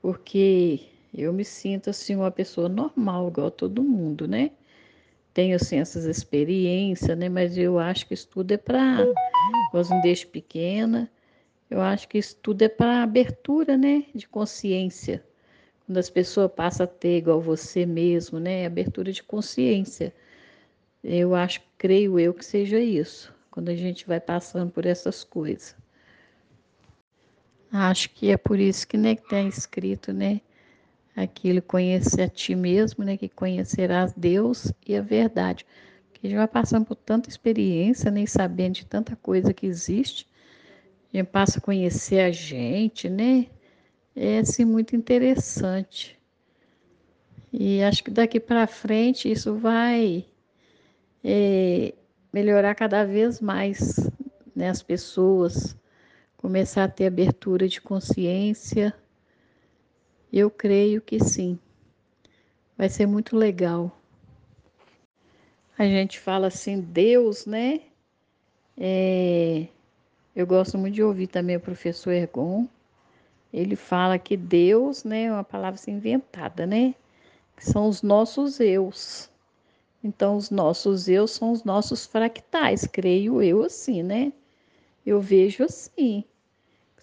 porque 0.04 0.80
eu 1.14 1.32
me 1.32 1.46
sinto 1.46 1.88
assim 1.88 2.14
uma 2.14 2.30
pessoa 2.30 2.68
normal, 2.68 3.28
igual 3.28 3.50
todo 3.50 3.82
mundo, 3.82 4.28
né? 4.28 4.50
Tenho 5.32 5.56
assim 5.56 5.78
essas 5.78 6.04
experiências, 6.04 7.16
né? 7.16 7.30
Mas 7.30 7.56
eu 7.56 7.78
acho 7.78 8.06
que 8.06 8.12
isso 8.12 8.28
tudo 8.28 8.52
é 8.52 8.58
para, 8.58 8.98
quando 9.70 10.02
desde 10.02 10.26
pequena, 10.26 11.10
eu 11.70 11.80
acho 11.80 12.06
que 12.06 12.18
isso 12.18 12.36
tudo 12.42 12.60
é 12.60 12.68
para 12.68 13.02
abertura, 13.02 13.78
né? 13.78 14.04
De 14.14 14.28
consciência. 14.28 15.24
Quando 15.86 15.96
as 15.96 16.10
pessoas 16.10 16.52
passam 16.52 16.84
a 16.84 16.86
ter 16.86 17.16
igual 17.16 17.40
você 17.40 17.86
mesmo, 17.86 18.38
né? 18.38 18.66
Abertura 18.66 19.10
de 19.10 19.22
consciência. 19.22 20.12
Eu 21.04 21.34
acho, 21.34 21.60
creio 21.76 22.18
eu 22.18 22.32
que 22.32 22.42
seja 22.42 22.80
isso. 22.80 23.30
Quando 23.50 23.68
a 23.68 23.76
gente 23.76 24.06
vai 24.06 24.18
passando 24.18 24.70
por 24.72 24.86
essas 24.86 25.22
coisas. 25.22 25.76
Acho 27.70 28.08
que 28.10 28.30
é 28.30 28.38
por 28.38 28.58
isso 28.58 28.88
que 28.88 28.96
né, 28.96 29.12
está 29.12 29.42
escrito, 29.42 30.14
né? 30.14 30.40
Aquilo 31.14 31.60
conhecer 31.60 32.22
a 32.22 32.28
ti 32.28 32.54
mesmo, 32.54 33.04
né? 33.04 33.18
Que 33.18 33.28
conhecerás 33.28 34.14
Deus 34.16 34.72
e 34.86 34.96
a 34.96 35.02
verdade. 35.02 35.66
Porque 36.10 36.26
a 36.26 36.30
gente 36.30 36.38
vai 36.38 36.48
passando 36.48 36.86
por 36.86 36.96
tanta 36.96 37.28
experiência, 37.28 38.10
nem 38.10 38.24
né, 38.24 38.26
sabendo 38.26 38.76
de 38.76 38.86
tanta 38.86 39.14
coisa 39.14 39.52
que 39.52 39.66
existe. 39.66 40.26
A 41.12 41.18
gente 41.18 41.26
passa 41.26 41.58
a 41.58 41.62
conhecer 41.62 42.20
a 42.20 42.30
gente, 42.30 43.10
né? 43.10 43.46
É 44.16 44.38
assim 44.38 44.64
muito 44.64 44.96
interessante. 44.96 46.18
E 47.52 47.82
acho 47.82 48.02
que 48.02 48.10
daqui 48.10 48.40
para 48.40 48.66
frente 48.66 49.30
isso 49.30 49.54
vai 49.54 50.24
é, 51.24 51.94
melhorar 52.32 52.74
cada 52.74 53.04
vez 53.04 53.40
mais 53.40 54.10
né, 54.54 54.68
as 54.68 54.82
pessoas 54.82 55.74
começar 56.36 56.84
a 56.84 56.88
ter 56.88 57.06
abertura 57.06 57.66
de 57.66 57.80
consciência? 57.80 58.94
Eu 60.30 60.50
creio 60.50 61.00
que 61.00 61.18
sim. 61.18 61.58
Vai 62.76 62.88
ser 62.88 63.06
muito 63.06 63.36
legal. 63.36 63.96
A 65.78 65.84
gente 65.84 66.20
fala 66.20 66.48
assim, 66.48 66.80
Deus, 66.80 67.46
né? 67.46 67.80
É, 68.76 69.66
eu 70.34 70.46
gosto 70.46 70.76
muito 70.76 70.94
de 70.94 71.02
ouvir 71.02 71.28
também 71.28 71.56
o 71.56 71.60
professor 71.60 72.12
Ergon. 72.12 72.68
Ele 73.52 73.76
fala 73.76 74.18
que 74.18 74.36
Deus, 74.36 75.04
né, 75.04 75.24
é 75.24 75.32
uma 75.32 75.44
palavra 75.44 75.80
assim, 75.80 75.92
inventada, 75.92 76.66
né? 76.66 76.94
Que 77.56 77.64
são 77.64 77.88
os 77.88 78.02
nossos 78.02 78.58
eus. 78.58 79.30
Então, 80.04 80.36
os 80.36 80.50
nossos 80.50 81.08
eus 81.08 81.32
são 81.32 81.50
os 81.50 81.64
nossos 81.64 82.06
fractais, 82.06 82.86
creio 82.86 83.42
eu 83.42 83.64
assim, 83.64 84.02
né? 84.02 84.32
Eu 85.04 85.20
vejo 85.20 85.64
assim 85.64 86.24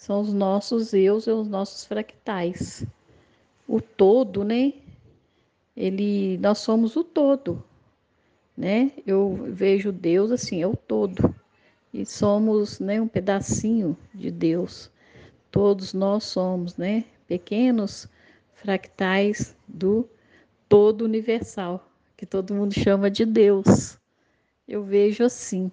são 0.01 0.19
os 0.19 0.33
nossos 0.33 0.95
eus 0.95 1.27
e 1.27 1.31
os 1.31 1.47
nossos 1.47 1.85
fractais. 1.85 2.83
O 3.67 3.79
todo, 3.79 4.43
né? 4.43 4.73
Ele, 5.77 6.39
nós 6.39 6.57
somos 6.57 6.95
o 6.95 7.03
todo, 7.03 7.63
né? 8.57 8.91
Eu 9.05 9.47
vejo 9.51 9.91
Deus 9.91 10.31
assim, 10.31 10.59
é 10.59 10.65
o 10.65 10.75
todo. 10.75 11.35
E 11.93 12.03
somos, 12.03 12.79
né, 12.79 12.99
um 12.99 13.07
pedacinho 13.07 13.95
de 14.11 14.31
Deus. 14.31 14.89
Todos 15.51 15.93
nós 15.93 16.23
somos, 16.23 16.77
né, 16.77 17.05
pequenos 17.27 18.09
fractais 18.55 19.55
do 19.67 20.09
todo 20.67 21.05
universal, 21.05 21.90
que 22.21 22.25
todo 22.27 22.53
mundo 22.53 22.71
chama 22.71 23.09
de 23.09 23.25
Deus. 23.25 23.97
Eu 24.67 24.83
vejo 24.83 25.23
assim. 25.23 25.71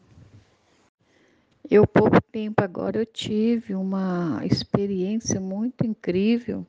Eu, 1.70 1.86
pouco 1.86 2.22
tempo 2.32 2.64
agora, 2.64 2.98
eu 2.98 3.04
tive 3.04 3.74
uma 3.74 4.40
experiência 4.46 5.38
muito 5.42 5.84
incrível. 5.84 6.66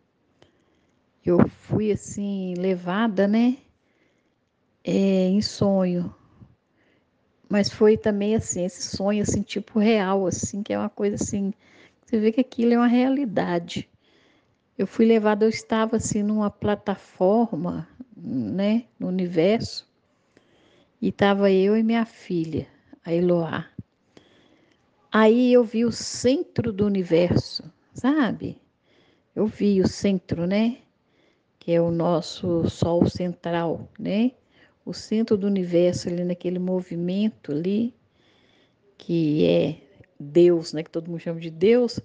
Eu 1.26 1.48
fui, 1.48 1.94
assim, 1.94 2.56
levada, 2.58 3.26
né, 3.26 3.56
é, 4.84 5.30
em 5.30 5.42
sonho. 5.42 6.14
Mas 7.48 7.72
foi 7.72 7.96
também, 7.96 8.36
assim, 8.36 8.66
esse 8.66 8.98
sonho, 8.98 9.24
assim, 9.24 9.42
tipo 9.42 9.80
real, 9.80 10.28
assim, 10.28 10.62
que 10.62 10.74
é 10.74 10.78
uma 10.78 10.90
coisa, 10.90 11.16
assim, 11.16 11.54
você 12.04 12.20
vê 12.20 12.34
que 12.34 12.42
aquilo 12.42 12.74
é 12.74 12.78
uma 12.78 12.86
realidade. 12.86 13.88
Eu 14.78 14.86
fui 14.86 15.06
levada, 15.06 15.46
eu 15.46 15.50
estava, 15.50 15.96
assim, 15.96 16.22
numa 16.22 16.50
plataforma, 16.50 17.88
né, 18.22 18.86
no 19.00 19.08
universo, 19.08 19.88
e 21.02 21.10
estava 21.10 21.52
eu 21.52 21.78
e 21.78 21.84
minha 21.84 22.06
filha, 22.06 22.68
a 23.06 23.14
Eloá. 23.14 23.66
Aí 25.12 25.54
eu 25.54 25.64
vi 25.64 25.86
o 25.86 25.92
centro 25.92 26.72
do 26.72 26.86
universo, 26.86 27.64
sabe? 27.94 28.62
Eu 29.36 29.48
vi 29.48 29.82
o 29.82 29.88
centro, 29.88 30.46
né? 30.46 30.78
Que 31.58 31.72
é 31.72 31.82
o 31.82 31.90
nosso 31.90 32.70
Sol 32.70 33.08
central, 33.10 33.90
né? 33.98 34.34
O 34.86 34.94
centro 34.94 35.38
do 35.38 35.48
universo 35.48 36.10
ali 36.10 36.24
naquele 36.24 36.60
movimento 36.60 37.52
ali, 37.52 37.94
que 38.98 39.46
é 39.46 39.78
Deus, 40.20 40.74
né? 40.74 40.84
Que 40.84 40.92
todo 40.92 41.10
mundo 41.10 41.22
chama 41.22 41.40
de 41.40 41.50
Deus, 41.50 42.00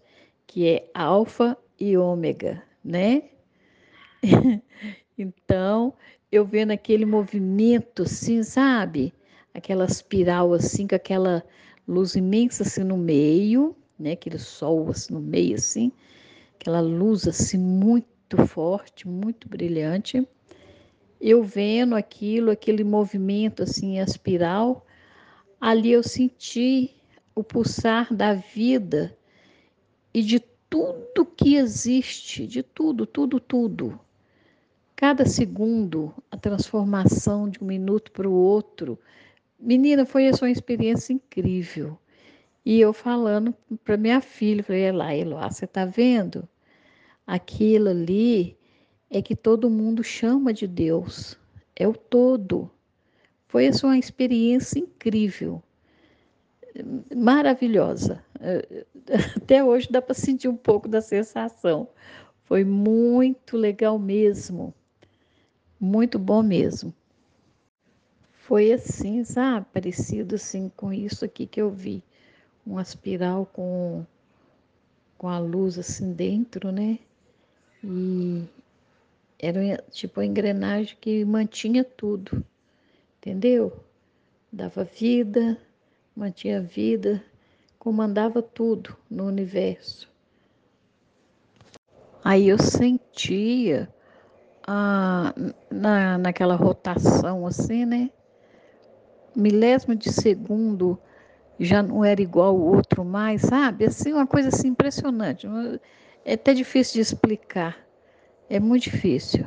que 0.46 0.66
é 0.66 0.88
Alfa 0.94 1.58
e 1.78 1.96
Ômega, 1.96 2.62
né? 2.82 3.24
então, 5.16 5.94
eu 6.30 6.44
vendo 6.44 6.72
aquele 6.72 7.06
movimento 7.06 8.02
assim, 8.02 8.42
sabe? 8.42 9.14
Aquela 9.52 9.84
espiral 9.84 10.52
assim, 10.52 10.86
com 10.86 10.96
aquela 10.96 11.44
luz 11.86 12.16
imensa 12.16 12.64
assim 12.64 12.82
no 12.82 12.96
meio, 12.96 13.76
né? 13.98 14.12
Aquele 14.12 14.38
sol 14.38 14.90
assim 14.90 15.14
no 15.14 15.20
meio 15.20 15.54
assim, 15.54 15.92
aquela 16.58 16.80
luz 16.80 17.28
assim 17.28 17.58
muito 17.58 18.36
forte, 18.48 19.06
muito 19.06 19.48
brilhante. 19.48 20.26
Eu 21.20 21.42
vendo 21.42 21.94
aquilo, 21.94 22.50
aquele 22.50 22.82
movimento 22.82 23.62
assim, 23.62 24.00
a 24.00 24.04
espiral, 24.04 24.84
ali 25.60 25.92
eu 25.92 26.02
senti 26.02 26.94
o 27.34 27.42
pulsar 27.44 28.12
da 28.12 28.34
vida 28.34 29.16
e 30.12 30.22
de 30.22 30.40
tudo 30.68 31.24
que 31.24 31.56
existe, 31.56 32.46
de 32.46 32.62
tudo, 32.62 33.06
tudo, 33.06 33.38
tudo. 33.38 34.00
Cada 34.96 35.26
segundo, 35.26 36.14
a 36.30 36.36
transformação 36.36 37.48
de 37.48 37.62
um 37.62 37.66
minuto 37.66 38.12
para 38.12 38.28
o 38.28 38.32
outro, 38.32 38.98
Menina, 39.58 40.04
foi 40.04 40.24
essa 40.24 40.44
uma 40.44 40.50
experiência 40.50 41.12
incrível. 41.12 41.98
E 42.64 42.80
eu 42.80 42.92
falando 42.92 43.54
para 43.82 43.96
minha 43.96 44.20
filha, 44.20 44.62
falei, 44.62 44.92
lá, 44.92 45.14
Eloá, 45.14 45.50
você 45.50 45.64
está 45.64 45.84
vendo? 45.84 46.48
Aquilo 47.26 47.88
ali 47.88 48.56
é 49.10 49.22
que 49.22 49.34
todo 49.34 49.70
mundo 49.70 50.04
chama 50.04 50.52
de 50.52 50.66
Deus, 50.66 51.38
é 51.74 51.88
o 51.88 51.94
todo. 51.94 52.70
Foi 53.48 53.66
essa 53.66 53.86
uma 53.86 53.98
experiência 53.98 54.78
incrível, 54.78 55.62
maravilhosa. 57.14 58.24
Até 59.36 59.64
hoje 59.64 59.88
dá 59.90 60.02
para 60.02 60.14
sentir 60.14 60.48
um 60.48 60.56
pouco 60.56 60.88
da 60.88 61.00
sensação. 61.00 61.88
Foi 62.44 62.64
muito 62.64 63.56
legal 63.56 63.98
mesmo, 63.98 64.74
muito 65.84 66.18
bom 66.18 66.42
mesmo 66.42 66.94
foi 68.44 68.72
assim, 68.72 69.24
sabe? 69.24 69.66
Parecido 69.72 70.34
assim 70.34 70.70
com 70.76 70.92
isso 70.92 71.24
aqui 71.24 71.46
que 71.46 71.60
eu 71.60 71.70
vi. 71.70 72.02
Uma 72.64 72.82
espiral 72.82 73.46
com, 73.46 74.04
com 75.16 75.28
a 75.28 75.38
luz 75.38 75.78
assim 75.78 76.12
dentro, 76.12 76.70
né? 76.70 76.98
E 77.82 78.44
era 79.38 79.82
tipo 79.90 80.20
a 80.20 80.26
engrenagem 80.26 80.96
que 81.00 81.24
mantinha 81.24 81.82
tudo, 81.82 82.44
entendeu? 83.18 83.72
Dava 84.52 84.84
vida, 84.84 85.58
mantinha 86.14 86.60
vida, 86.60 87.24
comandava 87.78 88.42
tudo 88.42 88.94
no 89.10 89.24
universo. 89.24 90.06
Aí 92.22 92.48
eu 92.48 92.58
sentia 92.58 93.88
na, 95.70 96.18
naquela 96.18 96.56
rotação 96.56 97.46
assim, 97.46 97.84
né? 97.84 98.10
milésimo 99.34 99.94
de 99.94 100.12
segundo 100.12 100.98
já 101.58 101.82
não 101.82 102.04
era 102.04 102.20
igual 102.20 102.56
o 102.56 102.74
outro 102.74 103.04
mais, 103.04 103.42
sabe? 103.42 103.84
Assim, 103.84 104.12
uma 104.12 104.26
coisa 104.26 104.48
assim 104.48 104.68
impressionante. 104.68 105.46
É 106.24 106.34
até 106.34 106.52
difícil 106.52 106.94
de 106.94 107.00
explicar. 107.00 107.76
É 108.48 108.58
muito 108.58 108.84
difícil. 108.84 109.46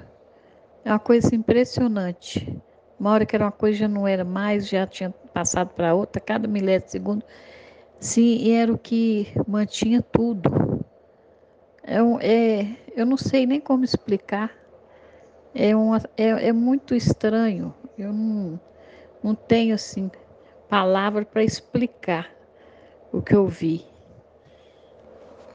É 0.86 0.92
uma 0.92 1.00
coisa 1.00 1.28
assim, 1.28 1.38
impressionante. 1.38 2.58
Uma 3.00 3.12
hora 3.12 3.26
que 3.26 3.36
era 3.36 3.46
uma 3.46 3.52
coisa 3.52 3.78
já 3.80 3.88
não 3.88 4.08
era 4.08 4.24
mais, 4.24 4.68
já 4.68 4.88
tinha 4.88 5.10
passado 5.34 5.70
para 5.74 5.94
outra, 5.94 6.22
cada 6.22 6.48
milésimo 6.48 6.86
de 6.86 6.92
segundo. 6.92 7.26
Sim, 8.00 8.38
e 8.38 8.52
era 8.52 8.72
o 8.72 8.78
que 8.78 9.28
mantinha 9.48 10.02
tudo. 10.02 10.50
É, 11.84 11.98
é, 12.22 12.76
eu 12.96 13.06
não 13.06 13.18
sei 13.18 13.46
nem 13.46 13.60
como 13.60 13.84
explicar. 13.84 14.52
É, 15.60 15.76
uma, 15.76 15.98
é, 16.16 16.50
é 16.50 16.54
muito 16.54 16.94
estranho. 16.94 17.74
Eu 17.98 18.14
não 18.14 18.60
não 19.24 19.34
tenho 19.34 19.74
assim 19.74 20.10
palavra 20.70 21.26
para 21.26 21.44
explicar 21.44 22.30
o 23.12 23.22
que 23.22 23.34
eu 23.34 23.48
vi. 23.48 23.84